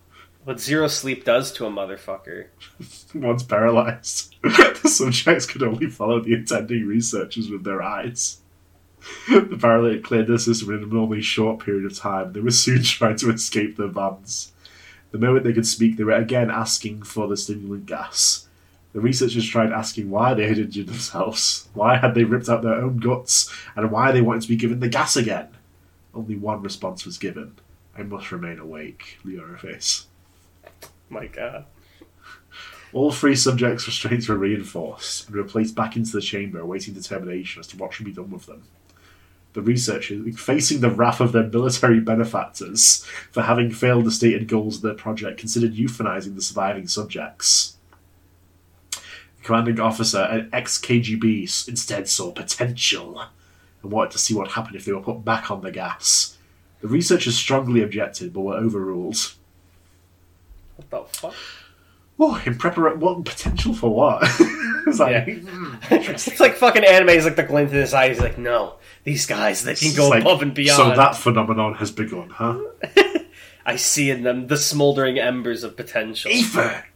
What 0.46 0.60
zero 0.60 0.86
sleep 0.86 1.24
does 1.24 1.50
to 1.54 1.66
a 1.66 1.70
motherfucker. 1.70 2.46
Once 3.16 3.42
paralysed, 3.42 4.36
the 4.42 4.88
subjects 4.88 5.44
could 5.44 5.64
only 5.64 5.90
follow 5.90 6.20
the 6.20 6.34
attending 6.34 6.86
researchers 6.86 7.50
with 7.50 7.64
their 7.64 7.82
eyes. 7.82 8.38
The 9.28 9.58
paralytic 9.60 10.04
cleared 10.04 10.28
their 10.28 10.38
system 10.38 10.72
in 10.72 10.84
a 10.84 10.86
normally 10.86 11.20
short 11.20 11.64
period 11.64 11.84
of 11.84 11.98
time. 11.98 12.32
They 12.32 12.38
were 12.38 12.52
soon 12.52 12.84
trying 12.84 13.16
to 13.16 13.30
escape 13.30 13.76
their 13.76 13.88
vans. 13.88 14.52
The 15.10 15.18
moment 15.18 15.42
they 15.42 15.52
could 15.52 15.66
speak, 15.66 15.96
they 15.96 16.04
were 16.04 16.12
again 16.12 16.48
asking 16.48 17.02
for 17.02 17.26
the 17.26 17.36
stimulant 17.36 17.86
gas. 17.86 18.46
The 18.92 19.00
researchers 19.00 19.48
tried 19.48 19.72
asking 19.72 20.10
why 20.10 20.34
they 20.34 20.46
had 20.46 20.60
injured 20.60 20.86
themselves, 20.86 21.68
why 21.74 21.96
had 21.96 22.14
they 22.14 22.22
ripped 22.22 22.48
out 22.48 22.62
their 22.62 22.74
own 22.74 22.98
guts, 22.98 23.52
and 23.74 23.90
why 23.90 24.12
they 24.12 24.22
wanted 24.22 24.42
to 24.42 24.48
be 24.48 24.54
given 24.54 24.78
the 24.78 24.88
gas 24.88 25.16
again. 25.16 25.48
Only 26.14 26.36
one 26.36 26.62
response 26.62 27.04
was 27.04 27.18
given 27.18 27.56
I 27.98 28.04
must 28.04 28.30
remain 28.30 28.60
awake, 28.60 29.18
Leorio 29.24 29.58
face. 29.58 30.06
My 31.08 31.26
God. 31.26 31.66
All 32.92 33.12
three 33.12 33.36
subjects' 33.36 33.86
restraints 33.86 34.28
were 34.28 34.36
reinforced 34.36 35.26
and 35.26 35.36
were 35.36 35.44
placed 35.44 35.74
back 35.74 35.96
into 35.96 36.12
the 36.12 36.20
chamber, 36.20 36.60
awaiting 36.60 36.94
determination 36.94 37.60
as 37.60 37.66
to 37.68 37.76
what 37.76 37.92
should 37.92 38.06
be 38.06 38.12
done 38.12 38.30
with 38.30 38.46
them. 38.46 38.64
The 39.52 39.62
researchers, 39.62 40.38
facing 40.38 40.80
the 40.80 40.90
wrath 40.90 41.20
of 41.20 41.32
their 41.32 41.46
military 41.46 42.00
benefactors 42.00 43.04
for 43.30 43.42
having 43.42 43.70
failed 43.70 44.04
the 44.04 44.10
stated 44.10 44.48
goals 44.48 44.76
of 44.76 44.82
their 44.82 44.94
project, 44.94 45.40
considered 45.40 45.74
euthanizing 45.74 46.34
the 46.34 46.42
surviving 46.42 46.88
subjects. 46.88 47.76
The 48.90 48.98
commanding 49.42 49.80
officer, 49.80 50.22
an 50.22 50.50
ex 50.52 50.78
KGB, 50.78 51.68
instead 51.68 52.08
saw 52.08 52.32
potential 52.32 53.22
and 53.82 53.92
wanted 53.92 54.12
to 54.12 54.18
see 54.18 54.34
what 54.34 54.52
happened 54.52 54.76
if 54.76 54.84
they 54.84 54.92
were 54.92 55.00
put 55.00 55.24
back 55.24 55.50
on 55.50 55.62
the 55.62 55.70
gas. 55.70 56.36
The 56.80 56.88
researchers 56.88 57.36
strongly 57.36 57.82
objected 57.82 58.32
but 58.32 58.42
were 58.42 58.56
overruled. 58.56 59.34
What 60.76 60.90
the 60.90 61.18
fuck? 61.18 61.34
Oh, 62.18 62.40
in 62.46 62.56
preparation, 62.56 63.00
what 63.00 63.24
potential 63.24 63.74
for 63.74 63.94
what? 63.94 64.22
it's 64.86 64.98
like, 64.98 65.24
it's 65.90 66.40
like 66.40 66.54
fucking 66.54 66.84
anime. 66.84 67.08
He's 67.10 67.24
like 67.26 67.36
the 67.36 67.42
glint 67.42 67.70
in 67.70 67.76
his 67.76 67.92
eye. 67.92 68.08
He's 68.08 68.20
like, 68.20 68.38
no, 68.38 68.76
these 69.04 69.26
guys 69.26 69.64
they 69.64 69.74
can 69.74 69.88
it's 69.88 69.96
go 69.96 70.08
like, 70.08 70.22
above 70.22 70.40
and 70.42 70.54
beyond. 70.54 70.76
So 70.76 70.96
that 70.96 71.14
phenomenon 71.16 71.74
has 71.74 71.90
begun, 71.90 72.30
huh? 72.30 72.58
I 73.66 73.76
see 73.76 74.10
in 74.10 74.22
them 74.22 74.46
the 74.46 74.56
smoldering 74.56 75.18
embers 75.18 75.62
of 75.62 75.76
potential. 75.76 76.30
Ether. 76.30 76.86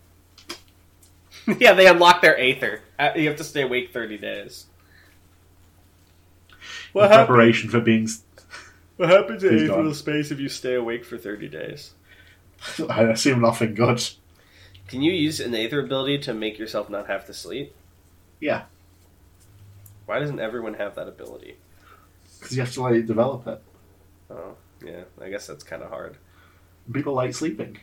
yeah, 1.58 1.74
they 1.74 1.86
unlock 1.86 2.22
their 2.22 2.38
aether. 2.38 2.80
Uh, 2.98 3.10
You 3.16 3.28
have 3.28 3.36
to 3.38 3.44
stay 3.44 3.62
awake 3.62 3.92
thirty 3.92 4.16
days. 4.16 4.66
in 6.94 7.08
preparation 7.08 7.68
for 7.70 7.80
being. 7.80 8.08
What 8.96 9.08
happens 9.10 9.42
He's 9.42 9.68
gone. 9.68 9.84
aetheril 9.84 9.94
space 9.94 10.30
if 10.30 10.40
you 10.40 10.48
stay 10.48 10.74
awake 10.74 11.04
for 11.04 11.18
thirty 11.18 11.48
days? 11.48 11.92
I 12.88 13.02
assume 13.04 13.40
nothing 13.40 13.74
good. 13.74 14.02
Can 14.88 15.02
you 15.02 15.12
use 15.12 15.40
an 15.40 15.54
aether 15.54 15.80
ability 15.80 16.18
to 16.20 16.34
make 16.34 16.58
yourself 16.58 16.90
not 16.90 17.06
have 17.06 17.24
to 17.26 17.34
sleep? 17.34 17.74
Yeah, 18.40 18.64
Why 20.06 20.18
doesn't 20.18 20.40
everyone 20.40 20.74
have 20.74 20.94
that 20.96 21.08
ability? 21.08 21.56
Because 22.38 22.56
you 22.56 22.62
have 22.62 22.72
to 22.74 22.82
like 22.82 23.06
develop 23.06 23.46
it. 23.46 23.62
Oh, 24.30 24.56
yeah. 24.84 25.04
I 25.20 25.30
guess 25.30 25.46
that's 25.46 25.64
kind 25.64 25.82
of 25.82 25.90
hard. 25.90 26.18
people 26.92 27.14
like 27.14 27.34
sleeping. 27.34 27.78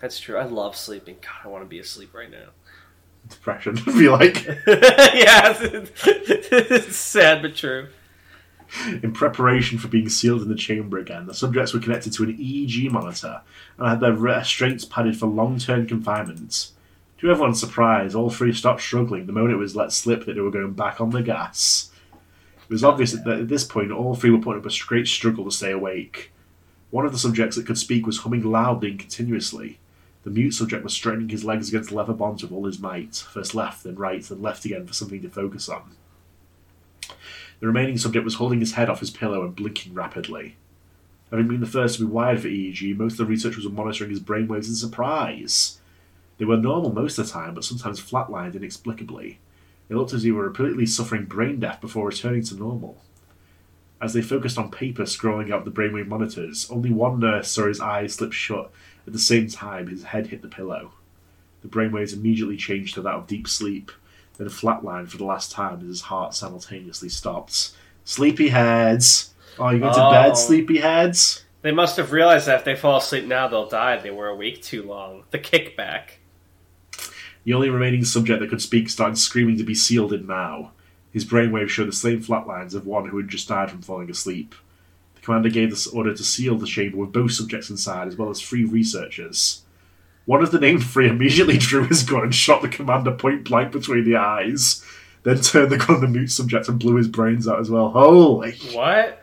That's 0.00 0.18
true. 0.20 0.36
I 0.38 0.44
love 0.44 0.76
sleeping. 0.76 1.16
God, 1.22 1.44
I 1.44 1.48
want 1.48 1.64
to 1.64 1.68
be 1.68 1.78
asleep 1.78 2.14
right 2.14 2.30
now. 2.30 2.50
Depression. 3.28 3.76
To 3.76 3.92
be 3.98 4.08
like 4.08 4.44
yeah, 4.66 5.56
it's 5.60 6.96
sad 6.96 7.42
but 7.42 7.54
true. 7.56 7.88
in 9.02 9.12
preparation 9.12 9.78
for 9.78 9.88
being 9.88 10.08
sealed 10.08 10.42
in 10.42 10.48
the 10.48 10.54
chamber 10.54 10.98
again. 10.98 11.26
The 11.26 11.34
subjects 11.34 11.72
were 11.72 11.80
connected 11.80 12.12
to 12.14 12.24
an 12.24 12.36
EEG 12.36 12.90
monitor 12.90 13.42
and 13.78 13.88
had 13.88 14.00
their 14.00 14.12
restraints 14.12 14.84
padded 14.84 15.18
for 15.18 15.26
long-term 15.26 15.86
confinement. 15.86 16.70
To 17.18 17.30
everyone's 17.30 17.60
surprise, 17.60 18.14
all 18.14 18.30
three 18.30 18.52
stopped 18.52 18.80
struggling 18.80 19.26
the 19.26 19.32
moment 19.32 19.54
it 19.54 19.58
was 19.58 19.76
let 19.76 19.92
slip 19.92 20.24
that 20.24 20.34
they 20.34 20.40
were 20.40 20.50
going 20.50 20.72
back 20.72 21.00
on 21.00 21.10
the 21.10 21.22
gas. 21.22 21.90
It 22.12 22.72
was 22.72 22.84
obvious 22.84 23.12
that 23.12 23.26
at 23.26 23.48
this 23.48 23.64
point 23.64 23.92
all 23.92 24.14
three 24.14 24.30
were 24.30 24.38
putting 24.38 24.62
up 24.62 24.70
a 24.70 24.86
great 24.86 25.06
struggle 25.06 25.44
to 25.44 25.50
stay 25.50 25.72
awake. 25.72 26.32
One 26.90 27.04
of 27.04 27.12
the 27.12 27.18
subjects 27.18 27.56
that 27.56 27.66
could 27.66 27.78
speak 27.78 28.06
was 28.06 28.18
humming 28.18 28.42
loudly 28.42 28.90
and 28.90 28.98
continuously. 28.98 29.78
The 30.22 30.30
mute 30.30 30.52
subject 30.52 30.84
was 30.84 30.92
straining 30.92 31.28
his 31.28 31.44
legs 31.44 31.68
against 31.68 31.90
the 31.90 31.96
leather 31.96 32.12
bonds 32.12 32.42
with 32.42 32.52
all 32.52 32.66
his 32.66 32.78
might, 32.78 33.16
first 33.16 33.54
left, 33.54 33.84
then 33.84 33.96
right, 33.96 34.22
then 34.22 34.42
left 34.42 34.64
again 34.64 34.86
for 34.86 34.92
something 34.92 35.22
to 35.22 35.30
focus 35.30 35.68
on. 35.68 35.96
The 37.60 37.66
remaining 37.66 37.98
subject 37.98 38.24
was 38.24 38.36
holding 38.36 38.60
his 38.60 38.72
head 38.72 38.88
off 38.88 39.00
his 39.00 39.10
pillow 39.10 39.44
and 39.44 39.54
blinking 39.54 39.94
rapidly. 39.94 40.56
Having 41.30 41.48
been 41.48 41.60
the 41.60 41.66
first 41.66 41.98
to 41.98 42.06
be 42.06 42.10
wired 42.10 42.40
for 42.40 42.48
EEG, 42.48 42.96
most 42.96 43.12
of 43.12 43.18
the 43.18 43.24
researchers 43.26 43.64
were 43.64 43.70
monitoring 43.70 44.10
his 44.10 44.20
brainwaves 44.20 44.68
in 44.68 44.74
surprise. 44.74 45.78
They 46.38 46.46
were 46.46 46.56
normal 46.56 46.92
most 46.92 47.18
of 47.18 47.26
the 47.26 47.32
time, 47.32 47.54
but 47.54 47.64
sometimes 47.64 48.00
flatlined 48.00 48.54
inexplicably. 48.54 49.38
It 49.90 49.94
looked 49.94 50.14
as 50.14 50.22
if 50.22 50.24
he 50.24 50.32
were 50.32 50.48
repeatedly 50.48 50.86
suffering 50.86 51.26
brain 51.26 51.60
death 51.60 51.80
before 51.80 52.08
returning 52.08 52.42
to 52.44 52.56
normal. 52.56 53.02
As 54.00 54.14
they 54.14 54.22
focused 54.22 54.56
on 54.56 54.70
paper 54.70 55.02
scrolling 55.02 55.52
out 55.52 55.66
the 55.66 55.70
brainwave 55.70 56.08
monitors, 56.08 56.66
only 56.70 56.90
one 56.90 57.20
nurse 57.20 57.50
saw 57.50 57.66
his 57.66 57.80
eyes 57.80 58.14
slip 58.14 58.32
shut 58.32 58.72
at 59.06 59.12
the 59.12 59.18
same 59.18 59.48
time 59.48 59.88
his 59.88 60.04
head 60.04 60.28
hit 60.28 60.40
the 60.40 60.48
pillow. 60.48 60.92
The 61.60 61.68
brainwaves 61.68 62.14
immediately 62.14 62.56
changed 62.56 62.94
to 62.94 63.02
that 63.02 63.14
of 63.14 63.26
deep 63.26 63.46
sleep, 63.46 63.92
then 64.40 64.48
flatlined 64.48 65.10
for 65.10 65.18
the 65.18 65.24
last 65.24 65.52
time 65.52 65.80
as 65.82 65.86
his 65.86 66.00
heart 66.02 66.34
simultaneously 66.34 67.10
stopped. 67.10 67.72
Sleepyheads! 68.06 69.30
Oh, 69.58 69.68
you 69.68 69.78
going 69.78 69.92
to 69.92 70.02
Oh. 70.02 70.10
bed, 70.10 70.32
sleepyheads? 70.32 71.42
They 71.62 71.72
must 71.72 71.98
have 71.98 72.12
realized 72.12 72.46
that 72.46 72.60
if 72.60 72.64
they 72.64 72.74
fall 72.74 72.96
asleep 72.96 73.26
now, 73.26 73.46
they'll 73.46 73.68
die. 73.68 73.98
They 73.98 74.10
were 74.10 74.28
awake 74.28 74.62
too 74.62 74.82
long. 74.82 75.24
The 75.30 75.38
kickback. 75.38 76.12
The 77.44 77.52
only 77.52 77.68
remaining 77.68 78.04
subject 78.04 78.40
that 78.40 78.48
could 78.48 78.62
speak 78.62 78.88
started 78.88 79.16
screaming 79.18 79.58
to 79.58 79.64
be 79.64 79.74
sealed 79.74 80.14
in 80.14 80.26
now. 80.26 80.72
His 81.12 81.24
brainwaves 81.26 81.68
showed 81.68 81.88
the 81.88 81.92
same 81.92 82.22
flatlines 82.22 82.74
of 82.74 82.86
one 82.86 83.08
who 83.08 83.18
had 83.18 83.28
just 83.28 83.48
died 83.48 83.70
from 83.70 83.82
falling 83.82 84.10
asleep. 84.10 84.54
The 85.16 85.20
commander 85.20 85.50
gave 85.50 85.68
this 85.70 85.86
order 85.86 86.14
to 86.14 86.24
seal 86.24 86.56
the 86.56 86.66
chamber 86.66 86.96
with 86.96 87.12
both 87.12 87.32
subjects 87.32 87.68
inside, 87.68 88.08
as 88.08 88.16
well 88.16 88.30
as 88.30 88.40
three 88.40 88.64
researchers. 88.64 89.62
One 90.26 90.42
of 90.42 90.50
the 90.50 90.60
named 90.60 90.84
three 90.84 91.08
immediately 91.08 91.58
drew 91.58 91.86
his 91.86 92.02
gun 92.02 92.22
and 92.22 92.34
shot 92.34 92.62
the 92.62 92.68
commander 92.68 93.12
point 93.12 93.44
blank 93.44 93.72
between 93.72 94.04
the 94.04 94.16
eyes, 94.16 94.84
then 95.22 95.40
turned 95.40 95.70
the 95.70 95.78
gun 95.78 95.96
on 95.96 96.00
the 96.00 96.08
mute 96.08 96.30
subject 96.30 96.68
and 96.68 96.78
blew 96.78 96.96
his 96.96 97.08
brains 97.08 97.48
out 97.48 97.60
as 97.60 97.70
well. 97.70 97.90
Holy! 97.90 98.52
What? 98.72 99.22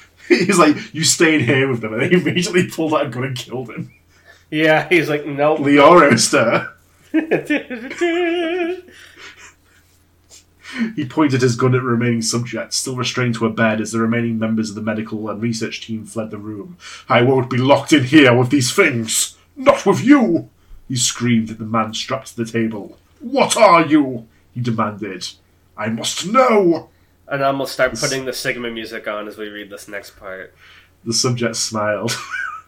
He's 0.28 0.58
like, 0.58 0.94
you 0.94 1.04
stay 1.04 1.34
in 1.34 1.40
here 1.40 1.68
with 1.68 1.80
them, 1.80 1.92
and 1.92 2.02
they 2.02 2.12
immediately 2.12 2.68
pulled 2.68 2.94
out 2.94 3.06
a 3.06 3.08
gun 3.08 3.24
and 3.24 3.36
killed 3.36 3.70
him. 3.70 3.92
Yeah, 4.50 4.88
he's 4.88 5.08
like, 5.08 5.26
nope. 5.26 5.58
Leoroster! 5.60 6.72
He 10.94 11.04
pointed 11.04 11.42
his 11.42 11.56
gun 11.56 11.74
at 11.74 11.78
the 11.78 11.86
remaining 11.86 12.22
subjects, 12.22 12.76
still 12.76 12.94
restrained 12.96 13.34
to 13.36 13.46
a 13.46 13.50
bed 13.50 13.80
as 13.80 13.90
the 13.90 13.98
remaining 13.98 14.38
members 14.38 14.70
of 14.70 14.76
the 14.76 14.82
medical 14.82 15.28
and 15.28 15.42
research 15.42 15.84
team 15.84 16.04
fled 16.04 16.30
the 16.30 16.38
room. 16.38 16.78
I 17.08 17.22
won't 17.22 17.50
be 17.50 17.58
locked 17.58 17.92
in 17.92 18.04
here 18.04 18.36
with 18.36 18.50
these 18.50 18.72
things! 18.72 19.36
Not 19.60 19.86
with 19.86 20.02
you! 20.02 20.48
He 20.88 20.96
screamed 20.96 21.50
at 21.50 21.58
the 21.58 21.64
man 21.64 21.94
strapped 21.94 22.28
to 22.28 22.36
the 22.36 22.50
table. 22.50 22.98
What 23.20 23.56
are 23.56 23.84
you? 23.84 24.26
He 24.52 24.60
demanded. 24.60 25.28
I 25.76 25.88
must 25.88 26.26
know! 26.26 26.90
and 27.30 27.40
then 27.40 27.56
we'll 27.56 27.66
start 27.66 27.94
putting 27.94 28.24
the 28.24 28.32
Sigma 28.32 28.70
music 28.70 29.06
on 29.06 29.28
as 29.28 29.38
we 29.38 29.48
read 29.48 29.70
this 29.70 29.86
next 29.86 30.18
part. 30.18 30.52
The 31.04 31.14
subject 31.14 31.54
smiled. 31.56 32.12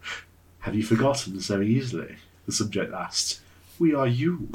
Have 0.61 0.77
you 0.77 0.85
forgotten 0.85 1.41
so 1.41 1.61
easily? 1.61 2.15
The 2.47 2.53
subject 2.53 2.95
asked. 2.95 3.41
We 3.81 3.93
are 3.93 4.07
you. 4.07 4.51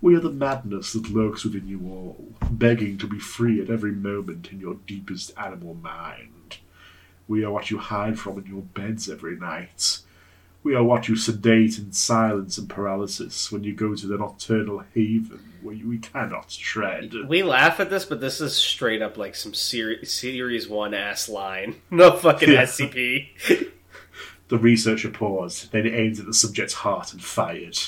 We 0.00 0.16
are 0.16 0.20
the 0.20 0.30
madness 0.30 0.94
that 0.94 1.10
lurks 1.10 1.44
within 1.44 1.68
you 1.68 1.80
all, 1.84 2.32
begging 2.50 2.96
to 2.98 3.06
be 3.06 3.18
free 3.18 3.60
at 3.60 3.68
every 3.68 3.92
moment 3.92 4.50
in 4.50 4.60
your 4.60 4.76
deepest 4.86 5.32
animal 5.36 5.74
mind. 5.74 6.56
We 7.28 7.44
are 7.44 7.52
what 7.52 7.70
you 7.70 7.76
hide 7.76 8.18
from 8.18 8.38
in 8.38 8.46
your 8.46 8.62
beds 8.62 9.10
every 9.10 9.36
night. 9.36 9.98
We 10.62 10.74
are 10.74 10.84
what 10.84 11.08
you 11.08 11.16
sedate 11.16 11.78
in 11.78 11.92
silence 11.92 12.58
and 12.58 12.68
paralysis 12.68 13.50
when 13.50 13.64
you 13.64 13.72
go 13.74 13.94
to 13.94 14.06
the 14.06 14.18
nocturnal 14.18 14.84
haven 14.94 15.52
where 15.62 15.74
we 15.84 15.98
cannot 15.98 16.50
tread. 16.50 17.14
We 17.28 17.42
laugh 17.42 17.80
at 17.80 17.88
this, 17.90 18.04
but 18.04 18.20
this 18.20 18.40
is 18.42 18.54
straight 18.54 19.00
up 19.02 19.16
like 19.16 19.34
some 19.34 19.54
seri- 19.54 20.04
Series 20.04 20.68
1 20.68 20.92
ass 20.94 21.28
line. 21.28 21.76
No 21.90 22.16
fucking 22.16 22.52
Yeah. 22.52 22.64
SCP. 22.64 23.28
The 24.48 24.58
researcher 24.58 25.10
paused, 25.10 25.70
then 25.70 25.86
aimed 25.86 26.18
at 26.18 26.26
the 26.26 26.34
subject's 26.34 26.74
heart 26.74 27.12
and 27.12 27.22
fired. 27.22 27.78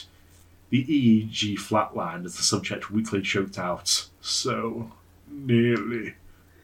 The 0.70 0.85
EEG 0.85 1.57
flatlined 1.59 2.25
as 2.25 2.37
the 2.37 2.45
subject 2.45 2.89
weakly 2.89 3.20
choked 3.20 3.59
out. 3.59 4.07
So 4.20 4.93
nearly 5.29 6.14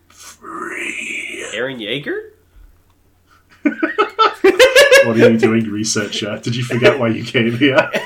free. 0.07 1.45
Eren 1.53 1.81
Yeager? 1.81 2.31
What 5.07 5.21
are 5.21 5.31
you 5.31 5.39
doing, 5.39 5.65
researcher? 5.65 6.39
Did 6.39 6.57
you 6.57 6.65
forget 6.65 6.99
why 6.99 7.09
you 7.09 7.25
came 7.25 7.57
here? 7.57 7.91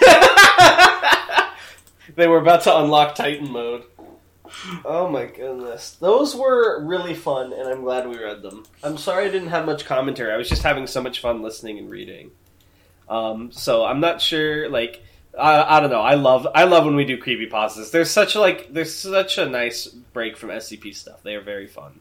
They 2.15 2.29
were 2.29 2.39
about 2.39 2.63
to 2.63 2.79
unlock 2.79 3.15
Titan 3.15 3.51
mode. 3.51 3.85
Oh 4.85 5.09
my 5.09 5.27
goodness. 5.27 5.93
Those 5.93 6.37
were 6.37 6.85
really 6.85 7.15
fun, 7.15 7.53
and 7.53 7.69
I'm 7.69 7.83
glad 7.83 8.07
we 8.09 8.23
read 8.23 8.43
them. 8.43 8.65
I'm 8.83 8.99
sorry 8.99 9.27
I 9.27 9.31
didn't 9.31 9.49
have 9.49 9.65
much 9.65 9.85
commentary. 9.87 10.33
I 10.33 10.37
was 10.37 10.49
just 10.49 10.63
having 10.63 10.87
so 10.87 11.03
much 11.03 11.21
fun 11.21 11.43
listening 11.43 11.79
and 11.79 11.91
reading. 11.91 12.31
Um, 13.09 13.51
so 13.51 13.85
I'm 13.85 14.01
not 14.01 14.21
sure, 14.21 14.69
like, 14.69 15.03
I, 15.39 15.79
I 15.79 15.81
don't 15.81 15.91
know. 15.91 16.03
I 16.03 16.15
love 16.15 16.47
I 16.55 16.65
love 16.65 16.85
when 16.85 16.97
we 16.97 17.07
do 17.07 17.17
creepy 17.17 17.47
pauses. 17.47 17.91
There's 17.91 18.11
such 18.11 18.35
a 18.35 18.41
like 18.41 18.73
there's 18.73 18.95
such 18.95 19.39
a 19.39 19.49
nice 19.49 19.87
break 19.87 20.37
from 20.37 20.51
SCP 20.51 20.95
stuff. 20.95 21.23
They 21.23 21.35
are 21.35 21.41
very 21.41 21.67
fun. 21.67 22.01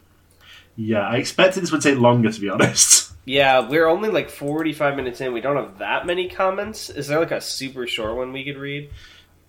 Yeah, 0.76 1.00
I 1.00 1.16
expected 1.16 1.62
this 1.62 1.72
would 1.72 1.80
take 1.80 1.98
longer, 1.98 2.30
to 2.30 2.40
be 2.40 2.50
honest. 2.50 3.01
Yeah, 3.24 3.68
we're 3.68 3.86
only 3.86 4.08
like 4.08 4.30
45 4.30 4.96
minutes 4.96 5.20
in. 5.20 5.32
We 5.32 5.40
don't 5.40 5.56
have 5.56 5.78
that 5.78 6.06
many 6.06 6.28
comments. 6.28 6.90
Is 6.90 7.06
there 7.08 7.20
like 7.20 7.30
a 7.30 7.40
super 7.40 7.86
short 7.86 8.16
one 8.16 8.32
we 8.32 8.44
could 8.44 8.56
read? 8.58 8.90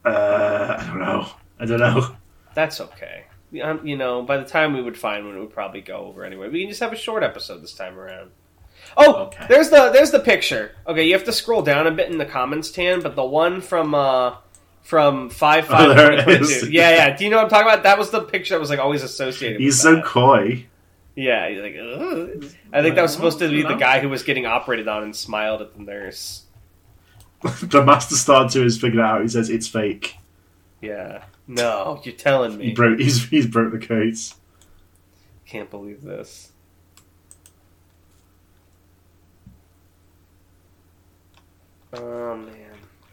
Uh, 0.05 0.77
I 0.79 0.85
don't 0.87 0.99
know. 0.99 1.27
I 1.59 1.65
don't 1.65 1.79
know. 1.79 2.15
That's 2.53 2.79
okay. 2.81 3.25
Um, 3.61 3.85
you 3.85 3.97
know, 3.97 4.21
by 4.23 4.37
the 4.37 4.45
time 4.45 4.73
we 4.73 4.81
would 4.81 4.97
find 4.97 5.25
one, 5.25 5.35
it 5.37 5.39
would 5.39 5.53
probably 5.53 5.81
go 5.81 5.97
over 6.05 6.23
anyway. 6.23 6.49
We 6.49 6.61
can 6.61 6.69
just 6.69 6.81
have 6.81 6.93
a 6.93 6.97
short 6.97 7.23
episode 7.23 7.61
this 7.63 7.73
time 7.73 7.97
around. 7.97 8.31
Oh, 8.97 9.25
Okay. 9.27 9.45
there's 9.47 9.69
the 9.69 9.89
there's 9.91 10.11
the 10.11 10.19
picture. 10.19 10.71
Okay, 10.85 11.05
you 11.07 11.13
have 11.13 11.23
to 11.25 11.31
scroll 11.31 11.61
down 11.61 11.87
a 11.87 11.91
bit 11.91 12.11
in 12.11 12.17
the 12.17 12.25
comments, 12.25 12.69
Tan, 12.71 13.01
but 13.01 13.15
the 13.15 13.23
one 13.25 13.61
from 13.61 13.95
uh 13.95 14.35
from 14.81 15.29
five 15.29 15.65
five 15.67 15.89
Oh, 15.89 15.93
there 15.93 16.11
it 16.13 16.17
2022. 16.25 16.71
Yeah, 16.71 16.89
yeah. 16.91 17.15
Do 17.15 17.23
you 17.23 17.29
know 17.29 17.37
what 17.37 17.43
I'm 17.45 17.49
talking 17.49 17.67
about? 17.71 17.83
That 17.83 17.97
was 17.97 18.09
the 18.11 18.21
picture 18.21 18.55
that 18.55 18.59
was 18.59 18.69
like 18.69 18.79
always 18.79 19.01
associated. 19.03 19.57
With. 19.57 19.61
He's 19.65 19.79
so 19.81 19.95
that. 19.95 20.03
coy. 20.05 20.65
Yeah, 21.15 21.49
he's 21.49 21.59
like. 21.59 21.75
Ugh. 21.75 22.45
I 22.71 22.81
think 22.81 22.95
that 22.95 23.01
was 23.01 23.13
supposed 23.13 23.39
to 23.39 23.49
be 23.49 23.61
the 23.61 23.75
guy 23.75 23.99
who 23.99 24.09
was 24.09 24.23
getting 24.23 24.45
operated 24.45 24.87
on 24.87 25.03
and 25.03 25.15
smiled 25.15 25.61
at 25.61 25.75
the 25.75 25.83
nurse. 25.83 26.43
the 27.61 27.83
master 27.83 28.15
star 28.15 28.49
to 28.49 28.61
his 28.61 28.79
figured 28.79 28.99
it 28.99 29.05
out. 29.05 29.21
He 29.21 29.27
says 29.27 29.49
it's 29.49 29.67
fake. 29.67 30.17
Yeah. 30.81 31.25
No, 31.47 32.01
you're 32.03 32.15
telling 32.15 32.57
me. 32.57 32.63
He 32.63 32.69
me. 32.69 32.75
broke. 32.75 32.99
He's 32.99 33.27
he's 33.29 33.47
broke 33.47 33.71
the 33.71 33.85
codes. 33.85 34.35
Can't 35.45 35.69
believe 35.69 36.01
this. 36.01 36.51
Oh 41.93 42.35
man. 42.35 42.47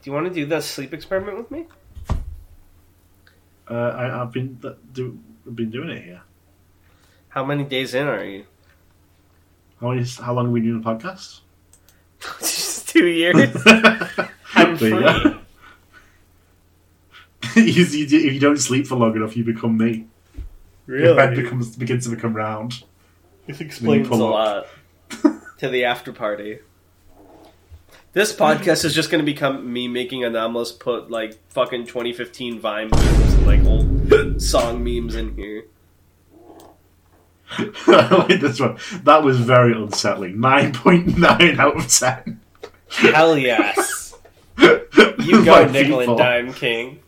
Do 0.02 0.10
you 0.10 0.12
want 0.12 0.26
to 0.26 0.32
do 0.32 0.46
the 0.46 0.60
sleep 0.60 0.94
experiment 0.94 1.36
with 1.36 1.50
me? 1.50 1.66
Uh, 3.68 3.74
I, 3.74 4.22
I've 4.22 4.32
been 4.32 4.58
do, 4.92 5.18
I've 5.46 5.54
been 5.54 5.70
doing 5.70 5.90
it 5.90 6.02
here. 6.02 6.22
How 7.30 7.44
many 7.44 7.64
days 7.64 7.94
in 7.94 8.06
are 8.06 8.24
you? 8.24 8.44
How, 9.80 9.90
many, 9.92 10.04
how 10.20 10.34
long 10.34 10.46
have 10.46 10.52
we 10.52 10.60
been 10.60 10.70
doing 10.70 10.82
the 10.82 10.88
podcast? 10.88 11.40
Just 12.40 12.88
two 12.88 13.06
years. 13.06 13.50
I'm 14.54 14.76
There 14.76 14.88
you 14.88 14.96
free. 14.96 15.00
go. 15.00 15.38
you, 17.60 17.62
you, 17.84 18.04
if 18.28 18.34
you 18.34 18.40
don't 18.40 18.58
sleep 18.58 18.86
for 18.86 18.96
long 18.96 19.14
enough, 19.16 19.36
you 19.36 19.44
become 19.44 19.78
me. 19.78 20.06
Your 20.86 21.14
bed 21.14 21.36
becomes 21.36 21.76
begins 21.76 22.04
to 22.04 22.10
become 22.10 22.34
round. 22.34 22.82
This 23.46 23.60
explains 23.60 24.08
a 24.08 24.12
up. 24.12 24.18
lot 24.20 24.66
to 25.58 25.68
the 25.68 25.84
after 25.84 26.12
party. 26.12 26.58
This 28.12 28.34
podcast 28.34 28.84
is 28.84 28.92
just 28.92 29.08
going 29.08 29.24
to 29.24 29.26
become 29.32 29.72
me 29.72 29.86
making 29.86 30.24
anomalous 30.24 30.72
put 30.72 31.10
like 31.12 31.38
fucking 31.50 31.86
2015 31.86 32.58
Vine 32.58 32.90
memes 32.90 33.34
and 33.34 33.46
like 33.46 33.64
old 33.64 34.42
song 34.42 34.82
memes 34.82 35.14
in 35.14 35.36
here. 35.36 35.64
I 37.86 38.26
like 38.28 38.40
this 38.40 38.60
one. 38.60 38.78
That 39.04 39.22
was 39.22 39.38
very 39.40 39.72
unsettling. 39.72 40.40
Nine 40.40 40.72
point 40.72 41.18
nine 41.18 41.58
out 41.58 41.76
of 41.76 41.88
ten. 41.88 42.40
Hell 42.88 43.36
yes. 43.36 44.14
You 44.58 44.94
go, 45.44 45.66
nickel 45.66 46.00
and 46.00 46.18
dime 46.18 46.52
king. 46.52 47.00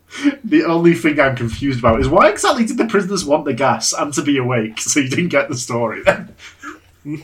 The 0.44 0.64
only 0.64 0.94
thing 0.94 1.18
I'm 1.18 1.36
confused 1.36 1.78
about 1.78 2.00
is 2.00 2.08
why 2.08 2.28
exactly 2.28 2.66
did 2.66 2.76
the 2.76 2.86
prisoners 2.86 3.24
want 3.24 3.44
the 3.44 3.54
gas 3.54 3.92
and 3.92 4.12
to 4.14 4.22
be 4.22 4.36
awake? 4.36 4.80
So 4.80 5.00
you 5.00 5.08
didn't 5.08 5.28
get 5.28 5.48
the 5.48 5.56
story 5.56 6.02
then. 6.02 6.34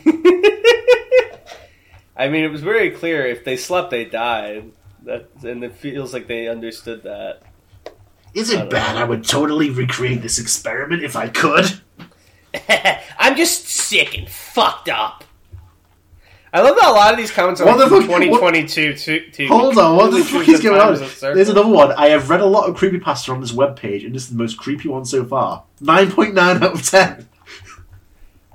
I 2.17 2.27
mean, 2.27 2.43
it 2.43 2.51
was 2.51 2.61
very 2.61 2.91
clear 2.91 3.25
if 3.25 3.45
they 3.45 3.55
slept, 3.55 3.91
they 3.91 4.05
died. 4.05 4.71
That, 5.03 5.29
and 5.43 5.63
it 5.63 5.75
feels 5.75 6.13
like 6.13 6.27
they 6.27 6.47
understood 6.47 7.03
that. 7.03 7.43
Is 8.33 8.53
I 8.53 8.63
it 8.63 8.69
bad? 8.69 8.95
know. 8.95 9.01
I 9.01 9.03
would 9.05 9.23
totally 9.23 9.69
recreate 9.69 10.21
this 10.21 10.39
experiment 10.39 11.03
if 11.03 11.15
I 11.15 11.29
could. 11.29 11.79
I'm 13.19 13.35
just 13.35 13.67
sick 13.67 14.17
and 14.17 14.27
fucked 14.29 14.89
up. 14.89 15.23
I 16.51 16.61
love 16.61 16.75
that 16.77 16.85
a 16.87 16.91
lot 16.91 17.11
of 17.13 17.17
these 17.19 17.29
comments 17.29 17.61
are 17.61 17.65
What 17.67 17.77
like 17.77 17.89
the 17.89 17.95
fuck- 17.97 18.05
2022 18.05 18.93
too. 18.95 19.29
too 19.31 19.47
Hold 19.47 19.77
on, 19.77 19.95
what 19.95 20.11
the 20.11 20.23
fuck 20.23 20.49
is 20.49 20.59
going 20.61 20.81
on? 20.81 20.93
is 20.93 21.01
a 21.01 21.07
circle. 21.07 21.35
There's 21.35 21.49
another 21.49 21.69
one. 21.69 21.91
I 21.91 22.07
have 22.07 22.29
read 22.31 22.41
a 22.41 22.45
lot 22.45 22.67
of 22.67 22.75
creepypasta 22.75 23.29
on 23.31 23.39
this 23.39 23.51
webpage, 23.51 24.03
and 24.03 24.15
this 24.15 24.23
is 24.23 24.29
the 24.29 24.35
most 24.37 24.57
creepy 24.57 24.89
one 24.89 25.05
so 25.05 25.23
far. 25.23 25.63
9.9 25.81 26.35
out 26.39 26.63
of 26.63 26.83
10. 26.83 27.27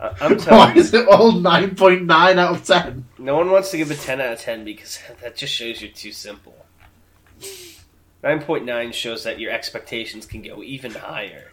I- 0.01 0.09
I'm 0.21 0.33
Why 0.39 0.45
telling 0.45 0.75
you, 0.75 0.81
is 0.81 0.93
it 0.93 1.07
all 1.07 1.35
9.9 1.35 2.11
out 2.37 2.55
of 2.57 2.67
10? 2.67 3.05
no 3.19 3.37
one 3.37 3.51
wants 3.53 3.71
to 3.71 3.77
give 3.77 3.93
a 3.93 3.95
10 3.95 4.21
out 4.21 4.33
of 4.33 4.41
10 4.41 4.65
because 4.65 4.99
that 5.23 5.37
just 5.37 5.55
shows 5.55 5.81
you're 5.81 5.93
too 5.93 6.11
simple. 6.11 6.57
9.9 8.25 8.93
shows 8.93 9.23
that 9.25 9.39
your 9.39 9.53
expectations 9.53 10.27
can 10.27 10.43
go 10.43 10.63
even 10.65 10.93
higher. 10.93 11.53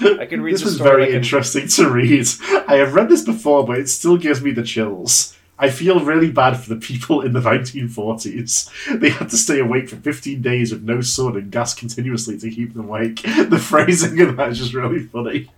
I 0.20 0.26
could 0.26 0.40
read 0.40 0.54
this 0.54 0.64
was 0.64 0.78
very 0.78 1.12
a- 1.12 1.16
interesting 1.16 1.68
to 1.68 1.88
read. 1.90 2.26
I 2.68 2.76
have 2.76 2.94
read 2.94 3.08
this 3.08 3.22
before, 3.22 3.66
but 3.66 3.78
it 3.78 3.88
still 3.88 4.16
gives 4.16 4.42
me 4.42 4.50
the 4.50 4.62
chills. 4.62 5.36
I 5.56 5.70
feel 5.70 6.00
really 6.04 6.32
bad 6.32 6.54
for 6.58 6.68
the 6.74 6.80
people 6.80 7.20
in 7.20 7.32
the 7.32 7.40
1940s. 7.40 8.98
They 9.00 9.10
had 9.10 9.30
to 9.30 9.36
stay 9.36 9.60
awake 9.60 9.88
for 9.88 9.96
15 9.96 10.42
days 10.42 10.72
with 10.72 10.82
no 10.82 11.00
sun 11.00 11.36
and 11.36 11.50
gas 11.50 11.74
continuously 11.74 12.38
to 12.38 12.50
keep 12.50 12.74
them 12.74 12.86
awake. 12.86 13.22
The 13.54 13.58
phrasing 13.58 14.20
of 14.22 14.36
that 14.36 14.50
is 14.50 14.58
just 14.58 14.74
really 14.74 15.00
funny. 15.04 15.50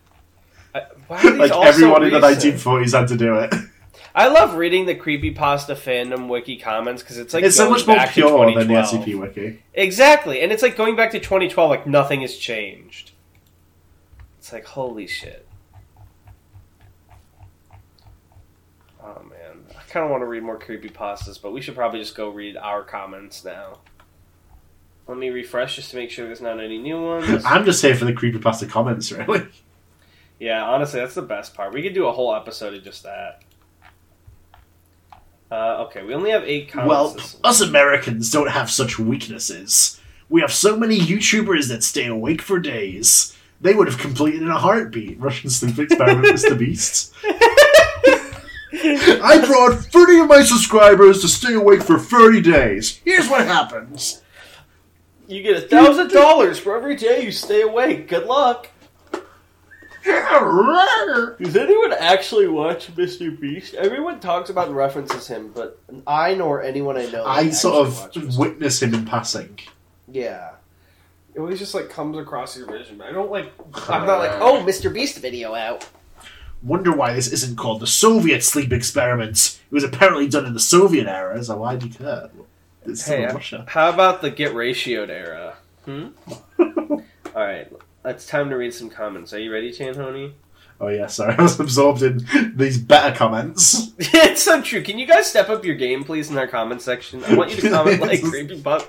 I- 0.74 0.82
why 1.06 1.18
are 1.18 1.30
these 1.30 1.38
Like 1.38 1.52
everyone 1.52 2.04
in 2.04 2.12
the 2.12 2.20
1940s 2.20 2.98
had 2.98 3.08
to 3.08 3.16
do 3.16 3.36
it. 3.36 3.54
I 4.14 4.28
love 4.28 4.54
reading 4.54 4.86
the 4.86 4.94
creepypasta 4.94 5.76
fandom 5.76 6.28
wiki 6.28 6.56
comments 6.56 7.02
because 7.02 7.18
it's 7.18 7.34
like 7.34 7.44
it's 7.44 7.56
so 7.56 7.68
much 7.68 7.86
more 7.86 7.98
pure 8.06 8.46
than 8.54 8.68
the 8.68 8.74
2012. 8.82 9.04
SCP 9.04 9.20
wiki. 9.20 9.62
Exactly, 9.74 10.40
and 10.40 10.50
it's 10.52 10.62
like 10.62 10.74
going 10.76 10.96
back 10.96 11.10
to 11.12 11.18
2012, 11.18 11.70
like 11.70 11.86
nothing 11.86 12.22
has 12.22 12.36
changed. 12.36 13.12
It's 14.46 14.52
like 14.52 14.64
holy 14.64 15.08
shit. 15.08 15.44
Oh 19.02 19.20
man, 19.28 19.64
I 19.70 19.82
kind 19.88 20.04
of 20.04 20.10
want 20.12 20.20
to 20.20 20.26
read 20.26 20.44
more 20.44 20.56
creepypastas, 20.56 21.42
but 21.42 21.50
we 21.50 21.60
should 21.60 21.74
probably 21.74 21.98
just 21.98 22.14
go 22.14 22.28
read 22.28 22.56
our 22.56 22.84
comments 22.84 23.44
now. 23.44 23.80
Let 25.08 25.18
me 25.18 25.30
refresh 25.30 25.74
just 25.74 25.90
to 25.90 25.96
make 25.96 26.12
sure 26.12 26.26
there's 26.26 26.40
not 26.40 26.60
any 26.60 26.78
new 26.78 27.02
ones. 27.02 27.44
I'm 27.44 27.64
just 27.64 27.82
here 27.82 27.96
for 27.96 28.04
the 28.04 28.12
creepypasta 28.12 28.70
comments, 28.70 29.10
really. 29.10 29.48
Yeah, 30.38 30.62
honestly, 30.62 31.00
that's 31.00 31.16
the 31.16 31.22
best 31.22 31.54
part. 31.54 31.74
We 31.74 31.82
could 31.82 31.94
do 31.94 32.06
a 32.06 32.12
whole 32.12 32.32
episode 32.32 32.72
of 32.74 32.84
just 32.84 33.02
that. 33.02 33.42
Uh, 35.50 35.86
okay, 35.88 36.04
we 36.04 36.14
only 36.14 36.30
have 36.30 36.44
eight 36.44 36.68
comments. 36.68 36.88
Well, 36.88 37.50
us 37.50 37.60
Americans 37.60 38.30
don't 38.30 38.50
have 38.50 38.70
such 38.70 38.96
weaknesses. 38.96 40.00
We 40.28 40.40
have 40.40 40.52
so 40.52 40.76
many 40.76 41.00
YouTubers 41.00 41.66
that 41.66 41.82
stay 41.82 42.06
awake 42.06 42.40
for 42.40 42.60
days. 42.60 43.35
They 43.60 43.74
would 43.74 43.88
have 43.88 43.98
completed 43.98 44.42
in 44.42 44.48
a 44.48 44.58
heartbeat. 44.58 45.18
Russian 45.20 45.50
sleep 45.50 45.78
experiment, 45.78 46.26
Mr. 46.26 46.58
Beast. 46.58 47.14
I 48.72 49.42
brought 49.46 49.78
30 49.84 50.20
of 50.20 50.28
my 50.28 50.42
subscribers 50.42 51.20
to 51.22 51.28
stay 51.28 51.54
awake 51.54 51.82
for 51.82 51.98
30 51.98 52.42
days. 52.42 53.00
Here's 53.04 53.28
what 53.28 53.46
happens. 53.46 54.22
You 55.26 55.42
get 55.42 55.56
a 55.56 55.60
thousand 55.66 56.10
dollars 56.10 56.58
for 56.58 56.76
every 56.76 56.94
day 56.94 57.24
you 57.24 57.32
stay 57.32 57.62
awake. 57.62 58.06
Good 58.08 58.26
luck. 58.26 58.68
Does 60.04 61.56
anyone 61.56 61.92
actually 61.94 62.46
watch 62.46 62.94
Mr. 62.94 63.38
Beast? 63.40 63.74
Everyone 63.74 64.20
talks 64.20 64.50
about 64.50 64.68
and 64.68 64.76
references 64.76 65.26
him, 65.26 65.50
but 65.52 65.80
I 66.06 66.34
nor 66.34 66.62
anyone 66.62 66.96
I 66.96 67.06
know. 67.06 67.24
I 67.24 67.50
sort 67.50 67.88
of 67.88 68.38
witness 68.38 68.82
him 68.82 68.94
in 68.94 69.04
passing. 69.04 69.58
yeah. 70.10 70.50
It 71.36 71.40
always 71.40 71.58
just 71.58 71.74
like 71.74 71.90
comes 71.90 72.16
across 72.16 72.56
your 72.56 72.66
vision. 72.66 73.02
I 73.02 73.12
don't 73.12 73.30
like. 73.30 73.52
I'm 73.90 74.06
not 74.06 74.20
like, 74.20 74.30
oh, 74.40 74.64
Mr. 74.66 74.90
Beast 74.92 75.18
video 75.18 75.54
out. 75.54 75.86
Wonder 76.62 76.92
why 76.96 77.12
this 77.12 77.30
isn't 77.30 77.56
called 77.56 77.80
the 77.80 77.86
Soviet 77.86 78.42
sleep 78.42 78.72
experiments. 78.72 79.60
It 79.70 79.74
was 79.74 79.84
apparently 79.84 80.26
done 80.28 80.46
in 80.46 80.54
the 80.54 80.60
Soviet 80.60 81.06
era, 81.06 81.44
so 81.44 81.58
why 81.58 81.76
do 81.76 81.86
you 81.88 81.92
care? 81.92 82.30
It's 82.86 83.02
still 83.02 83.16
Hey, 83.18 83.24
in 83.24 83.30
uh, 83.30 83.34
Russia. 83.34 83.64
how 83.68 83.90
about 83.90 84.22
the 84.22 84.30
get 84.30 84.52
ratioed 84.54 85.10
era? 85.10 85.56
Hmm. 85.84 86.06
All 86.58 87.02
right, 87.34 87.70
it's 88.06 88.24
time 88.26 88.48
to 88.48 88.56
read 88.56 88.72
some 88.72 88.88
comments. 88.88 89.34
Are 89.34 89.38
you 89.38 89.52
ready, 89.52 89.70
Tanhoney? 89.72 90.32
Oh 90.80 90.88
yeah, 90.88 91.06
sorry, 91.06 91.34
I 91.38 91.42
was 91.42 91.60
absorbed 91.60 92.02
in 92.02 92.26
these 92.56 92.78
better 92.78 93.14
comments. 93.14 93.92
it's 93.98 94.42
so 94.42 94.62
true. 94.62 94.82
Can 94.82 94.98
you 94.98 95.06
guys 95.06 95.26
step 95.26 95.50
up 95.50 95.66
your 95.66 95.74
game, 95.74 96.02
please, 96.04 96.30
in 96.30 96.38
our 96.38 96.46
comment 96.48 96.80
section? 96.80 97.22
I 97.24 97.34
want 97.34 97.50
you 97.54 97.60
to 97.60 97.68
comment 97.70 98.00
like 98.00 98.22
creepy 98.22 98.60
pasta, 98.62 98.88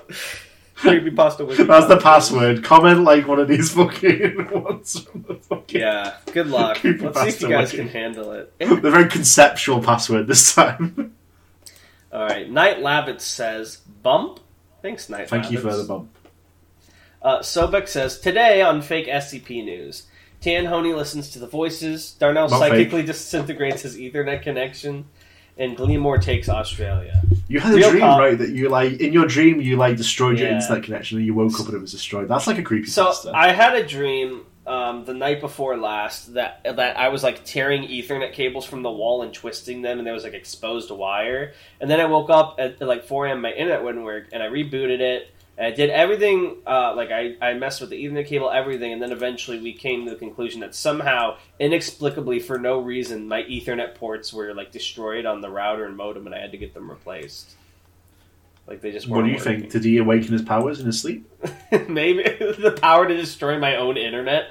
creepy 0.78 1.10
pasta. 1.10 1.44
That's 1.44 1.88
the 1.88 1.98
password. 2.00 2.64
Comment 2.64 3.02
like 3.04 3.26
one 3.26 3.38
of 3.40 3.48
these 3.48 3.72
fucking 3.72 4.50
ones 4.62 5.00
from 5.00 5.22
the 5.22 5.34
fucking. 5.34 5.80
Yeah. 5.80 6.16
Good 6.32 6.48
luck. 6.48 6.82
Let's 6.82 7.20
see 7.20 7.28
if 7.28 7.42
you 7.42 7.48
guys 7.48 7.72
wiki. 7.72 7.84
can 7.84 7.88
handle 7.88 8.32
it. 8.32 8.52
The 8.58 8.90
very 8.90 9.08
conceptual 9.08 9.82
password 9.82 10.26
this 10.26 10.54
time. 10.54 11.14
All 12.12 12.22
right. 12.22 12.48
Night 12.48 12.78
Labbit 12.78 13.20
says 13.20 13.78
bump. 14.02 14.40
Thanks, 14.82 15.08
Night. 15.08 15.28
Thank 15.28 15.50
you 15.50 15.58
for 15.58 15.76
the 15.76 15.84
bump. 15.84 16.16
Uh, 17.20 17.40
Sobek 17.40 17.88
says 17.88 18.20
today 18.20 18.62
on 18.62 18.80
fake 18.80 19.08
SCP 19.08 19.64
news. 19.64 20.06
Tan 20.40 20.66
Honey 20.66 20.94
listens 20.94 21.30
to 21.30 21.40
the 21.40 21.48
voices. 21.48 22.12
Darnell 22.12 22.48
Not 22.48 22.60
psychically 22.60 23.02
disintegrates 23.02 23.82
his 23.82 23.96
Ethernet 23.96 24.42
connection, 24.42 25.06
and 25.58 25.76
Gleamore 25.76 26.20
takes 26.22 26.48
Australia. 26.48 27.20
You 27.48 27.60
had 27.60 27.72
a 27.72 27.76
Real 27.76 27.90
dream, 27.90 28.00
talk. 28.02 28.18
right? 28.20 28.38
That 28.38 28.50
you 28.50 28.68
like 28.68 29.00
in 29.00 29.12
your 29.12 29.26
dream 29.26 29.60
you 29.60 29.76
like 29.76 29.96
destroyed 29.96 30.38
your 30.38 30.48
Yeah. 30.48 30.56
internet 30.60 30.84
connection 30.84 31.18
and 31.18 31.26
you 31.26 31.34
woke 31.34 31.58
up 31.60 31.66
and 31.66 31.74
it 31.76 31.80
was 31.80 31.92
destroyed. 31.92 32.28
That's 32.28 32.46
like 32.46 32.58
a 32.58 32.62
creepy 32.62 32.86
So 32.88 33.06
pasta. 33.06 33.32
I 33.34 33.52
had 33.52 33.74
a 33.74 33.86
dream 33.86 34.44
um, 34.66 35.06
the 35.06 35.14
night 35.14 35.40
before 35.40 35.78
last 35.78 36.34
that 36.34 36.62
that 36.64 36.98
I 36.98 37.08
was 37.08 37.22
like 37.22 37.42
tearing 37.44 37.84
Ethernet 37.88 38.34
cables 38.34 38.66
from 38.66 38.82
the 38.82 38.90
wall 38.90 39.22
and 39.22 39.32
twisting 39.32 39.80
them, 39.80 39.96
and 39.98 40.06
there 40.06 40.12
was 40.12 40.24
like 40.24 40.34
exposed 40.34 40.90
wire. 40.90 41.54
And 41.80 41.90
then 41.90 42.00
I 42.00 42.04
woke 42.04 42.28
up 42.28 42.56
at, 42.58 42.80
at 42.82 42.86
like 42.86 43.04
4 43.04 43.28
a.m. 43.28 43.40
My 43.40 43.52
internet 43.52 43.82
wouldn't 43.82 44.04
work, 44.04 44.26
and 44.32 44.42
I 44.42 44.46
rebooted 44.48 45.00
it, 45.00 45.30
And 45.58 45.66
I 45.66 45.72
did 45.72 45.90
everything, 45.90 46.58
uh, 46.66 46.94
like 46.94 47.10
I, 47.10 47.34
I 47.42 47.54
messed 47.54 47.80
with 47.80 47.90
the 47.90 48.02
Ethernet 48.02 48.26
cable, 48.26 48.48
everything, 48.48 48.92
and 48.92 49.02
then 49.02 49.10
eventually 49.10 49.58
we 49.58 49.72
came 49.72 50.04
to 50.04 50.10
the 50.10 50.16
conclusion 50.16 50.60
that 50.60 50.72
somehow, 50.72 51.36
inexplicably, 51.58 52.38
for 52.38 52.58
no 52.58 52.78
reason, 52.78 53.26
my 53.26 53.42
Ethernet 53.42 53.96
ports 53.96 54.32
were 54.32 54.54
like 54.54 54.70
destroyed 54.70 55.26
on 55.26 55.40
the 55.40 55.50
router 55.50 55.84
and 55.84 55.96
modem, 55.96 56.26
and 56.26 56.34
I 56.34 56.38
had 56.38 56.52
to 56.52 56.58
get 56.58 56.74
them 56.74 56.88
replaced. 56.88 57.56
Like 58.68 58.82
they 58.82 58.92
just 58.92 59.08
What 59.08 59.22
do 59.24 59.30
you 59.30 59.36
working. 59.36 59.60
think? 59.62 59.72
Did 59.72 59.84
he 59.84 59.98
awaken 59.98 60.32
his 60.32 60.42
powers 60.42 60.78
in 60.78 60.86
his 60.86 61.00
sleep? 61.00 61.28
Maybe 61.88 62.22
the 62.38 62.78
power 62.80 63.08
to 63.08 63.16
destroy 63.16 63.58
my 63.58 63.76
own 63.76 63.96
internet. 63.96 64.50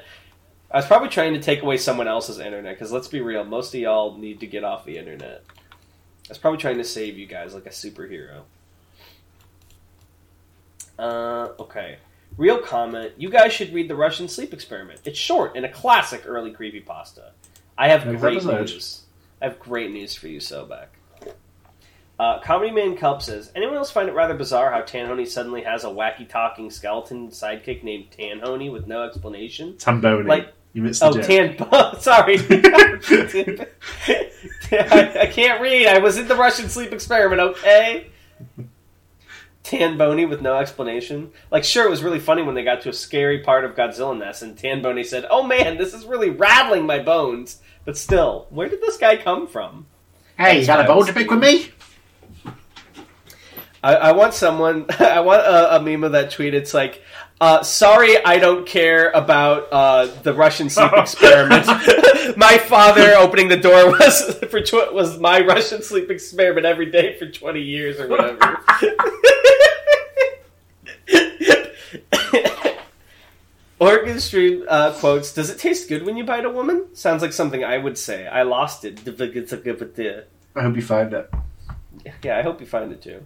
I 0.70 0.78
was 0.78 0.86
probably 0.88 1.08
trying 1.10 1.34
to 1.36 1.40
take 1.40 1.62
away 1.62 1.78
someone 1.78 2.10
else's 2.10 2.40
internet 2.40 2.76
because 2.76 2.92
let's 2.92 3.08
be 3.08 3.22
real, 3.22 3.46
most 3.46 3.74
of 3.74 3.80
y'all 3.80 4.18
need 4.18 4.42
to 4.42 4.48
get 4.48 4.66
off 4.66 4.84
the 4.84 4.98
internet. 4.98 5.46
I 5.50 6.30
was 6.30 6.38
probably 6.38 6.58
trying 6.60 6.80
to 6.80 6.84
save 6.84 7.18
you 7.18 7.26
guys 7.26 7.54
like 7.54 7.66
a 7.66 7.70
superhero. 7.70 8.42
Uh, 11.00 11.50
okay. 11.60 11.98
Real 12.38 12.60
comment. 12.60 13.14
You 13.18 13.30
guys 13.30 13.54
should 13.54 13.74
read 13.74 13.90
the 13.90 13.96
Russian 13.96 14.28
Sleep 14.28 14.54
Experiment. 14.54 15.02
It's 15.06 15.18
short 15.18 15.54
and 15.56 15.66
a 15.66 15.70
classic 15.72 16.24
early 16.26 16.52
creepypasta. 16.52 17.32
I 17.78 17.90
have 17.90 18.06
Next 18.06 18.22
great 18.22 18.38
episode. 18.38 18.60
news. 18.62 19.02
I 19.42 19.46
have 19.46 19.60
great 19.60 19.92
news 19.92 20.14
for 20.16 20.28
you, 20.28 20.40
Sobek. 20.40 20.88
Uh, 22.20 22.40
Comedy 22.40 22.72
Man 22.72 22.98
Kelp 22.98 23.22
says, 23.22 23.52
anyone 23.56 23.76
else 23.78 23.92
find 23.92 24.10
it 24.10 24.14
rather 24.16 24.34
bizarre 24.34 24.72
how 24.72 24.82
Tanhoney 24.82 25.28
suddenly 25.28 25.62
has 25.62 25.84
a 25.84 25.88
wacky 25.88 26.28
talking 26.28 26.72
skeleton 26.72 27.28
sidekick 27.30 27.84
named 27.84 28.08
Tanhoney 28.18 28.72
with 28.72 28.88
no 28.88 29.04
explanation? 29.04 29.74
Tamboni. 29.74 30.28
Like- 30.28 30.54
you 30.74 30.82
missed 30.84 31.00
the 31.00 31.08
Oh, 31.08 31.14
joke. 31.14 31.26
Tan. 31.26 32.00
Sorry. 32.02 32.38
I, 34.72 35.18
I 35.22 35.26
can't 35.32 35.62
read. 35.62 35.88
I 35.88 36.00
was 36.00 36.18
in 36.18 36.28
the 36.28 36.36
Russian 36.36 36.70
sleep 36.70 36.92
experiment, 36.92 37.40
okay? 37.42 38.08
Tan 39.68 39.98
Boney 39.98 40.26
with 40.26 40.42
no 40.42 40.56
explanation. 40.56 41.32
Like, 41.52 41.66
sure, 41.66 41.86
it 41.86 41.90
was 41.90 42.02
really 42.02 42.22
funny 42.22 42.42
when 42.42 42.56
they 42.56 42.64
got 42.64 42.84
to 42.84 42.90
a 42.90 42.94
scary 42.94 43.40
part 43.40 43.66
of 43.66 43.76
Godzilla 43.76 44.18
Nest, 44.18 44.42
and 44.42 44.58
Tan 44.58 44.82
Boney 44.82 45.04
said, 45.04 45.26
Oh 45.30 45.44
man, 45.44 45.78
this 45.78 45.94
is 45.94 46.06
really 46.06 46.30
rattling 46.30 46.86
my 46.86 47.00
bones. 47.00 47.60
But 47.84 47.98
still, 47.98 48.48
where 48.50 48.70
did 48.70 48.80
this 48.80 48.96
guy 48.96 49.18
come 49.18 49.46
from? 49.46 49.88
Hey, 50.38 50.62
you 50.62 50.66
got 50.66 50.80
a 50.80 50.84
That's 50.84 50.94
bone 50.94 51.06
to 51.08 51.14
pick 51.14 51.30
with 51.30 51.40
me? 51.40 51.72
I, 53.84 53.96
I 53.96 54.12
want 54.14 54.34
someone. 54.34 54.86
I 55.00 55.20
want 55.20 55.42
a, 55.42 55.76
a 55.76 55.82
meme 55.82 56.06
of 56.06 56.14
that 56.14 56.32
tweet. 56.32 56.54
It's 56.54 56.74
like, 56.74 57.04
uh, 57.40 57.64
"Sorry, 57.64 58.24
I 58.24 58.40
don't 58.40 58.66
care 58.66 59.10
about 59.12 59.68
uh, 59.72 60.08
the 60.24 60.34
Russian 60.34 60.70
sleep 60.70 60.92
experiment. 60.96 61.68
my 62.38 62.58
father 62.58 63.14
opening 63.14 63.48
the 63.48 63.58
door 63.58 63.92
was 63.92 64.38
for 64.50 64.62
tw- 64.62 64.94
was 64.94 65.20
my 65.20 65.42
Russian 65.42 65.82
sleep 65.82 66.10
experiment 66.10 66.66
every 66.66 66.92
day 66.92 67.18
for 67.18 67.28
twenty 67.28 67.62
years 67.62 68.00
or 68.00 68.08
whatever." 68.08 68.60
Oregon 73.80 74.20
Stream 74.20 74.66
uh, 74.68 74.94
quotes: 74.94 75.34
"Does 75.34 75.50
it 75.52 75.60
taste 75.60 75.88
good 75.88 76.04
when 76.06 76.18
you 76.18 76.24
bite 76.24 76.46
a 76.46 76.50
woman?" 76.50 76.88
Sounds 76.96 77.22
like 77.22 77.34
something 77.34 77.64
I 77.64 77.78
would 77.78 77.98
say. 77.98 78.28
I 78.28 78.42
lost 78.42 78.84
it. 78.84 79.00
I 80.56 80.62
hope 80.64 80.76
you 80.76 80.82
find 80.82 81.14
it. 81.14 81.30
Yeah, 82.24 82.40
I 82.40 82.42
hope 82.42 82.60
you 82.60 82.66
find 82.66 82.92
it 82.92 83.02
too. 83.04 83.24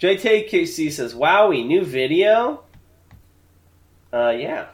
JTKC 0.00 0.92
says, 0.92 1.14
"Wowie, 1.14 1.66
new 1.66 1.84
video." 1.84 2.62
Uh, 4.12 4.30
yeah. 4.30 4.66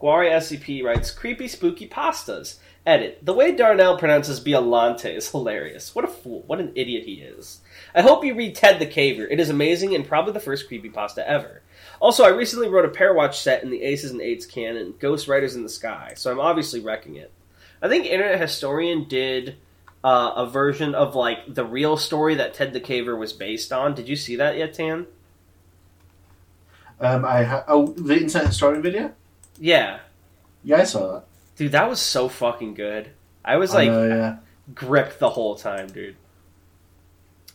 Guari 0.00 0.30
SCP 0.30 0.84
writes, 0.84 1.10
"Creepy, 1.10 1.48
spooky 1.48 1.88
pastas." 1.88 2.58
Edit: 2.86 3.18
The 3.22 3.34
way 3.34 3.54
Darnell 3.54 3.98
pronounces 3.98 4.40
Biolante 4.40 5.14
is 5.14 5.30
hilarious. 5.30 5.94
What 5.94 6.04
a 6.04 6.08
fool! 6.08 6.44
What 6.46 6.60
an 6.60 6.72
idiot 6.74 7.04
he 7.04 7.14
is. 7.14 7.60
I 7.94 8.02
hope 8.02 8.24
you 8.24 8.34
read 8.34 8.54
Ted 8.54 8.78
the 8.78 8.86
Caver. 8.86 9.26
It 9.28 9.40
is 9.40 9.50
amazing 9.50 9.94
and 9.94 10.06
probably 10.06 10.32
the 10.32 10.40
first 10.40 10.68
creepy 10.68 10.88
pasta 10.88 11.28
ever. 11.28 11.62
Also, 12.00 12.24
I 12.24 12.28
recently 12.28 12.68
wrote 12.68 12.84
a 12.84 12.90
pair 12.90 13.12
watch 13.12 13.40
set 13.40 13.64
in 13.64 13.70
the 13.70 13.82
Aces 13.82 14.12
and 14.12 14.20
Eights 14.20 14.46
canon, 14.46 14.94
Ghost 14.98 15.26
Riders 15.26 15.56
in 15.56 15.64
the 15.64 15.68
Sky, 15.68 16.14
so 16.16 16.30
I'm 16.30 16.40
obviously 16.40 16.80
wrecking 16.80 17.16
it. 17.16 17.32
I 17.82 17.88
think 17.88 18.06
Internet 18.06 18.40
Historian 18.40 19.04
did 19.08 19.56
uh, 20.04 20.32
a 20.36 20.46
version 20.46 20.94
of 20.94 21.14
like 21.14 21.52
the 21.52 21.64
real 21.64 21.96
story 21.96 22.36
that 22.36 22.54
Ted 22.54 22.72
the 22.72 22.80
Caver 22.80 23.18
was 23.18 23.32
based 23.32 23.72
on. 23.72 23.94
Did 23.94 24.08
you 24.08 24.16
see 24.16 24.36
that 24.36 24.56
yet, 24.56 24.74
Tan? 24.74 25.06
Um, 27.00 27.24
I 27.24 27.44
ha- 27.44 27.64
oh 27.68 27.88
the 27.92 28.14
internet 28.20 28.48
historian 28.48 28.82
video. 28.82 29.12
Yeah, 29.60 30.00
Yeah, 30.64 30.78
I 30.78 30.84
saw 30.84 31.12
that. 31.14 31.24
dude, 31.56 31.72
that 31.72 31.88
was 31.88 32.00
so 32.00 32.28
fucking 32.28 32.74
good. 32.74 33.10
I 33.44 33.56
was 33.56 33.72
I 33.72 33.78
like 33.78 33.88
know, 33.88 34.06
yeah. 34.08 34.36
gripped 34.74 35.18
the 35.18 35.30
whole 35.30 35.54
time, 35.56 35.88
dude. 35.88 36.16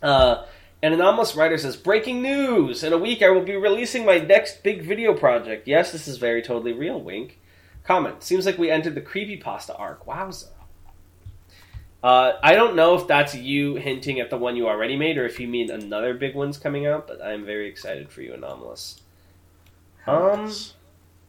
Uh, 0.02 0.46
and 0.82 0.94
Anomalous 0.94 1.36
Writer 1.36 1.58
says, 1.58 1.78
"Breaking 1.78 2.22
news! 2.22 2.84
In 2.84 2.92
a 2.94 2.98
week, 2.98 3.22
I 3.22 3.30
will 3.30 3.44
be 3.44 3.56
releasing 3.56 4.06
my 4.06 4.18
next 4.18 4.64
big 4.64 4.84
video 4.84 5.14
project. 5.14 5.68
Yes, 5.68 5.92
this 5.92 6.08
is 6.08 6.18
very 6.18 6.42
totally 6.42 6.74
real. 6.74 7.00
Wink. 7.00 7.40
Comment: 7.84 8.22
Seems 8.24 8.46
like 8.46 8.58
we 8.58 8.70
entered 8.70 8.96
the 8.96 9.02
creepy 9.02 9.38
pasta 9.38 9.74
arc. 9.76 10.06
Wowza." 10.06 10.48
Uh, 12.04 12.34
I 12.44 12.56
don't 12.56 12.76
know 12.76 12.96
if 12.96 13.08
that's 13.08 13.34
you 13.34 13.76
hinting 13.76 14.20
at 14.20 14.30
the 14.30 14.38
one 14.38 14.58
you 14.58 14.68
already 14.68 14.98
made, 14.98 15.18
or 15.18 15.26
if 15.26 15.40
you 15.40 15.48
mean 15.48 15.72
another 15.72 16.14
big 16.14 16.36
one's 16.36 16.58
coming 16.58 16.86
out. 16.86 17.08
But 17.08 17.22
I'm 17.24 17.46
very 17.46 17.70
excited 17.70 18.10
for 18.12 18.22
you, 18.22 18.34
Anomalous. 18.34 19.00
Um, 20.08 20.52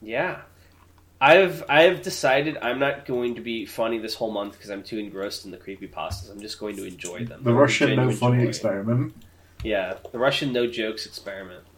Yeah. 0.02 0.40
I've 1.20 1.64
I've 1.70 2.02
decided 2.02 2.58
I'm 2.60 2.78
not 2.78 3.06
going 3.06 3.36
to 3.36 3.40
be 3.40 3.64
funny 3.64 3.98
this 3.98 4.14
whole 4.14 4.30
month 4.30 4.52
because 4.54 4.68
I'm 4.70 4.82
too 4.82 4.98
engrossed 4.98 5.44
in 5.46 5.50
the 5.50 5.56
creepy 5.56 5.88
pastas. 5.88 6.30
I'm 6.30 6.40
just 6.40 6.58
going 6.60 6.76
to 6.76 6.84
enjoy 6.84 7.24
them. 7.24 7.42
the 7.42 7.50
I'm 7.50 7.56
Russian 7.56 7.96
no 7.96 8.10
funny 8.10 8.36
enjoy. 8.38 8.48
experiment. 8.48 9.14
Yeah, 9.62 9.94
the 10.12 10.18
Russian 10.18 10.52
no 10.52 10.66
jokes 10.66 11.06
experiment. 11.06 11.64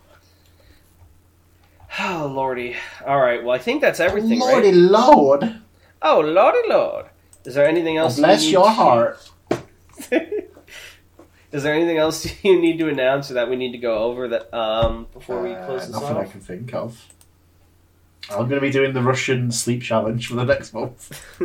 Oh 1.98 2.30
lordy! 2.34 2.76
All 3.06 3.18
right, 3.20 3.42
well 3.42 3.54
I 3.54 3.58
think 3.58 3.80
that's 3.80 4.00
everything, 4.00 4.40
Lordy 4.40 4.68
right? 4.68 4.74
Lord. 4.74 5.60
Oh 6.02 6.20
lordy 6.20 6.58
lord! 6.68 7.06
Is 7.44 7.54
there 7.54 7.66
anything 7.66 7.96
else? 7.96 8.18
you 8.18 8.24
Bless 8.24 8.42
need 8.42 8.50
your 8.52 8.68
heart. 8.68 9.30
Is 11.52 11.62
there 11.62 11.74
anything 11.74 11.96
else 11.98 12.26
you 12.44 12.60
need 12.60 12.78
to 12.78 12.88
announce 12.88 13.30
or 13.30 13.34
that 13.34 13.48
we 13.48 13.56
need 13.56 13.72
to 13.72 13.78
go 13.78 13.98
over 13.98 14.28
that 14.28 14.52
um 14.54 15.06
before 15.12 15.42
we 15.42 15.52
Uh, 15.52 15.66
close 15.66 15.86
this 15.86 15.90
nothing 16.00 16.16
I 16.16 16.24
can 16.24 16.40
think 16.40 16.74
of. 16.74 17.06
I'm 18.28 18.38
going 18.48 18.56
to 18.56 18.60
be 18.60 18.70
doing 18.72 18.92
the 18.92 19.02
Russian 19.02 19.52
sleep 19.52 19.82
challenge 19.82 20.26
for 20.26 20.34
the 20.34 20.44
next 20.44 20.74
month. 20.74 21.22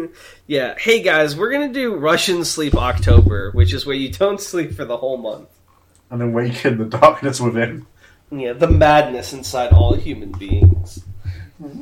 Yeah. 0.48 0.76
Hey 0.78 1.02
guys, 1.02 1.36
we're 1.38 1.52
gonna 1.52 1.72
do 1.72 1.96
Russian 1.96 2.44
Sleep 2.44 2.76
October, 2.76 3.52
which 3.52 3.72
is 3.74 3.86
where 3.86 3.96
you 3.96 4.10
don't 4.24 4.42
sleep 4.42 4.74
for 4.74 4.84
the 4.84 4.98
whole 4.98 5.18
month. 5.18 5.48
and 6.10 6.22
awaken 6.22 6.78
the 6.78 6.86
darkness 6.86 7.40
within. 7.40 7.86
Yeah, 8.32 8.54
the 8.54 8.68
madness 8.68 9.32
inside 9.34 9.72
all 9.72 9.94
human 9.94 10.32
beings. 10.34 11.04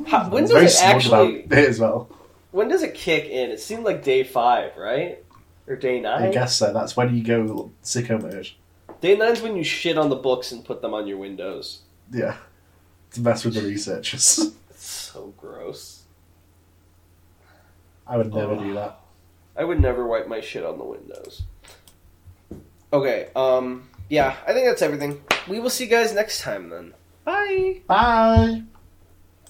How, 0.06 0.28
when 0.28 0.44
does 0.46 0.74
it 0.76 0.82
actually? 0.84 1.44
about 1.44 1.58
it 1.58 1.68
as 1.68 1.80
well. 1.80 2.08
When 2.52 2.68
does 2.68 2.82
it 2.82 2.94
kick 2.94 3.24
in? 3.24 3.50
It 3.50 3.60
seemed 3.60 3.84
like 3.84 4.04
day 4.04 4.22
five, 4.24 4.76
right? 4.76 5.24
Or 5.70 5.76
day 5.76 6.04
I 6.04 6.30
guess 6.32 6.56
so. 6.56 6.72
That's 6.72 6.96
when 6.96 7.14
you 7.16 7.22
go 7.22 7.70
sicko 7.84 8.20
mode. 8.20 8.50
Day 9.00 9.16
nine's 9.16 9.40
when 9.40 9.54
you 9.56 9.62
shit 9.62 9.96
on 9.96 10.10
the 10.10 10.16
books 10.16 10.50
and 10.50 10.64
put 10.64 10.82
them 10.82 10.92
on 10.94 11.06
your 11.06 11.16
windows. 11.16 11.82
Yeah. 12.12 12.36
To 13.12 13.20
mess 13.20 13.44
with 13.44 13.54
the 13.54 13.62
researchers. 13.62 14.52
It's 14.70 14.88
so 15.12 15.34
gross. 15.36 16.02
I 18.06 18.16
would 18.16 18.32
never 18.34 18.54
Oh. 18.54 18.64
do 18.64 18.74
that. 18.74 18.98
I 19.56 19.62
would 19.62 19.78
never 19.78 20.06
wipe 20.06 20.26
my 20.26 20.40
shit 20.40 20.64
on 20.64 20.78
the 20.78 20.84
windows. 20.84 21.42
Okay, 22.92 23.28
um, 23.36 23.88
yeah, 24.08 24.36
I 24.46 24.52
think 24.54 24.66
that's 24.66 24.80
everything. 24.82 25.20
We 25.48 25.60
will 25.60 25.68
see 25.70 25.84
you 25.84 25.90
guys 25.90 26.14
next 26.14 26.40
time 26.40 26.70
then. 26.70 26.94
Bye. 27.24 27.82
Bye. 27.86 28.62